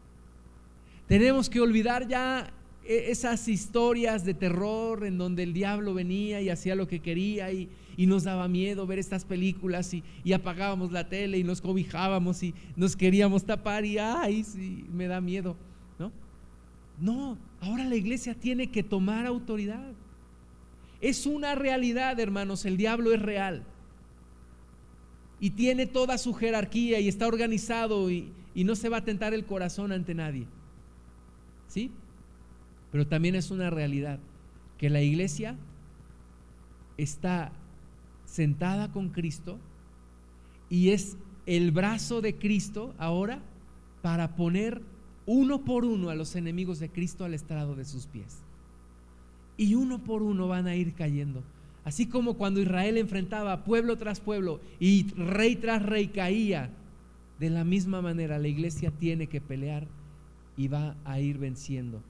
Tenemos 1.09 1.49
que 1.49 1.59
olvidar 1.59 2.07
ya 2.07 2.53
e-, 2.85 3.11
esas 3.11 3.49
historias 3.49 4.23
de 4.23 4.33
terror 4.33 5.05
en 5.05 5.17
donde 5.17 5.43
el 5.43 5.51
diablo 5.51 5.93
venía 5.93 6.39
y 6.39 6.49
hacía 6.49 6.73
lo 6.73 6.87
que 6.87 7.01
quería 7.01 7.51
y, 7.51 7.67
nos 7.97 8.23
daba 8.23 8.47
miedo 8.47 8.87
ver 8.87 8.99
estas 8.99 9.25
películas 9.25 9.93
y, 9.93 10.05
y, 10.23 10.31
apagábamos 10.31 10.93
la 10.93 11.09
tele 11.09 11.37
y 11.37 11.43
nos 11.43 11.59
cobijábamos 11.59 12.43
y 12.43 12.53
nos 12.77 12.95
queríamos 12.95 13.43
tapar 13.43 13.83
y 13.83 13.97
ay, 13.97 14.45
sí, 14.45 14.85
me 14.93 15.07
da 15.07 15.19
miedo, 15.19 15.57
¿no? 16.99 17.37
Ahora 17.61 17.85
la 17.85 17.95
iglesia 17.95 18.35
tiene 18.35 18.71
que 18.71 18.83
tomar 18.83 19.25
autoridad. 19.25 19.91
Es 21.01 21.25
una 21.25 21.55
realidad, 21.55 22.19
hermanos, 22.19 22.65
el 22.65 22.77
diablo 22.77 23.13
es 23.13 23.21
real. 23.21 23.63
Y 25.39 25.51
tiene 25.51 25.85
toda 25.85 26.17
su 26.17 26.33
jerarquía 26.33 26.99
y 26.99 27.07
está 27.07 27.27
organizado 27.27 28.09
y, 28.09 28.31
y 28.53 28.63
no 28.63 28.75
se 28.75 28.89
va 28.89 28.97
a 28.97 29.03
tentar 29.03 29.33
el 29.33 29.45
corazón 29.45 29.91
ante 29.91 30.15
nadie. 30.15 30.47
¿Sí? 31.67 31.91
Pero 32.91 33.07
también 33.07 33.35
es 33.35 33.51
una 33.51 33.69
realidad 33.69 34.19
que 34.77 34.89
la 34.89 35.01
iglesia 35.01 35.57
está 36.97 37.51
sentada 38.25 38.91
con 38.91 39.09
Cristo 39.09 39.59
y 40.69 40.89
es 40.89 41.17
el 41.45 41.71
brazo 41.71 42.21
de 42.21 42.35
Cristo 42.35 42.93
ahora 42.97 43.41
para 44.01 44.35
poner 44.35 44.81
uno 45.25 45.63
por 45.63 45.85
uno 45.85 46.09
a 46.09 46.15
los 46.15 46.35
enemigos 46.35 46.79
de 46.79 46.89
Cristo 46.89 47.25
al 47.25 47.33
estrado 47.33 47.75
de 47.75 47.85
sus 47.85 48.07
pies. 48.07 48.39
Y 49.57 49.75
uno 49.75 50.03
por 50.03 50.21
uno 50.21 50.47
van 50.47 50.67
a 50.67 50.75
ir 50.75 50.93
cayendo. 50.93 51.43
Así 51.83 52.07
como 52.07 52.35
cuando 52.35 52.61
Israel 52.61 52.97
enfrentaba 52.97 53.63
pueblo 53.63 53.97
tras 53.97 54.19
pueblo 54.19 54.59
y 54.79 55.07
rey 55.13 55.55
tras 55.55 55.83
rey 55.83 56.07
caía, 56.07 56.71
de 57.39 57.49
la 57.49 57.63
misma 57.63 58.01
manera 58.01 58.39
la 58.39 58.47
iglesia 58.47 58.91
tiene 58.91 59.27
que 59.27 59.41
pelear 59.41 59.87
y 60.57 60.67
va 60.67 60.95
a 61.05 61.19
ir 61.19 61.37
venciendo. 61.37 62.01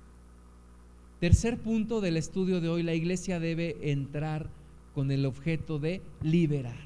Tercer 1.19 1.57
punto 1.57 2.01
del 2.01 2.17
estudio 2.17 2.61
de 2.61 2.69
hoy, 2.69 2.83
la 2.83 2.93
iglesia 2.93 3.39
debe 3.39 3.91
entrar 3.91 4.49
con 4.93 5.11
el 5.11 5.25
objeto 5.25 5.79
de 5.79 6.01
liberar, 6.21 6.77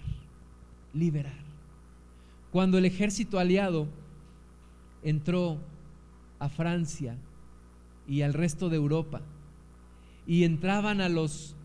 liberar. 0.94 1.38
Cuando 2.52 2.78
el 2.78 2.86
ejército 2.86 3.38
aliado 3.38 3.88
entró 5.04 5.60
a 6.40 6.50
Francia 6.50 7.18
y 8.08 8.22
al 8.22 8.34
resto 8.34 8.70
de 8.70 8.78
Europa 8.78 9.22
y 10.26 10.44
entraban 10.44 11.02
a 11.02 11.10
los 11.10 11.56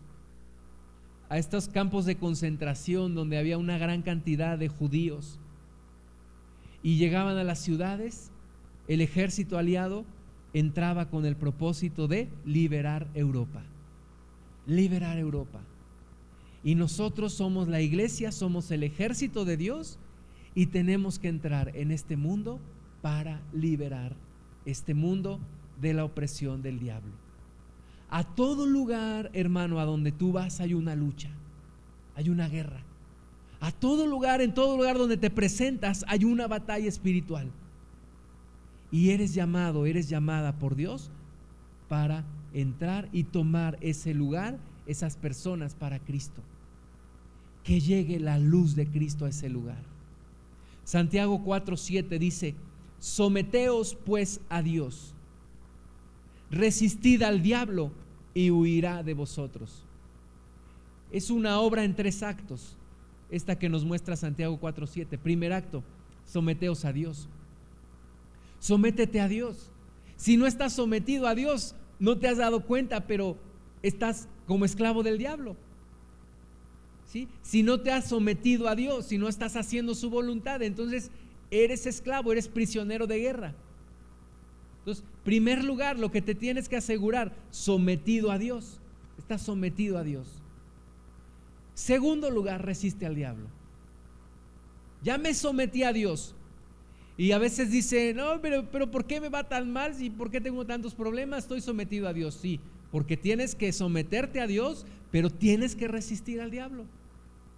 a 1.27 1.39
estos 1.39 1.67
campos 1.67 2.05
de 2.05 2.17
concentración 2.17 3.15
donde 3.15 3.37
había 3.37 3.57
una 3.57 3.77
gran 3.77 4.03
cantidad 4.03 4.59
de 4.59 4.67
judíos 4.67 5.39
y 6.83 6.97
llegaban 6.97 7.37
a 7.37 7.43
las 7.43 7.59
ciudades, 7.59 8.31
el 8.87 9.01
ejército 9.01 9.57
aliado 9.57 10.05
entraba 10.53 11.09
con 11.09 11.25
el 11.25 11.35
propósito 11.35 12.07
de 12.07 12.29
liberar 12.45 13.07
Europa. 13.15 13.63
Liberar 14.67 15.17
Europa. 15.17 15.61
Y 16.63 16.75
nosotros 16.75 17.33
somos 17.33 17.67
la 17.67 17.81
iglesia, 17.81 18.31
somos 18.31 18.69
el 18.69 18.83
ejército 18.83 19.45
de 19.45 19.57
Dios 19.57 19.97
y 20.53 20.67
tenemos 20.67 21.17
que 21.17 21.27
entrar 21.27 21.75
en 21.75 21.91
este 21.91 22.17
mundo 22.17 22.59
para 23.01 23.41
liberar 23.51 24.15
este 24.65 24.93
mundo 24.93 25.39
de 25.79 25.93
la 25.93 26.05
opresión 26.05 26.61
del 26.61 26.79
diablo. 26.79 27.11
A 28.09 28.23
todo 28.23 28.65
lugar, 28.65 29.29
hermano, 29.33 29.79
a 29.79 29.85
donde 29.85 30.11
tú 30.11 30.31
vas 30.31 30.59
hay 30.59 30.73
una 30.73 30.95
lucha, 30.95 31.29
hay 32.15 32.29
una 32.29 32.47
guerra. 32.47 32.83
A 33.59 33.71
todo 33.71 34.05
lugar, 34.05 34.41
en 34.41 34.53
todo 34.53 34.77
lugar 34.77 34.97
donde 34.97 35.17
te 35.17 35.29
presentas 35.29 36.05
hay 36.07 36.23
una 36.23 36.47
batalla 36.47 36.87
espiritual. 36.87 37.51
Y 38.91 39.09
eres 39.09 39.33
llamado, 39.33 39.85
eres 39.85 40.07
llamada 40.07 40.53
por 40.57 40.75
Dios 40.75 41.09
para 41.89 42.23
entrar 42.53 43.09
y 43.11 43.23
tomar 43.23 43.77
ese 43.81 44.13
lugar, 44.13 44.57
esas 44.85 45.17
personas 45.17 45.73
para 45.75 45.99
Cristo. 45.99 46.41
Que 47.63 47.79
llegue 47.79 48.19
la 48.19 48.37
luz 48.37 48.75
de 48.75 48.87
Cristo 48.87 49.25
a 49.25 49.29
ese 49.29 49.49
lugar. 49.49 49.83
Santiago 50.83 51.43
4:7 51.43 52.19
dice, 52.19 52.55
someteos 52.99 53.95
pues 53.95 54.41
a 54.49 54.61
Dios, 54.61 55.13
resistid 56.49 57.21
al 57.23 57.41
diablo 57.41 57.91
y 58.33 58.51
huirá 58.51 59.03
de 59.03 59.13
vosotros. 59.13 59.83
Es 61.11 61.29
una 61.29 61.59
obra 61.59 61.83
en 61.83 61.95
tres 61.95 62.23
actos, 62.23 62.77
esta 63.29 63.57
que 63.57 63.69
nos 63.69 63.85
muestra 63.85 64.15
Santiago 64.15 64.59
4:7. 64.59 65.17
Primer 65.17 65.53
acto, 65.53 65.83
someteos 66.25 66.85
a 66.85 66.93
Dios. 66.93 67.29
Sométete 68.59 69.21
a 69.21 69.27
Dios. 69.27 69.69
Si 70.17 70.37
no 70.37 70.47
estás 70.47 70.73
sometido 70.73 71.27
a 71.27 71.35
Dios, 71.35 71.75
no 71.99 72.17
te 72.17 72.27
has 72.27 72.37
dado 72.37 72.65
cuenta, 72.65 73.07
pero 73.07 73.37
estás 73.83 74.27
como 74.47 74.65
esclavo 74.65 75.03
del 75.03 75.17
diablo. 75.17 75.55
¿Sí? 77.05 77.27
Si 77.41 77.63
no 77.63 77.79
te 77.79 77.91
has 77.91 78.09
sometido 78.09 78.67
a 78.67 78.75
Dios, 78.75 79.05
si 79.05 79.17
no 79.17 79.29
estás 79.29 79.55
haciendo 79.55 79.93
su 79.95 80.09
voluntad, 80.09 80.61
entonces 80.63 81.11
eres 81.63 81.85
esclavo, 81.85 82.31
eres 82.31 82.47
prisionero 82.47 83.07
de 83.07 83.19
guerra. 83.19 83.55
Entonces, 84.79 85.03
primer 85.23 85.63
lugar, 85.63 85.97
lo 85.97 86.11
que 86.11 86.21
te 86.21 86.35
tienes 86.35 86.69
que 86.69 86.75
asegurar, 86.75 87.33
sometido 87.49 88.31
a 88.31 88.37
Dios. 88.37 88.79
Estás 89.17 89.41
sometido 89.41 89.97
a 89.97 90.03
Dios. 90.03 90.27
Segundo 91.73 92.29
lugar, 92.29 92.65
resiste 92.65 93.05
al 93.05 93.15
diablo. 93.15 93.47
Ya 95.01 95.17
me 95.17 95.33
sometí 95.33 95.83
a 95.83 95.93
Dios. 95.93 96.35
Y 97.17 97.31
a 97.31 97.37
veces 97.37 97.71
dice, 97.71 98.13
no, 98.13 98.41
pero, 98.41 98.69
pero 98.71 98.91
¿por 98.91 99.05
qué 99.05 99.21
me 99.21 99.29
va 99.29 99.47
tan 99.47 99.71
mal? 99.71 100.01
¿Y 100.01 100.09
por 100.09 100.29
qué 100.29 100.41
tengo 100.41 100.65
tantos 100.65 100.93
problemas? 100.93 101.43
Estoy 101.43 101.61
sometido 101.61 102.07
a 102.07 102.13
Dios. 102.13 102.35
Sí, 102.35 102.59
porque 102.91 103.17
tienes 103.17 103.55
que 103.55 103.71
someterte 103.71 104.41
a 104.41 104.47
Dios, 104.47 104.85
pero 105.11 105.29
tienes 105.29 105.75
que 105.75 105.87
resistir 105.87 106.41
al 106.41 106.51
diablo. 106.51 106.85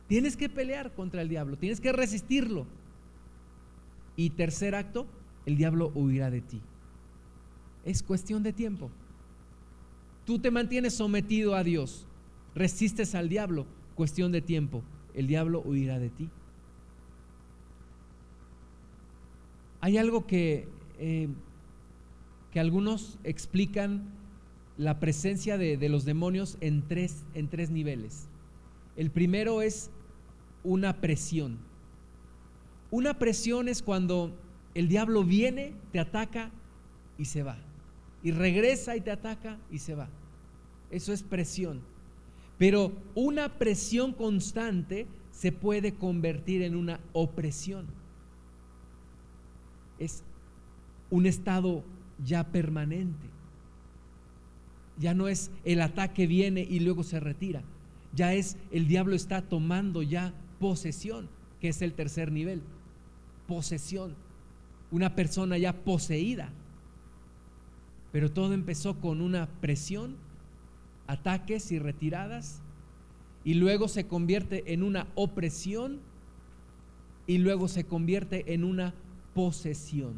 Tienes 0.07 0.37
que 0.37 0.47
pelear 0.47 0.93
contra 0.93 1.21
el 1.21 1.29
diablo, 1.29 1.57
tienes 1.57 1.81
que 1.81 1.91
resistirlo. 1.91 2.65
Y 4.17 4.31
tercer 4.31 4.75
acto, 4.75 5.07
el 5.45 5.55
diablo 5.55 5.93
huirá 5.95 6.29
de 6.29 6.41
ti. 6.41 6.61
Es 7.85 8.03
cuestión 8.03 8.43
de 8.43 8.51
tiempo. 8.51 8.91
Tú 10.25 10.39
te 10.39 10.51
mantienes 10.51 10.93
sometido 10.93 11.55
a 11.55 11.63
Dios, 11.63 12.05
resistes 12.53 13.15
al 13.15 13.29
diablo, 13.29 13.65
cuestión 13.95 14.33
de 14.33 14.41
tiempo, 14.41 14.83
el 15.13 15.27
diablo 15.27 15.61
huirá 15.61 15.99
de 15.99 16.09
ti. 16.09 16.29
Hay 19.79 19.97
algo 19.97 20.27
que, 20.27 20.67
eh, 20.99 21.29
que 22.51 22.59
algunos 22.59 23.19
explican 23.23 24.09
la 24.77 24.99
presencia 24.99 25.57
de, 25.57 25.77
de, 25.77 25.87
los 25.87 26.03
demonios 26.03 26.57
en 26.59 26.87
tres, 26.87 27.23
en 27.33 27.47
tres 27.47 27.69
niveles. 27.69 28.27
El 28.97 29.11
primero 29.11 29.61
es 29.61 29.91
una 30.63 30.99
presión. 30.99 31.57
Una 32.89 33.19
presión 33.19 33.67
es 33.67 33.81
cuando 33.81 34.33
el 34.73 34.87
diablo 34.87 35.23
viene, 35.23 35.73
te 35.91 35.99
ataca 35.99 36.51
y 37.17 37.25
se 37.25 37.43
va. 37.43 37.57
Y 38.23 38.31
regresa 38.31 38.95
y 38.95 39.01
te 39.01 39.11
ataca 39.11 39.57
y 39.71 39.79
se 39.79 39.95
va. 39.95 40.07
Eso 40.89 41.13
es 41.13 41.23
presión. 41.23 41.81
Pero 42.57 42.91
una 43.13 43.49
presión 43.57 44.13
constante 44.13 45.07
se 45.31 45.51
puede 45.51 45.95
convertir 45.95 46.61
en 46.61 46.75
una 46.75 46.99
opresión. 47.13 47.85
Es 49.99 50.23
un 51.09 51.25
estado 51.25 51.83
ya 52.23 52.45
permanente. 52.51 53.27
Ya 54.97 55.13
no 55.13 55.27
es 55.27 55.51
el 55.63 55.81
ataque 55.81 56.25
viene 56.25 56.61
y 56.61 56.79
luego 56.79 57.03
se 57.03 57.19
retira. 57.19 57.61
Ya 58.13 58.33
es 58.33 58.57
el 58.71 58.87
diablo 58.87 59.15
está 59.15 59.43
tomando 59.43 60.01
ya 60.01 60.33
posesión, 60.59 61.29
que 61.59 61.69
es 61.69 61.81
el 61.83 61.93
tercer 61.93 62.31
nivel. 62.31 62.63
Posesión. 63.47 64.15
Una 64.91 65.15
persona 65.15 65.57
ya 65.57 65.73
poseída. 65.73 66.49
Pero 68.11 68.31
todo 68.31 68.53
empezó 68.53 68.99
con 68.99 69.21
una 69.21 69.47
presión, 69.61 70.15
ataques 71.07 71.71
y 71.71 71.79
retiradas. 71.79 72.61
Y 73.43 73.53
luego 73.55 73.87
se 73.87 74.07
convierte 74.07 74.73
en 74.73 74.83
una 74.83 75.07
opresión. 75.15 75.99
Y 77.25 77.39
luego 77.39 77.67
se 77.67 77.85
convierte 77.85 78.53
en 78.53 78.63
una 78.63 78.93
posesión. 79.33 80.15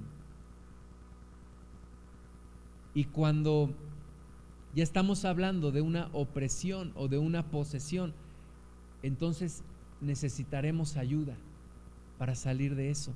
Y 2.93 3.05
cuando 3.05 3.71
ya 4.75 4.83
estamos 4.83 5.25
hablando 5.25 5.71
de 5.71 5.81
una 5.81 6.09
opresión 6.13 6.91
o 6.95 7.07
de 7.07 7.17
una 7.17 7.49
posesión, 7.49 8.13
entonces 9.01 9.63
necesitaremos 10.01 10.97
ayuda 10.97 11.35
para 12.19 12.35
salir 12.35 12.75
de 12.75 12.91
eso. 12.91 13.13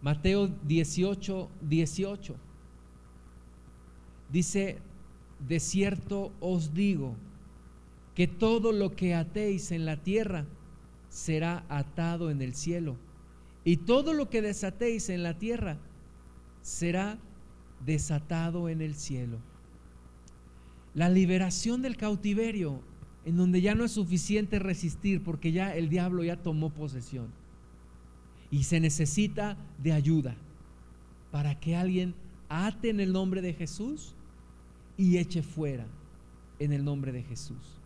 Mateo 0.00 0.48
18, 0.48 1.50
18 1.60 2.34
dice, 4.30 4.78
de 5.46 5.60
cierto 5.60 6.32
os 6.40 6.72
digo 6.72 7.14
que 8.14 8.26
todo 8.26 8.72
lo 8.72 8.96
que 8.96 9.14
atéis 9.14 9.72
en 9.72 9.84
la 9.84 9.96
tierra 9.96 10.46
será 11.08 11.64
atado 11.68 12.30
en 12.30 12.40
el 12.40 12.54
cielo, 12.54 12.96
y 13.64 13.76
todo 13.76 14.14
lo 14.14 14.30
que 14.30 14.40
desatéis 14.40 15.08
en 15.08 15.22
la 15.22 15.38
tierra 15.38 15.78
será 16.62 17.18
desatado 17.84 18.68
en 18.68 18.80
el 18.80 18.94
cielo. 18.94 19.38
La 20.94 21.08
liberación 21.08 21.82
del 21.82 21.96
cautiverio, 21.96 22.80
en 23.24 23.36
donde 23.36 23.60
ya 23.60 23.74
no 23.74 23.84
es 23.84 23.92
suficiente 23.92 24.58
resistir 24.58 25.22
porque 25.22 25.52
ya 25.52 25.74
el 25.74 25.88
diablo 25.88 26.24
ya 26.24 26.36
tomó 26.36 26.70
posesión. 26.70 27.28
Y 28.50 28.64
se 28.64 28.80
necesita 28.80 29.56
de 29.82 29.92
ayuda 29.92 30.34
para 31.30 31.58
que 31.58 31.76
alguien 31.76 32.14
ate 32.48 32.90
en 32.90 33.00
el 33.00 33.12
nombre 33.12 33.40
de 33.40 33.54
Jesús 33.54 34.14
y 34.96 35.18
eche 35.18 35.42
fuera 35.42 35.86
en 36.58 36.72
el 36.72 36.84
nombre 36.84 37.12
de 37.12 37.22
Jesús. 37.22 37.80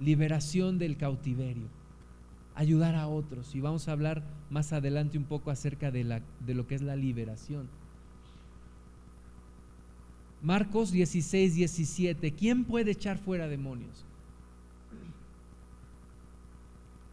Liberación 0.00 0.78
del 0.78 0.96
cautiverio. 0.96 1.68
Ayudar 2.54 2.94
a 2.94 3.08
otros. 3.08 3.54
Y 3.54 3.60
vamos 3.60 3.88
a 3.88 3.92
hablar 3.92 4.22
más 4.50 4.72
adelante 4.72 5.18
un 5.18 5.24
poco 5.24 5.50
acerca 5.50 5.90
de, 5.90 6.04
la, 6.04 6.22
de 6.44 6.54
lo 6.54 6.66
que 6.66 6.76
es 6.76 6.82
la 6.82 6.96
liberación. 6.96 7.68
Marcos 10.42 10.92
16, 10.92 11.54
17. 11.54 12.32
¿Quién 12.32 12.64
puede 12.64 12.92
echar 12.92 13.18
fuera 13.18 13.48
demonios? 13.48 14.07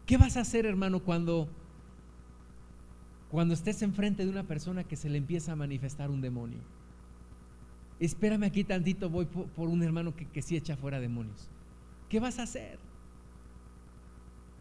¿Qué 0.06 0.16
vas 0.16 0.36
a 0.36 0.40
hacer, 0.40 0.66
hermano, 0.66 1.00
cuando, 1.00 1.48
cuando 3.28 3.54
estés 3.54 3.82
enfrente 3.82 4.24
de 4.24 4.30
una 4.30 4.44
persona 4.44 4.84
que 4.84 4.94
se 4.94 5.10
le 5.10 5.18
empieza 5.18 5.52
a 5.52 5.56
manifestar 5.56 6.10
un 6.10 6.20
demonio? 6.20 6.60
Espérame 7.98 8.44
aquí 8.44 8.62
tantito, 8.62 9.10
voy 9.10 9.26
por, 9.26 9.68
un 9.68 9.82
hermano 9.82 10.14
que, 10.14 10.42
sí 10.42 10.56
echa 10.56 10.76
fuera 10.76 11.00
demonios. 11.00 11.50
¿Qué 12.08 12.20
vas 12.20 12.38
a 12.38 12.44
hacer? 12.44 12.78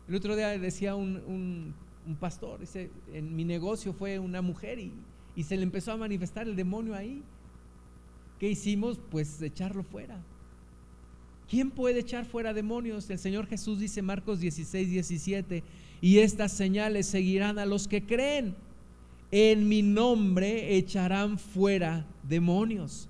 El 0.07 0.15
otro 0.15 0.35
día 0.35 0.57
decía 0.57 0.95
un, 0.95 1.75
pastor, 2.19 2.61
dice, 2.61 2.89
en 3.13 3.35
mi 3.35 3.45
negocio 3.45 3.93
fue 3.93 4.17
una 4.17 4.41
mujer 4.41 4.79
y, 4.79 4.93
y 5.35 5.43
se 5.43 5.57
le 5.57 5.63
empezó 5.63 5.91
a 5.91 5.97
manifestar 5.97 6.47
el 6.47 6.55
demonio 6.55 6.95
ahí. 6.95 7.23
¿Qué 8.39 8.49
hicimos? 8.49 8.99
Pues 9.11 9.39
echarlo 9.43 9.83
fuera. 9.83 10.23
¿Quién 11.49 11.71
puede 11.71 11.99
echar 11.99 12.25
fuera 12.25 12.53
demonios? 12.53 13.09
El 13.09 13.19
Señor 13.19 13.47
Jesús 13.47 13.79
dice 13.79 14.01
Marcos 14.01 14.39
16, 14.39 14.89
17, 14.89 15.63
y 16.01 16.19
estas 16.19 16.51
señales 16.51 17.05
seguirán 17.05 17.59
a 17.59 17.65
los 17.65 17.87
que 17.87 18.03
creen. 18.03 18.55
En 19.31 19.67
mi 19.67 19.81
nombre 19.81 20.75
echarán 20.75 21.37
fuera 21.37 22.05
demonios. 22.23 23.09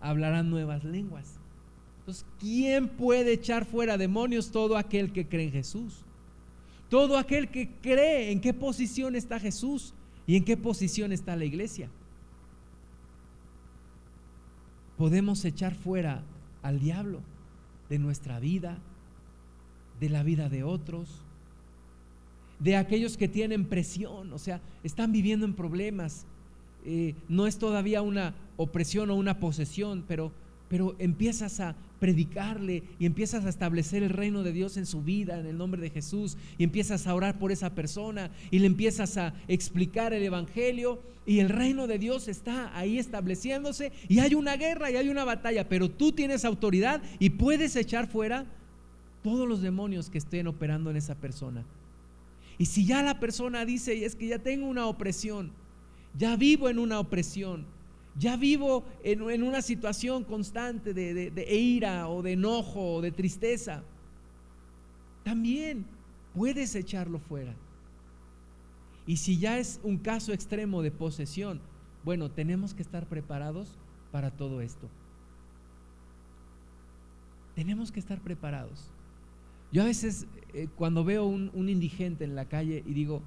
Hablarán 0.00 0.50
nuevas 0.50 0.84
lenguas. 0.84 1.38
Entonces, 2.00 2.26
¿quién 2.38 2.88
puede 2.88 3.32
echar 3.32 3.64
fuera 3.64 3.96
demonios? 3.96 4.50
Todo 4.50 4.76
aquel 4.76 5.12
que 5.12 5.26
cree 5.26 5.46
en 5.46 5.52
Jesús. 5.52 6.04
Todo 6.90 7.16
aquel 7.16 7.48
que 7.48 7.70
cree 7.80 8.30
en 8.30 8.40
qué 8.40 8.52
posición 8.52 9.16
está 9.16 9.40
Jesús 9.40 9.94
y 10.26 10.36
en 10.36 10.44
qué 10.44 10.56
posición 10.56 11.12
está 11.12 11.36
la 11.36 11.44
iglesia 11.44 11.88
podemos 14.96 15.44
echar 15.44 15.74
fuera 15.74 16.22
al 16.64 16.80
diablo 16.80 17.20
de 17.88 18.00
nuestra 18.00 18.40
vida, 18.40 18.78
de 20.00 20.08
la 20.08 20.24
vida 20.24 20.48
de 20.48 20.64
otros, 20.64 21.22
de 22.58 22.76
aquellos 22.76 23.16
que 23.16 23.28
tienen 23.28 23.66
presión, 23.66 24.32
o 24.32 24.38
sea, 24.38 24.60
están 24.82 25.12
viviendo 25.12 25.44
en 25.44 25.54
problemas. 25.54 26.26
Eh, 26.86 27.14
no 27.28 27.46
es 27.46 27.58
todavía 27.58 28.02
una 28.02 28.34
opresión 28.56 29.10
o 29.10 29.14
una 29.14 29.38
posesión, 29.38 30.04
pero, 30.08 30.32
pero 30.68 30.96
empiezas 30.98 31.60
a 31.60 31.76
predicarle 32.04 32.82
y 32.98 33.06
empiezas 33.06 33.46
a 33.46 33.48
establecer 33.48 34.02
el 34.02 34.10
reino 34.10 34.42
de 34.42 34.52
Dios 34.52 34.76
en 34.76 34.84
su 34.84 35.02
vida 35.02 35.40
en 35.40 35.46
el 35.46 35.56
nombre 35.56 35.80
de 35.80 35.88
Jesús 35.88 36.36
y 36.58 36.64
empiezas 36.64 37.06
a 37.06 37.14
orar 37.14 37.38
por 37.38 37.50
esa 37.50 37.74
persona 37.74 38.30
y 38.50 38.58
le 38.58 38.66
empiezas 38.66 39.16
a 39.16 39.32
explicar 39.48 40.12
el 40.12 40.22
Evangelio 40.22 41.00
y 41.24 41.38
el 41.38 41.48
reino 41.48 41.86
de 41.86 41.98
Dios 41.98 42.28
está 42.28 42.76
ahí 42.78 42.98
estableciéndose 42.98 43.90
y 44.06 44.18
hay 44.18 44.34
una 44.34 44.58
guerra 44.58 44.90
y 44.90 44.96
hay 44.96 45.08
una 45.08 45.24
batalla, 45.24 45.66
pero 45.66 45.90
tú 45.90 46.12
tienes 46.12 46.44
autoridad 46.44 47.00
y 47.18 47.30
puedes 47.30 47.74
echar 47.74 48.06
fuera 48.06 48.44
todos 49.22 49.48
los 49.48 49.62
demonios 49.62 50.10
que 50.10 50.18
estén 50.18 50.46
operando 50.46 50.90
en 50.90 50.98
esa 50.98 51.14
persona. 51.14 51.64
Y 52.58 52.66
si 52.66 52.84
ya 52.84 53.02
la 53.02 53.18
persona 53.18 53.64
dice, 53.64 54.04
es 54.04 54.14
que 54.14 54.26
ya 54.26 54.40
tengo 54.40 54.66
una 54.66 54.88
opresión, 54.88 55.52
ya 56.18 56.36
vivo 56.36 56.68
en 56.68 56.78
una 56.78 57.00
opresión, 57.00 57.64
ya 58.16 58.36
vivo 58.36 58.84
en, 59.02 59.42
una 59.42 59.60
situación 59.60 60.24
constante 60.24 60.94
de, 60.94 61.54
ira 61.54 62.08
o 62.08 62.22
de 62.22 62.32
enojo 62.32 62.96
o 62.96 63.02
de 63.02 63.10
tristeza, 63.10 63.82
también 65.24 65.84
puedes 66.34 66.74
echarlo 66.74 67.18
fuera. 67.18 67.54
Y 69.06 69.16
si 69.16 69.38
ya 69.38 69.58
es 69.58 69.80
un 69.82 69.98
caso 69.98 70.32
extremo 70.32 70.82
de 70.82 70.90
posesión, 70.90 71.60
bueno, 72.04 72.30
tenemos 72.30 72.72
que 72.72 72.82
estar 72.82 73.06
preparados 73.06 73.78
para 74.12 74.30
todo 74.30 74.60
esto. 74.60 74.88
Tenemos 77.54 77.90
que 77.90 78.00
estar 78.00 78.20
preparados. 78.20 78.90
Yo 79.72 79.82
a 79.82 79.86
veces 79.86 80.26
eh, 80.52 80.68
cuando 80.76 81.04
veo 81.04 81.26
un 81.26 81.68
indigente 81.68 82.24
en 82.24 82.36
la 82.36 82.46
calle 82.46 82.82
y 82.86 82.94
digo, 82.94 83.22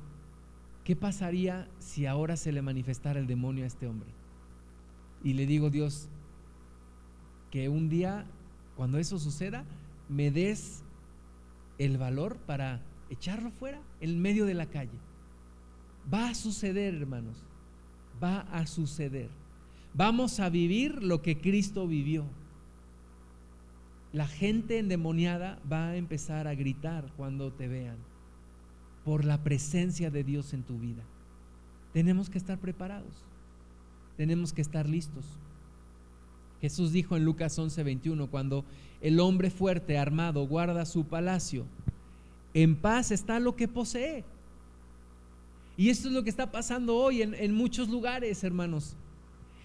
¿qué 0.86 0.96
pasaría 0.96 1.68
si 1.80 2.06
ahora 2.06 2.38
se 2.38 2.54
le 2.54 2.62
manifestara 2.62 3.20
el 3.20 3.28
demonio 3.28 3.66
a 3.66 3.68
este 3.68 3.88
hombre? 3.88 4.17
Y 5.24 5.34
le 5.34 5.46
digo, 5.46 5.70
Dios, 5.70 6.10
que 7.52 7.70
un 7.70 7.90
día, 7.90 8.26
cuando 8.76 8.98
eso 8.98 9.20
suceda, 9.20 9.66
me 10.10 10.32
des 10.32 10.84
el 11.78 11.98
valor 11.98 12.38
para 12.38 12.82
echarlo 13.10 13.52
fuera 13.52 13.82
en 14.02 14.22
medio 14.22 14.46
de 14.46 14.54
la 14.54 14.68
calle. 14.68 14.98
Va 16.12 16.30
a 16.30 16.36
suceder, 16.36 16.96
hermanos. 16.96 17.44
Va 18.22 18.42
a 18.42 18.66
suceder. 18.66 19.30
Vamos 19.94 20.40
a 20.40 20.50
vivir 20.50 21.04
lo 21.04 21.22
que 21.22 21.40
Cristo 21.40 21.88
vivió. 21.88 22.26
La 24.14 24.28
gente 24.28 24.80
endemoniada 24.80 25.60
va 25.72 25.90
a 25.90 25.96
empezar 25.98 26.48
a 26.48 26.56
gritar 26.56 27.12
cuando 27.18 27.52
te 27.52 27.68
vean 27.68 27.98
por 29.04 29.26
la 29.26 29.44
presencia 29.44 30.10
de 30.10 30.24
Dios 30.24 30.54
en 30.54 30.64
tu 30.64 30.80
vida. 30.80 31.04
Tenemos 31.94 32.30
que 32.30 32.38
estar 32.38 32.60
preparados. 32.60 33.26
Tenemos 34.18 34.52
que 34.52 34.62
estar 34.62 34.90
listos. 34.90 35.26
Jesús 36.60 36.92
dijo 36.92 37.16
en 37.16 37.24
Lucas 37.24 37.58
11:21, 37.58 38.30
cuando 38.30 38.66
el 39.02 39.20
hombre 39.20 39.52
fuerte, 39.52 39.98
armado, 39.98 40.48
guarda 40.48 40.86
su 40.86 41.06
palacio, 41.06 41.66
en 42.54 42.76
paz 42.76 43.12
está 43.12 43.40
lo 43.40 43.56
que 43.56 43.68
posee. 43.68 44.26
Y 45.78 45.90
esto 45.92 46.08
es 46.08 46.14
lo 46.16 46.24
que 46.24 46.32
está 46.32 46.52
pasando 46.52 46.96
hoy 46.96 47.22
en, 47.22 47.54
muchos 47.54 47.88
lugares, 47.88 48.44
hermanos. 48.44 48.96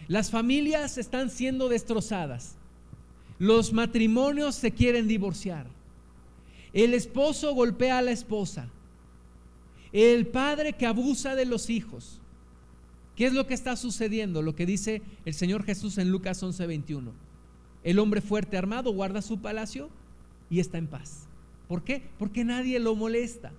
Las 0.08 0.30
familias 0.30 0.98
están 0.98 1.30
siendo 1.30 1.70
destrozadas. 1.70 2.56
Los 3.38 3.72
matrimonios 3.72 4.56
se 4.56 4.72
quieren 4.72 5.08
divorciar. 5.08 5.66
El 6.74 6.92
esposo 6.92 7.54
golpea 7.54 7.98
a 7.98 8.02
la 8.02 8.10
esposa. 8.10 8.68
El 9.90 10.26
padre 10.26 10.74
que 10.74 10.86
abusa 10.86 11.34
de 11.34 11.46
los 11.46 11.70
hijos. 11.70 12.20
¿Qué 13.16 13.26
es 13.26 13.32
lo 13.32 13.46
que 13.46 13.54
está 13.54 13.76
sucediendo? 13.76 14.42
Lo 14.42 14.54
que 14.54 14.66
dice 14.66 15.02
el 15.24 15.34
Señor 15.34 15.64
Jesús 15.64 15.98
en 15.98 16.10
Lucas 16.10 16.42
11:21. 16.42 17.12
El 17.84 17.98
hombre 17.98 18.20
fuerte 18.20 18.56
armado 18.56 18.92
guarda 18.92 19.22
su 19.22 19.40
palacio 19.40 19.90
y 20.48 20.60
está 20.60 20.78
en 20.78 20.86
paz. 20.86 21.26
¿Por 21.68 21.82
qué? 21.82 22.02
Porque 22.18 22.44
nadie 22.44 22.78
lo 22.78 22.94
molesta. 22.94 23.52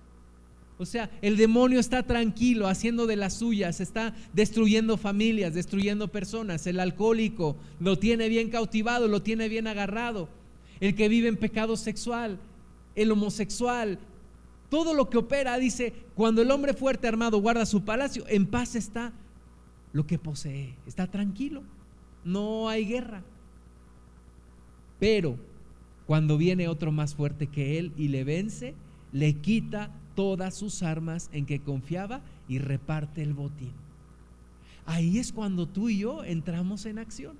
O 0.76 0.86
sea, 0.86 1.08
el 1.22 1.36
demonio 1.36 1.78
está 1.78 2.02
tranquilo, 2.02 2.66
haciendo 2.66 3.06
de 3.06 3.14
las 3.14 3.34
suyas, 3.34 3.80
está 3.80 4.14
destruyendo 4.32 4.96
familias, 4.96 5.54
destruyendo 5.54 6.08
personas. 6.08 6.66
El 6.66 6.80
alcohólico 6.80 7.56
lo 7.78 7.98
tiene 7.98 8.28
bien 8.28 8.50
cautivado, 8.50 9.06
lo 9.06 9.22
tiene 9.22 9.48
bien 9.48 9.68
agarrado. 9.68 10.28
El 10.80 10.96
que 10.96 11.08
vive 11.08 11.28
en 11.28 11.36
pecado 11.36 11.76
sexual, 11.76 12.40
el 12.96 13.12
homosexual, 13.12 14.00
todo 14.68 14.94
lo 14.94 15.08
que 15.08 15.18
opera, 15.18 15.56
dice, 15.58 15.92
cuando 16.16 16.42
el 16.42 16.50
hombre 16.50 16.74
fuerte 16.74 17.06
armado 17.06 17.38
guarda 17.38 17.66
su 17.66 17.84
palacio, 17.84 18.24
en 18.28 18.46
paz 18.46 18.74
está 18.74 19.12
lo 19.94 20.06
que 20.08 20.18
posee, 20.18 20.74
está 20.86 21.06
tranquilo, 21.06 21.62
no 22.24 22.68
hay 22.68 22.84
guerra. 22.84 23.22
Pero 24.98 25.38
cuando 26.04 26.36
viene 26.36 26.66
otro 26.66 26.90
más 26.90 27.14
fuerte 27.14 27.46
que 27.46 27.78
él 27.78 27.92
y 27.96 28.08
le 28.08 28.24
vence, 28.24 28.74
le 29.12 29.36
quita 29.36 29.92
todas 30.16 30.56
sus 30.56 30.82
armas 30.82 31.30
en 31.32 31.46
que 31.46 31.60
confiaba 31.60 32.22
y 32.48 32.58
reparte 32.58 33.22
el 33.22 33.34
botín. 33.34 33.72
Ahí 34.84 35.18
es 35.20 35.32
cuando 35.32 35.68
tú 35.68 35.88
y 35.88 35.98
yo 35.98 36.24
entramos 36.24 36.86
en 36.86 36.98
acción. 36.98 37.36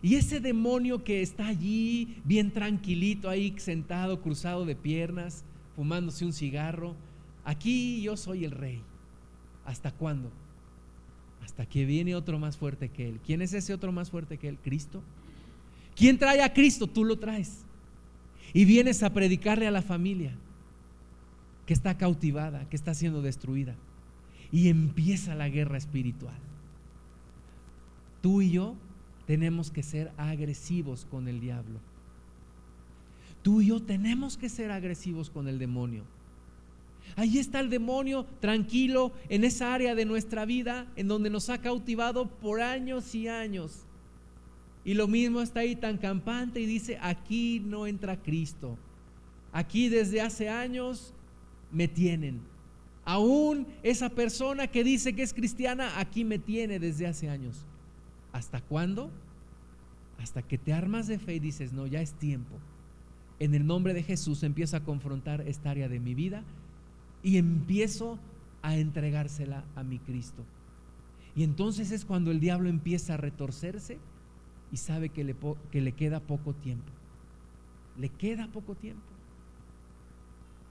Y 0.00 0.14
ese 0.14 0.38
demonio 0.38 1.02
que 1.02 1.22
está 1.22 1.48
allí, 1.48 2.18
bien 2.24 2.52
tranquilito, 2.52 3.28
ahí 3.28 3.52
sentado, 3.58 4.22
cruzado 4.22 4.64
de 4.64 4.76
piernas, 4.76 5.44
fumándose 5.74 6.24
un 6.24 6.32
cigarro, 6.32 6.94
aquí 7.42 8.00
yo 8.00 8.16
soy 8.16 8.44
el 8.44 8.52
rey. 8.52 8.80
¿Hasta 9.64 9.90
cuándo? 9.90 10.30
Hasta 11.44 11.66
que 11.66 11.84
viene 11.84 12.14
otro 12.14 12.38
más 12.38 12.56
fuerte 12.56 12.88
que 12.88 13.06
él. 13.08 13.20
¿Quién 13.24 13.42
es 13.42 13.52
ese 13.52 13.74
otro 13.74 13.92
más 13.92 14.10
fuerte 14.10 14.38
que 14.38 14.48
él? 14.48 14.58
Cristo. 14.62 15.02
¿Quién 15.94 16.18
trae 16.18 16.42
a 16.42 16.52
Cristo? 16.52 16.86
Tú 16.86 17.04
lo 17.04 17.18
traes. 17.18 17.64
Y 18.54 18.64
vienes 18.64 19.02
a 19.02 19.12
predicarle 19.12 19.66
a 19.66 19.70
la 19.70 19.82
familia 19.82 20.32
que 21.66 21.74
está 21.74 21.98
cautivada, 21.98 22.68
que 22.70 22.76
está 22.76 22.94
siendo 22.94 23.20
destruida. 23.20 23.74
Y 24.50 24.68
empieza 24.68 25.34
la 25.34 25.48
guerra 25.48 25.76
espiritual. 25.76 26.36
Tú 28.22 28.40
y 28.40 28.52
yo 28.52 28.74
tenemos 29.26 29.70
que 29.70 29.82
ser 29.82 30.12
agresivos 30.16 31.06
con 31.10 31.28
el 31.28 31.40
diablo. 31.40 31.78
Tú 33.42 33.60
y 33.60 33.66
yo 33.66 33.82
tenemos 33.82 34.38
que 34.38 34.48
ser 34.48 34.70
agresivos 34.70 35.28
con 35.28 35.46
el 35.46 35.58
demonio. 35.58 36.04
Ahí 37.16 37.38
está 37.38 37.60
el 37.60 37.70
demonio 37.70 38.24
tranquilo 38.40 39.12
en 39.28 39.44
esa 39.44 39.72
área 39.72 39.94
de 39.94 40.04
nuestra 40.04 40.44
vida 40.44 40.86
en 40.96 41.06
donde 41.06 41.30
nos 41.30 41.48
ha 41.48 41.58
cautivado 41.58 42.28
por 42.28 42.60
años 42.60 43.14
y 43.14 43.28
años. 43.28 43.86
Y 44.84 44.94
lo 44.94 45.06
mismo 45.06 45.40
está 45.40 45.60
ahí 45.60 45.76
tan 45.76 45.96
campante 45.96 46.60
y 46.60 46.66
dice, 46.66 46.98
aquí 47.00 47.60
no 47.60 47.86
entra 47.86 48.20
Cristo. 48.20 48.76
Aquí 49.52 49.88
desde 49.88 50.20
hace 50.20 50.48
años 50.48 51.14
me 51.70 51.86
tienen. 51.86 52.40
Aún 53.04 53.66
esa 53.82 54.08
persona 54.10 54.66
que 54.66 54.82
dice 54.82 55.14
que 55.14 55.22
es 55.22 55.32
cristiana, 55.32 56.00
aquí 56.00 56.24
me 56.24 56.38
tiene 56.38 56.80
desde 56.80 57.06
hace 57.06 57.30
años. 57.30 57.64
¿Hasta 58.32 58.60
cuándo? 58.60 59.10
Hasta 60.18 60.42
que 60.42 60.58
te 60.58 60.72
armas 60.72 61.06
de 61.06 61.18
fe 61.18 61.34
y 61.34 61.40
dices, 61.40 61.72
no, 61.72 61.86
ya 61.86 62.00
es 62.00 62.14
tiempo. 62.14 62.56
En 63.38 63.54
el 63.54 63.66
nombre 63.66 63.94
de 63.94 64.02
Jesús 64.02 64.42
empiezo 64.42 64.76
a 64.76 64.84
confrontar 64.84 65.42
esta 65.42 65.70
área 65.70 65.88
de 65.88 66.00
mi 66.00 66.14
vida 66.14 66.42
y 67.24 67.38
empiezo 67.38 68.18
a 68.62 68.76
entregársela 68.76 69.64
a 69.74 69.82
mi 69.82 69.98
Cristo. 69.98 70.44
Y 71.34 71.42
entonces 71.42 71.90
es 71.90 72.04
cuando 72.04 72.30
el 72.30 72.38
diablo 72.38 72.68
empieza 72.68 73.14
a 73.14 73.16
retorcerse 73.16 73.98
y 74.70 74.76
sabe 74.76 75.08
que 75.08 75.24
le, 75.24 75.34
que 75.72 75.80
le 75.80 75.92
queda 75.92 76.20
poco 76.20 76.54
tiempo. 76.54 76.92
Le 77.98 78.10
queda 78.10 78.46
poco 78.52 78.74
tiempo. 78.74 79.02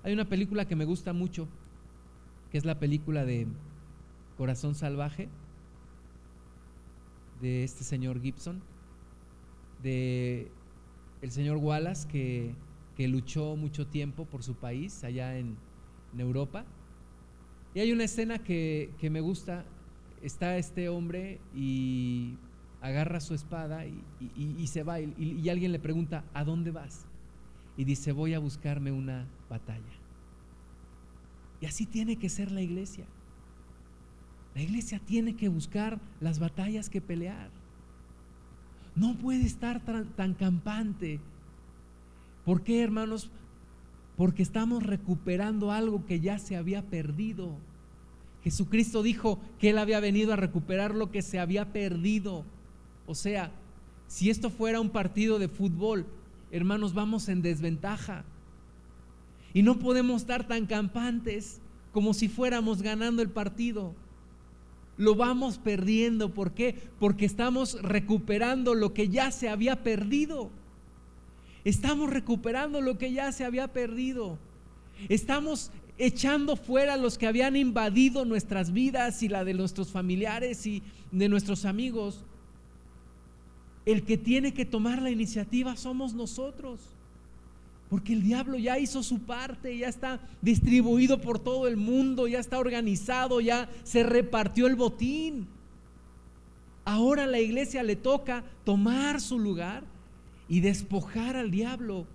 Hay 0.04 0.14
una 0.14 0.30
película 0.30 0.66
que 0.66 0.76
me 0.76 0.86
gusta 0.86 1.12
mucho, 1.12 1.48
que 2.52 2.60
es 2.60 2.66
la 2.66 2.80
película 2.80 3.26
de 3.26 3.48
Corazón 4.38 4.76
Salvaje, 4.76 5.30
de 7.42 7.64
este 7.64 7.84
señor 7.84 8.22
Gibson, 8.22 8.62
de 9.82 10.52
el 11.22 11.32
señor 11.32 11.58
Wallace, 11.58 12.08
que, 12.08 12.54
que 12.96 13.08
luchó 13.08 13.56
mucho 13.56 13.88
tiempo 13.88 14.26
por 14.26 14.44
su 14.44 14.56
país 14.56 15.04
allá 15.04 15.38
en, 15.38 15.58
Europa. 16.20 16.66
Y 17.74 17.80
hay 17.80 17.92
una 17.92 18.04
escena 18.04 18.40
que, 18.40 18.92
que, 19.00 19.10
me 19.10 19.22
gusta, 19.22 19.66
está 20.22 20.58
este 20.58 20.90
hombre 20.90 21.40
y 21.56 22.36
agarra 22.82 23.20
su 23.20 23.34
espada 23.34 23.86
y, 23.86 24.04
y, 24.36 24.68
se 24.68 24.84
va 24.84 25.00
y 25.00 25.50
alguien 25.50 25.72
le 25.72 25.80
pregunta, 25.80 26.24
¿a 26.34 26.44
dónde 26.44 26.72
vas? 26.72 27.08
y 27.78 27.84
dice, 27.84 28.12
voy 28.12 28.34
a 28.34 28.40
buscarme 28.40 28.92
una 28.92 29.26
batalla. 29.50 29.82
Y 31.62 31.66
así 31.66 31.86
tiene 31.86 32.18
que 32.18 32.30
ser 32.30 32.52
la 32.52 32.62
iglesia. 32.62 33.06
La 34.54 34.62
iglesia 34.62 35.00
tiene 35.00 35.36
que 35.36 35.50
buscar 35.50 36.00
las 36.20 36.40
batallas 36.40 36.90
que 36.90 37.02
pelear. 37.02 37.50
No 38.96 39.16
puede 39.18 39.46
estar 39.46 39.82
tan, 39.84 40.34
campante. 40.36 41.20
¿Por 42.46 42.64
qué, 42.64 42.84
hermanos? 42.84 43.32
Porque 44.18 44.44
estamos 44.44 44.84
recuperando 44.84 45.72
algo 45.72 46.06
que 46.06 46.20
ya 46.20 46.40
se 46.40 46.56
había 46.56 46.84
perdido. 46.84 47.58
Jesucristo 48.44 49.04
dijo 49.04 49.40
que 49.58 49.70
Él 49.70 49.78
había 49.78 50.00
venido 50.00 50.34
a 50.34 50.38
recuperar 50.38 50.94
lo 50.94 51.12
que 51.12 51.22
se 51.22 51.40
había 51.40 51.72
perdido. 51.72 52.46
O 53.08 53.16
sea, 53.16 53.52
si 54.08 54.30
esto 54.30 54.50
fuera 54.50 54.82
un 54.82 54.90
partido 54.90 55.40
de 55.40 55.48
fútbol, 55.48 56.06
hermanos, 56.52 56.94
vamos 56.94 57.30
en 57.30 57.42
desventaja. 57.42 58.26
Y 59.54 59.64
no 59.64 59.80
podemos 59.80 60.22
estar 60.22 60.48
tan 60.48 60.66
campantes 60.66 61.62
como 61.92 62.14
si 62.14 62.28
fuéramos 62.28 62.82
ganando 62.82 63.22
el 63.22 63.30
partido. 63.30 63.94
Lo 64.98 65.16
vamos 65.16 65.58
perdiendo. 65.58 66.34
¿Por 66.34 66.52
qué? 66.52 66.76
Porque 67.00 67.26
estamos 67.26 67.82
recuperando 67.82 68.76
lo 68.76 68.94
que 68.94 69.10
ya 69.10 69.32
se 69.32 69.50
había 69.50 69.84
perdido. 69.84 70.52
Estamos 71.66 72.10
recuperando 72.10 72.82
lo 72.82 72.98
que 72.98 73.14
ya 73.14 73.32
se 73.32 73.46
había 73.46 73.72
perdido. 73.72 74.38
Estamos 75.10 75.72
echando 75.98 76.56
fuera 76.56 76.98
los 76.98 77.18
que 77.18 77.28
habían 77.28 77.56
invadido 77.56 78.26
nuestras 78.26 78.74
vidas 78.74 79.24
y 79.24 79.30
la 79.30 79.46
de 79.46 79.54
nuestros 79.54 79.92
familiares 79.92 80.66
y 80.68 80.84
de 81.12 81.30
nuestros 81.30 81.66
amigos. 81.66 82.26
El 83.86 84.04
que 84.04 84.18
tiene 84.18 84.54
que 84.54 84.66
tomar 84.66 85.02
la 85.02 85.10
iniciativa 85.10 85.76
somos 85.78 86.14
nosotros. 86.14 86.82
Porque 87.90 88.14
el 88.14 88.24
diablo 88.24 88.58
ya 88.58 88.80
hizo 88.80 89.04
su 89.04 89.20
parte, 89.20 89.78
ya 89.78 89.88
está 89.88 90.20
distribuido 90.42 91.22
por 91.22 91.38
todo 91.38 91.68
el 91.68 91.78
mundo, 91.78 92.28
ya 92.28 92.40
está 92.40 92.58
organizado, 92.58 93.40
ya 93.40 93.70
se 93.84 94.04
repartió 94.04 94.68
el 94.68 94.76
botín. 94.76 95.48
Ahora 96.86 97.28
la 97.28 97.40
iglesia 97.40 97.84
le 97.84 97.96
toca 97.96 98.44
tomar 98.66 99.22
su 99.22 99.38
lugar 99.38 99.93
y 100.48 100.60
despojar 100.60 101.36
al 101.36 101.52
diablo. 101.52 102.06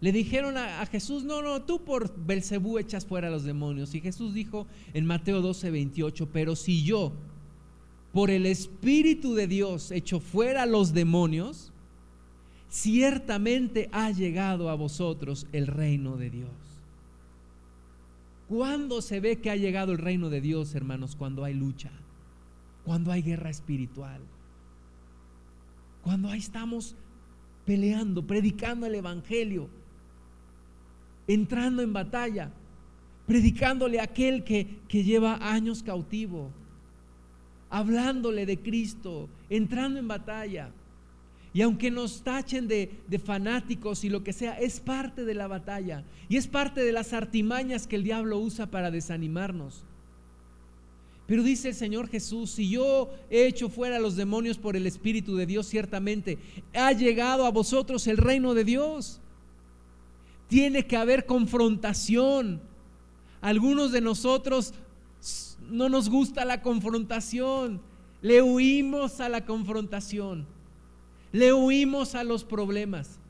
Le 0.00 0.12
dijeron 0.12 0.56
a, 0.56 0.84
Jesús, 0.86 1.24
no, 1.24 1.42
no, 1.42 1.62
tú 1.62 1.82
por 1.82 2.14
Belcebú 2.26 2.78
echas 2.78 3.06
fuera 3.06 3.28
a 3.28 3.30
los 3.30 3.44
demonios. 3.44 3.94
Y 3.94 4.00
Jesús 4.00 4.34
dijo 4.34 4.66
en 4.92 5.06
Mateo 5.06 5.40
12, 5.40 5.70
28, 5.70 6.28
pero 6.32 6.54
si 6.54 6.84
yo 6.84 7.12
por 8.12 8.30
el 8.30 8.46
Espíritu 8.46 9.34
de 9.34 9.46
Dios 9.46 9.90
hecho 9.90 10.20
fuera 10.20 10.66
los 10.66 10.92
demonios, 10.92 11.72
ciertamente 12.68 13.88
ha 13.92 14.10
llegado 14.10 14.70
a 14.70 14.74
vosotros 14.74 15.46
el 15.52 15.66
reino 15.66 16.16
de 16.16 16.30
Dios. 16.30 16.50
¿Cuándo 18.48 19.02
se 19.02 19.20
ve 19.20 19.40
que 19.40 19.50
ha 19.50 19.56
llegado 19.56 19.92
el 19.92 19.98
reino 19.98 20.30
de 20.30 20.40
Dios, 20.40 20.74
hermanos? 20.74 21.16
Cuando 21.16 21.42
hay 21.42 21.54
lucha, 21.54 21.90
cuando 22.84 23.10
hay 23.10 23.22
guerra 23.22 23.50
espiritual, 23.50 24.20
cuando 26.06 26.28
ahí 26.28 26.38
estamos 26.38 26.94
peleando, 27.64 28.24
predicando 28.24 28.86
el 28.86 28.94
Evangelio, 28.94 29.68
entrando 31.26 31.82
en 31.82 31.92
batalla, 31.92 32.52
predicándole 33.26 33.98
a 33.98 34.04
aquel 34.04 34.44
que, 34.44 34.78
que 34.86 35.02
lleva 35.02 35.36
años 35.40 35.82
cautivo, 35.82 36.52
hablándole 37.70 38.46
de 38.46 38.56
Cristo, 38.56 39.28
entrando 39.50 39.98
en 39.98 40.06
batalla. 40.06 40.70
Y 41.52 41.62
aunque 41.62 41.90
nos 41.90 42.22
tachen 42.22 42.68
de, 42.68 42.88
fanáticos 43.24 44.04
y 44.04 44.08
lo 44.08 44.22
que 44.22 44.32
sea, 44.32 44.60
es 44.60 44.78
parte 44.78 45.24
de 45.24 45.34
la 45.34 45.48
batalla. 45.48 46.04
Y 46.28 46.36
es 46.36 46.46
parte 46.46 46.84
de 46.84 46.92
las 46.92 47.14
artimañas 47.14 47.88
que 47.88 47.96
el 47.96 48.04
diablo 48.04 48.38
usa 48.38 48.70
para 48.70 48.92
desanimarnos. 48.92 49.82
Pero 51.26 51.42
dice 51.42 51.68
el 51.68 51.74
Señor 51.74 52.08
Jesús, 52.08 52.50
si 52.52 52.70
yo 52.70 53.10
he 53.30 53.46
hecho 53.46 53.68
fuera 53.68 53.96
a 53.96 54.00
los 54.00 54.16
demonios 54.16 54.58
por 54.58 54.76
el 54.76 54.86
Espíritu 54.86 55.36
de 55.36 55.46
Dios, 55.46 55.66
ciertamente 55.66 56.38
ha 56.72 56.92
llegado 56.92 57.46
a 57.46 57.50
vosotros 57.50 58.06
el 58.06 58.16
reino 58.16 58.54
de 58.54 58.64
Dios. 58.64 59.20
Tiene 60.48 60.86
que 60.86 60.96
haber 60.96 61.26
confrontación 61.26 62.60
Algunos 63.40 63.92
de 63.92 64.00
nosotros 64.00 64.74
no 65.70 65.88
nos 65.88 66.08
gusta 66.08 66.44
la 66.44 66.62
confrontación, 66.62 67.80
le 68.20 68.42
huimos 68.42 69.20
a 69.20 69.28
la 69.28 69.44
confrontación, 69.44 70.46
le 71.32 71.52
huimos 71.52 72.14
a 72.14 72.24
los 72.24 72.42
problemas. 72.42 73.20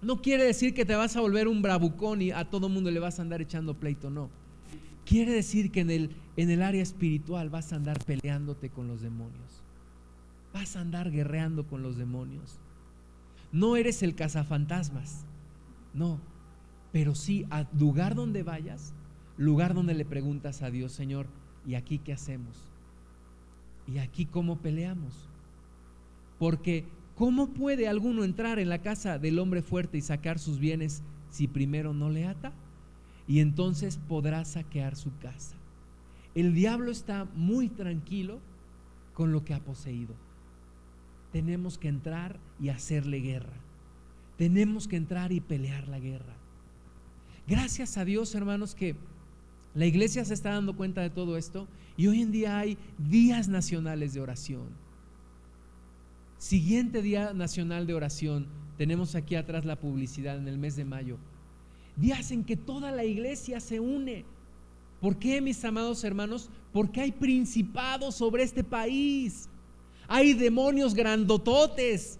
No 0.00 0.20
quiere 0.20 0.44
decir 0.44 0.74
que 0.74 0.84
te 0.84 0.96
vas 0.96 1.16
a 1.16 1.20
volver 1.20 1.48
un 1.48 1.62
bravucón 1.62 2.20
y 2.20 2.30
a 2.30 2.44
todo 2.44 2.68
mundo 2.68 2.90
le 2.90 3.00
vas 3.00 3.18
a 3.18 3.22
andar 3.22 3.40
echando 3.40 3.72
pleito, 3.72 4.10
no. 4.10 4.28
Quiere 5.04 5.32
decir 5.32 5.70
que 5.70 5.80
en 5.80 5.90
el, 5.90 6.10
en 6.36 6.50
el 6.50 6.62
área 6.62 6.82
espiritual 6.82 7.50
vas 7.50 7.72
a 7.72 7.76
andar 7.76 8.02
peleándote 8.04 8.70
con 8.70 8.88
los 8.88 9.00
demonios. 9.00 9.62
Vas 10.52 10.76
a 10.76 10.80
andar 10.80 11.10
guerreando 11.10 11.66
con 11.66 11.82
los 11.82 11.96
demonios. 11.96 12.60
No 13.50 13.76
eres 13.76 14.02
el 14.02 14.14
cazafantasmas, 14.14 15.24
no. 15.92 16.20
Pero 16.92 17.14
sí, 17.14 17.46
al 17.50 17.68
lugar 17.78 18.14
donde 18.14 18.42
vayas, 18.42 18.94
lugar 19.36 19.74
donde 19.74 19.94
le 19.94 20.04
preguntas 20.04 20.62
a 20.62 20.70
Dios, 20.70 20.92
Señor, 20.92 21.26
¿y 21.66 21.74
aquí 21.74 21.98
qué 21.98 22.12
hacemos? 22.12 22.68
¿Y 23.86 23.98
aquí 23.98 24.26
cómo 24.26 24.58
peleamos? 24.58 25.28
Porque 26.38 26.86
¿Cómo 27.16 27.48
puede 27.48 27.88
alguno 27.88 28.24
entrar 28.24 28.58
en 28.58 28.68
la 28.68 28.80
casa 28.80 29.18
del 29.18 29.38
hombre 29.38 29.62
fuerte 29.62 29.98
y 29.98 30.00
sacar 30.00 30.38
sus 30.38 30.58
bienes 30.58 31.02
si 31.30 31.46
primero 31.46 31.92
no 31.92 32.10
le 32.10 32.26
ata? 32.26 32.52
Y 33.26 33.40
entonces 33.40 33.98
podrá 34.08 34.44
saquear 34.44 34.96
su 34.96 35.16
casa. 35.18 35.56
El 36.34 36.54
diablo 36.54 36.90
está 36.90 37.26
muy 37.34 37.68
tranquilo 37.68 38.40
con 39.14 39.32
lo 39.32 39.44
que 39.44 39.54
ha 39.54 39.60
poseído. 39.60 40.14
Tenemos 41.30 41.78
que 41.78 41.88
entrar 41.88 42.38
y 42.60 42.68
hacerle 42.68 43.20
guerra. 43.20 43.56
Tenemos 44.36 44.88
que 44.88 44.96
entrar 44.96 45.32
y 45.32 45.40
pelear 45.40 45.88
la 45.88 45.98
guerra. 45.98 46.34
Gracias 47.46 47.96
a 47.96 48.04
Dios, 48.04 48.34
hermanos, 48.34 48.74
que 48.74 48.96
la 49.74 49.86
iglesia 49.86 50.24
se 50.24 50.34
está 50.34 50.50
dando 50.50 50.76
cuenta 50.76 51.00
de 51.00 51.10
todo 51.10 51.36
esto 51.36 51.68
y 51.96 52.06
hoy 52.06 52.22
en 52.22 52.32
día 52.32 52.58
hay 52.58 52.76
días 52.98 53.48
nacionales 53.48 54.14
de 54.14 54.20
oración 54.20 54.82
Siguiente 56.42 57.02
Día 57.02 57.32
Nacional 57.34 57.86
de 57.86 57.94
Oración. 57.94 58.48
Tenemos 58.76 59.14
aquí 59.14 59.36
atrás 59.36 59.64
la 59.64 59.78
publicidad 59.78 60.36
en 60.36 60.48
el 60.48 60.58
mes 60.58 60.74
de 60.74 60.84
mayo. 60.84 61.16
Días 61.96 62.30
en 62.30 62.44
que 62.44 62.56
toda 62.56 62.90
la 62.90 63.04
iglesia 63.04 63.60
se 63.60 63.80
une. 63.80 64.24
¿Por 65.00 65.18
qué, 65.18 65.40
mis 65.40 65.64
amados 65.64 66.04
hermanos? 66.04 66.48
Porque 66.72 67.00
hay 67.00 67.12
principados 67.12 68.14
sobre 68.14 68.42
este 68.42 68.64
país. 68.64 69.48
Hay 70.08 70.32
demonios 70.34 70.94
grandototes 70.94 72.18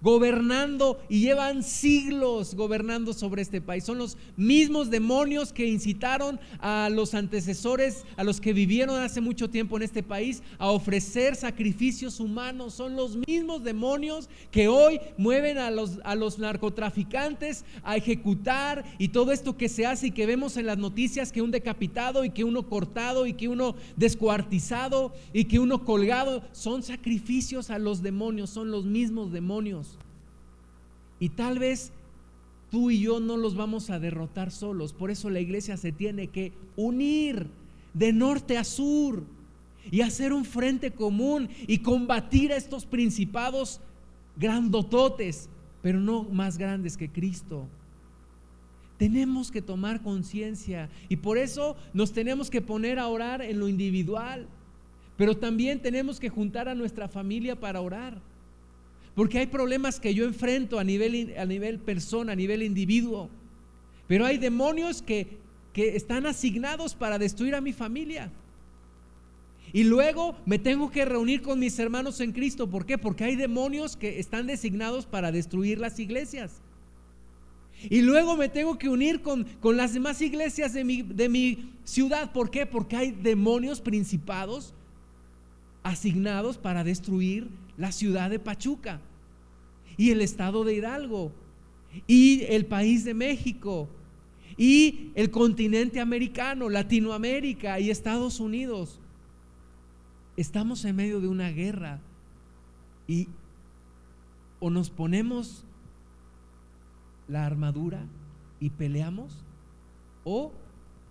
gobernando 0.00 1.00
y 1.08 1.20
llevan 1.20 1.62
siglos 1.62 2.54
gobernando 2.54 3.12
sobre 3.12 3.42
este 3.42 3.60
país. 3.60 3.84
Son 3.84 3.98
los 3.98 4.16
mismos 4.36 4.90
demonios 4.90 5.52
que 5.52 5.66
incitaron 5.66 6.40
a 6.60 6.88
los 6.90 7.14
antecesores, 7.14 8.04
a 8.16 8.24
los 8.24 8.40
que 8.40 8.52
vivieron 8.52 9.00
hace 9.00 9.20
mucho 9.20 9.50
tiempo 9.50 9.76
en 9.76 9.82
este 9.82 10.02
país, 10.02 10.42
a 10.58 10.70
ofrecer 10.70 11.36
sacrificios 11.36 12.20
humanos. 12.20 12.74
Son 12.74 12.96
los 12.96 13.16
mismos 13.16 13.64
demonios 13.64 14.28
que 14.50 14.68
hoy 14.68 15.00
mueven 15.18 15.58
a 15.58 15.70
los, 15.70 15.98
a 16.04 16.14
los 16.14 16.38
narcotraficantes 16.38 17.64
a 17.82 17.96
ejecutar 17.96 18.84
y 18.98 19.08
todo 19.08 19.32
esto 19.32 19.56
que 19.56 19.68
se 19.68 19.86
hace 19.86 20.08
y 20.08 20.10
que 20.10 20.26
vemos 20.26 20.56
en 20.56 20.66
las 20.66 20.78
noticias, 20.78 21.32
que 21.32 21.42
un 21.42 21.50
decapitado 21.50 22.24
y 22.24 22.30
que 22.30 22.44
uno 22.44 22.68
cortado 22.68 23.26
y 23.26 23.34
que 23.34 23.48
uno 23.48 23.74
descuartizado 23.96 25.12
y 25.32 25.44
que 25.44 25.58
uno 25.58 25.84
colgado, 25.84 26.42
son 26.52 26.82
sacrificios 26.82 27.70
a 27.70 27.78
los 27.78 28.02
demonios, 28.02 28.50
son 28.50 28.70
los 28.70 28.84
mismos 28.84 29.32
demonios. 29.32 29.89
Y 31.20 31.28
tal 31.28 31.60
vez 31.60 31.92
tú 32.70 32.90
y 32.90 33.00
yo 33.00 33.20
no 33.20 33.36
los 33.36 33.54
vamos 33.54 33.90
a 33.90 34.00
derrotar 34.00 34.50
solos. 34.50 34.92
Por 34.92 35.10
eso 35.10 35.30
la 35.30 35.40
iglesia 35.40 35.76
se 35.76 35.92
tiene 35.92 36.28
que 36.28 36.52
unir 36.76 37.46
de 37.94 38.12
norte 38.12 38.56
a 38.56 38.64
sur 38.64 39.22
y 39.90 40.00
hacer 40.00 40.32
un 40.32 40.44
frente 40.44 40.90
común 40.90 41.48
y 41.66 41.78
combatir 41.78 42.52
a 42.52 42.56
estos 42.56 42.86
principados 42.86 43.80
grandototes, 44.36 45.48
pero 45.82 46.00
no 46.00 46.24
más 46.24 46.58
grandes 46.58 46.96
que 46.96 47.10
Cristo. 47.10 47.66
Tenemos 48.98 49.50
que 49.50 49.62
tomar 49.62 50.02
conciencia 50.02 50.90
y 51.08 51.16
por 51.16 51.38
eso 51.38 51.76
nos 51.94 52.12
tenemos 52.12 52.50
que 52.50 52.60
poner 52.60 52.98
a 52.98 53.08
orar 53.08 53.40
en 53.40 53.58
lo 53.58 53.68
individual, 53.68 54.46
pero 55.16 55.36
también 55.36 55.80
tenemos 55.80 56.20
que 56.20 56.28
juntar 56.28 56.68
a 56.68 56.74
nuestra 56.74 57.08
familia 57.08 57.58
para 57.58 57.80
orar. 57.80 58.20
Porque 59.14 59.38
hay 59.38 59.46
problemas 59.46 59.98
que 60.00 60.14
yo 60.14 60.24
enfrento 60.24 60.78
a 60.78 60.84
nivel, 60.84 61.34
a 61.38 61.44
nivel 61.44 61.78
persona, 61.78 62.32
a 62.32 62.36
nivel 62.36 62.62
individuo. 62.62 63.28
Pero 64.06 64.24
hay 64.24 64.38
demonios 64.38 65.02
que, 65.02 65.38
que 65.72 65.96
están 65.96 66.26
asignados 66.26 66.94
para 66.94 67.18
destruir 67.18 67.54
a 67.54 67.60
mi 67.60 67.72
familia. 67.72 68.30
Y 69.72 69.84
luego 69.84 70.36
me 70.46 70.58
tengo 70.58 70.90
que 70.90 71.04
reunir 71.04 71.42
con 71.42 71.58
mis 71.58 71.78
hermanos 71.78 72.20
en 72.20 72.32
Cristo. 72.32 72.68
¿Por 72.68 72.86
qué? 72.86 72.98
Porque 72.98 73.24
hay 73.24 73.36
demonios 73.36 73.96
que 73.96 74.18
están 74.18 74.46
designados 74.46 75.06
para 75.06 75.30
destruir 75.30 75.78
las 75.78 75.98
iglesias. 75.98 76.60
Y 77.88 78.02
luego 78.02 78.36
me 78.36 78.48
tengo 78.48 78.78
que 78.78 78.88
unir 78.88 79.22
con, 79.22 79.44
con 79.60 79.76
las 79.76 79.94
demás 79.94 80.20
iglesias 80.20 80.72
de 80.72 80.84
mi, 80.84 81.02
de 81.02 81.28
mi 81.28 81.72
ciudad. 81.84 82.32
¿Por 82.32 82.50
qué? 82.50 82.66
Porque 82.66 82.96
hay 82.96 83.10
demonios 83.12 83.80
principados 83.80 84.74
asignados 85.82 86.58
para 86.58 86.84
destruir 86.84 87.48
la 87.80 87.92
ciudad 87.92 88.28
de 88.28 88.38
Pachuca 88.38 89.00
y 89.96 90.10
el 90.10 90.20
estado 90.20 90.64
de 90.64 90.74
Hidalgo 90.74 91.32
y 92.06 92.42
el 92.44 92.66
país 92.66 93.06
de 93.06 93.14
México 93.14 93.88
y 94.58 95.10
el 95.14 95.30
continente 95.30 95.98
americano, 95.98 96.68
Latinoamérica 96.68 97.80
y 97.80 97.88
Estados 97.88 98.38
Unidos. 98.38 99.00
Estamos 100.36 100.84
en 100.84 100.94
medio 100.94 101.22
de 101.22 101.28
una 101.28 101.48
guerra 101.52 102.00
y 103.08 103.28
o 104.58 104.68
nos 104.68 104.90
ponemos 104.90 105.64
la 107.28 107.46
armadura 107.46 108.04
y 108.60 108.68
peleamos 108.68 109.42
o 110.24 110.52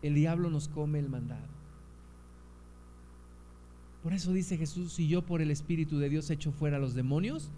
el 0.03 0.13
diablo 0.13 0.51
nos 0.51 0.67
come 0.67 0.99
el 0.99 1.09
mandado. 1.09 1.49
Por 4.04 4.14
eso 4.14 4.32
dice 4.32 4.58
Jesús, 4.58 4.93
si 4.93 5.08
yo 5.08 5.22
por 5.22 5.41
el 5.41 5.52
Espíritu 5.52 6.00
de 6.00 6.10
Dios 6.10 6.30
echo 6.30 6.52
fuera 6.52 6.78
a 6.78 6.80
los 6.80 6.93
demonios, 6.93 7.50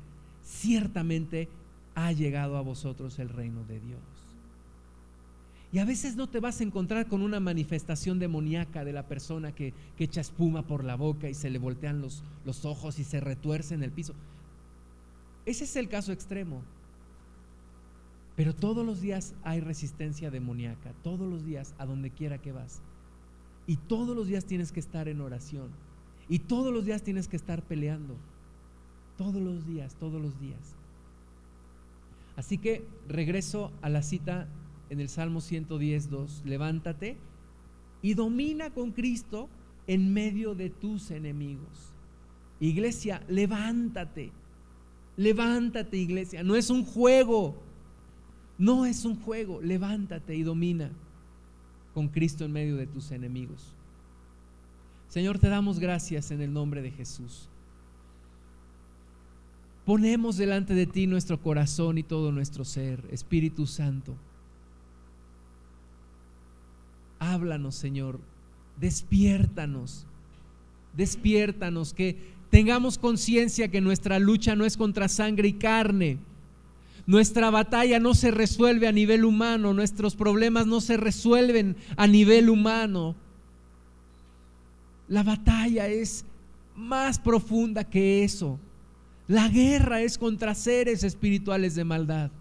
ciertamente 0.43 1.47
ha 1.95 2.11
llegado 2.11 2.57
a 2.57 2.61
vosotros 2.61 3.19
el 3.19 3.29
reino 3.29 3.63
de 3.65 3.79
Dios. 3.79 3.99
Y 5.73 5.79
a 5.79 5.85
veces 5.85 6.15
no 6.15 6.27
te 6.27 6.41
vas 6.41 6.59
a 6.59 6.63
encontrar 6.63 7.07
con 7.07 7.21
una 7.21 7.39
manifestación 7.39 8.19
demoníaca 8.19 8.83
de 8.83 8.91
la 8.91 9.07
persona 9.07 9.53
que, 9.53 9.73
echa 9.97 10.19
espuma 10.19 10.63
por 10.63 10.83
la 10.83 10.95
boca 10.95 11.29
y 11.29 11.33
se 11.33 11.49
le 11.49 11.59
voltean 11.59 12.01
los, 12.01 12.23
los 12.43 12.65
ojos 12.65 12.99
y 12.99 13.03
se 13.03 13.21
retuerce 13.21 13.75
en 13.75 13.83
el 13.83 13.91
piso. 13.91 14.13
Ese 15.45 15.63
es 15.63 15.75
el 15.75 15.87
caso 15.87 16.11
extremo. 16.11 16.61
Pero 18.35 18.55
todos 18.55 18.85
los 18.85 18.99
días 18.99 19.33
hay 19.43 19.59
resistencia 19.59 20.31
demoníaca, 20.31 20.93
todos 21.03 21.29
los 21.29 21.45
días, 21.45 21.73
a 21.77 21.85
donde 21.85 22.09
quiera 22.09 22.39
que 22.39 22.51
vas. 22.51 22.81
Y 23.67 23.77
todos 23.77 24.15
los 24.15 24.27
días 24.27 24.45
tienes 24.45 24.71
que 24.71 24.79
estar 24.79 25.07
en 25.07 25.21
oración. 25.21 25.69
Y 26.31 26.39
todos 26.39 26.73
los 26.73 26.85
días 26.85 27.03
tienes 27.03 27.27
que 27.27 27.35
estar 27.35 27.61
peleando. 27.61 28.15
Todos 29.17 29.41
los 29.41 29.67
días, 29.67 29.95
todos 29.95 30.21
los 30.21 30.39
días. 30.39 30.77
Así 32.37 32.57
que 32.57 32.87
regreso 33.09 33.69
a 33.81 33.89
la 33.89 34.01
cita 34.01 34.47
en 34.89 35.01
el 35.01 35.09
Salmo 35.09 35.41
110, 35.41 36.09
2. 36.09 36.43
Levántate 36.45 37.17
y 38.01 38.13
domina 38.13 38.69
con 38.69 38.93
Cristo 38.93 39.49
en 39.87 40.13
medio 40.13 40.55
de 40.55 40.69
tus 40.69 41.11
enemigos. 41.11 41.91
Iglesia, 42.61 43.21
levántate. 43.27 44.31
Levántate, 45.17 45.97
iglesia. 45.97 46.43
No 46.43 46.55
es 46.55 46.69
un 46.69 46.85
juego. 46.85 47.61
No 48.57 48.85
es 48.85 49.03
un 49.03 49.19
juego. 49.19 49.59
Levántate 49.61 50.33
y 50.33 50.43
domina 50.43 50.91
con 51.93 52.07
Cristo 52.07 52.45
en 52.45 52.53
medio 52.53 52.77
de 52.77 52.87
tus 52.87 53.11
enemigos. 53.11 53.75
Señor, 55.11 55.39
te 55.39 55.49
damos 55.49 55.77
gracias 55.77 56.31
en 56.31 56.39
el 56.39 56.53
nombre 56.53 56.81
de 56.81 56.89
Jesús. 56.89 57.49
Ponemos 59.83 60.37
delante 60.37 60.73
de 60.73 60.85
ti 60.85 61.05
nuestro 61.05 61.41
corazón 61.41 61.97
y 61.97 62.03
todo 62.03 62.31
nuestro 62.31 62.63
ser, 62.63 63.03
Espíritu 63.11 63.67
Santo. 63.67 64.15
Háblanos, 67.19 67.75
Señor. 67.75 68.21
Despiértanos. 68.79 70.07
Despiértanos, 70.95 71.93
que 71.93 72.15
tengamos 72.49 72.97
conciencia 72.97 73.67
que 73.67 73.81
nuestra 73.81 74.17
lucha 74.17 74.55
no 74.55 74.63
es 74.63 74.77
contra 74.77 75.09
sangre 75.09 75.49
y 75.49 75.53
carne. 75.55 76.19
Nuestra 77.05 77.49
batalla 77.49 77.99
no 77.99 78.13
se 78.13 78.31
resuelve 78.31 78.87
a 78.87 78.93
nivel 78.93 79.25
humano, 79.25 79.73
nuestros 79.73 80.15
problemas 80.15 80.67
no 80.67 80.79
se 80.79 80.95
resuelven 80.95 81.75
a 81.97 82.07
nivel 82.07 82.49
humano. 82.49 83.17
La 85.11 85.23
batalla 85.23 85.89
es 85.89 86.23
más 86.73 87.19
profunda 87.19 87.83
que 87.83 88.23
eso. 88.23 88.57
La 89.27 89.49
guerra 89.49 90.01
es 90.01 90.17
contra 90.17 90.55
seres 90.55 91.03
espirituales 91.03 91.75
de 91.75 91.83
maldad. 91.83 92.31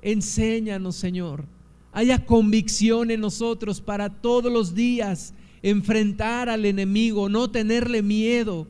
Enséñanos, 0.00 0.96
Señor, 0.96 1.44
haya 1.92 2.24
convicción 2.24 3.10
en 3.10 3.20
nosotros 3.20 3.82
para 3.82 4.08
todos 4.08 4.50
los 4.50 4.74
días 4.74 5.34
enfrentar 5.60 6.48
al 6.48 6.64
enemigo, 6.64 7.28
no 7.28 7.50
tenerle 7.50 8.00
miedo. 8.00 8.66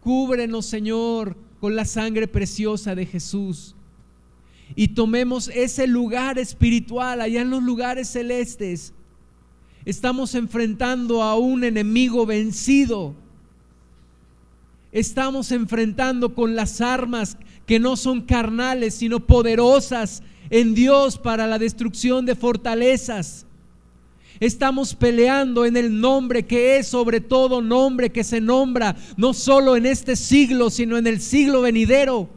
Cúbrenos, 0.00 0.66
Señor, 0.66 1.36
con 1.60 1.76
la 1.76 1.84
sangre 1.84 2.26
preciosa 2.26 2.96
de 2.96 3.06
Jesús. 3.06 3.76
Y 4.74 4.88
tomemos 4.88 5.46
ese 5.46 5.86
lugar 5.86 6.40
espiritual 6.40 7.20
allá 7.20 7.40
en 7.42 7.50
los 7.50 7.62
lugares 7.62 8.08
celestes. 8.08 8.92
Estamos 9.88 10.34
enfrentando 10.34 11.22
a 11.22 11.38
un 11.38 11.64
enemigo 11.64 12.26
vencido. 12.26 13.14
Estamos 14.92 15.50
enfrentando 15.50 16.34
con 16.34 16.54
las 16.54 16.82
armas 16.82 17.38
que 17.64 17.78
no 17.78 17.96
son 17.96 18.20
carnales, 18.20 18.96
sino 18.96 19.20
poderosas 19.20 20.22
en 20.50 20.74
Dios 20.74 21.16
para 21.16 21.46
la 21.46 21.58
destrucción 21.58 22.26
de 22.26 22.34
fortalezas. 22.34 23.46
Estamos 24.40 24.94
peleando 24.94 25.64
en 25.64 25.74
el 25.78 25.98
nombre 25.98 26.44
que 26.44 26.76
es 26.76 26.88
sobre 26.88 27.22
todo 27.22 27.62
nombre 27.62 28.12
que 28.12 28.24
se 28.24 28.42
nombra, 28.42 28.94
no 29.16 29.32
solo 29.32 29.74
en 29.74 29.86
este 29.86 30.16
siglo, 30.16 30.68
sino 30.68 30.98
en 30.98 31.06
el 31.06 31.18
siglo 31.18 31.62
venidero. 31.62 32.28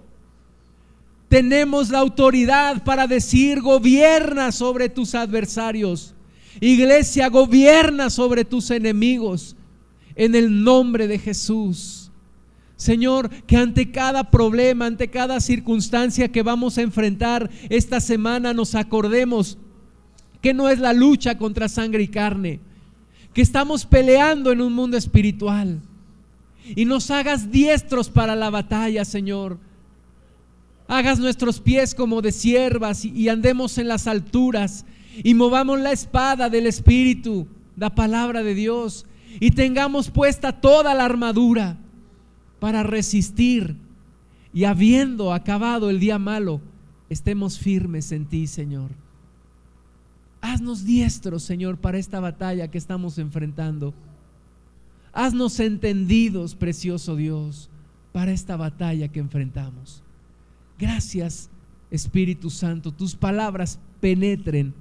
Tenemos 1.27 1.89
la 1.89 1.99
autoridad 1.99 2.85
para 2.85 3.07
decir, 3.07 3.59
gobierna 3.59 4.53
sobre 4.53 4.87
tus 4.87 5.15
adversarios. 5.15 6.15
Iglesia, 6.59 7.29
gobierna 7.29 8.09
sobre 8.09 8.45
tus 8.45 8.71
enemigos. 8.71 9.55
En 10.15 10.35
el 10.35 10.63
nombre 10.63 11.07
de 11.07 11.17
Jesús. 11.17 12.11
Señor, 12.75 13.29
que 13.45 13.57
ante 13.57 13.91
cada 13.91 14.31
problema, 14.31 14.87
ante 14.87 15.09
cada 15.09 15.39
circunstancia 15.39 16.31
que 16.31 16.41
vamos 16.41 16.77
a 16.77 16.81
enfrentar 16.81 17.49
esta 17.69 18.01
semana, 18.01 18.53
nos 18.53 18.73
acordemos 18.73 19.59
que 20.41 20.53
no 20.53 20.67
es 20.67 20.79
la 20.79 20.91
lucha 20.91 21.37
contra 21.37 21.69
sangre 21.69 22.01
y 22.01 22.07
carne, 22.07 22.59
que 23.33 23.43
estamos 23.43 23.85
peleando 23.85 24.51
en 24.51 24.61
un 24.61 24.73
mundo 24.73 24.97
espiritual. 24.97 25.79
Y 26.75 26.85
nos 26.85 27.11
hagas 27.11 27.51
diestros 27.51 28.09
para 28.09 28.35
la 28.35 28.49
batalla, 28.49 29.05
Señor. 29.05 29.59
Hagas 30.87 31.19
nuestros 31.19 31.59
pies 31.59 31.93
como 31.93 32.21
de 32.21 32.31
siervas 32.31 33.05
y 33.05 33.29
andemos 33.29 33.77
en 33.77 33.87
las 33.87 34.07
alturas 34.07 34.85
y 35.23 35.33
movamos 35.33 35.79
la 35.79 35.91
espada 35.91 36.49
del 36.49 36.67
Espíritu, 36.67 37.47
la 37.75 37.93
palabra 37.93 38.43
de 38.43 38.55
Dios, 38.55 39.05
y 39.39 39.51
tengamos 39.51 40.09
puesta 40.09 40.59
toda 40.59 40.93
la 40.93 41.05
armadura 41.05 41.77
para 42.59 42.83
resistir 42.83 43.75
y 44.53 44.65
habiendo 44.65 45.33
acabado 45.33 45.89
el 45.89 45.99
día 45.99 46.19
malo, 46.19 46.61
estemos 47.09 47.57
firmes 47.57 48.11
en 48.11 48.25
ti, 48.25 48.47
Señor. 48.47 48.91
Haznos 50.41 50.83
diestros, 50.83 51.43
Señor, 51.43 51.77
para 51.77 51.97
esta 51.97 52.19
batalla 52.19 52.69
que 52.69 52.77
estamos 52.77 53.17
enfrentando. 53.17 53.93
Haznos 55.13 55.59
entendidos, 55.59 56.55
precioso 56.55 57.15
Dios, 57.15 57.69
para 58.11 58.31
esta 58.31 58.57
batalla 58.57 59.07
que 59.07 59.19
enfrentamos. 59.19 60.03
Gracias, 60.79 61.49
Espíritu 61.91 62.49
Santo, 62.49 62.91
tus 62.91 63.15
palabras 63.15 63.79
penetren 63.99 64.73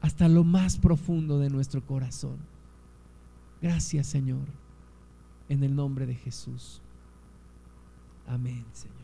hasta 0.00 0.28
lo 0.28 0.44
más 0.44 0.76
profundo 0.76 1.38
de 1.38 1.50
nuestro 1.50 1.84
corazón. 1.84 2.38
Gracias, 3.60 4.06
Señor, 4.06 4.46
en 5.48 5.64
el 5.64 5.74
nombre 5.74 6.06
de 6.06 6.14
Jesús. 6.14 6.80
Amén, 8.26 8.64
Señor. 8.72 8.97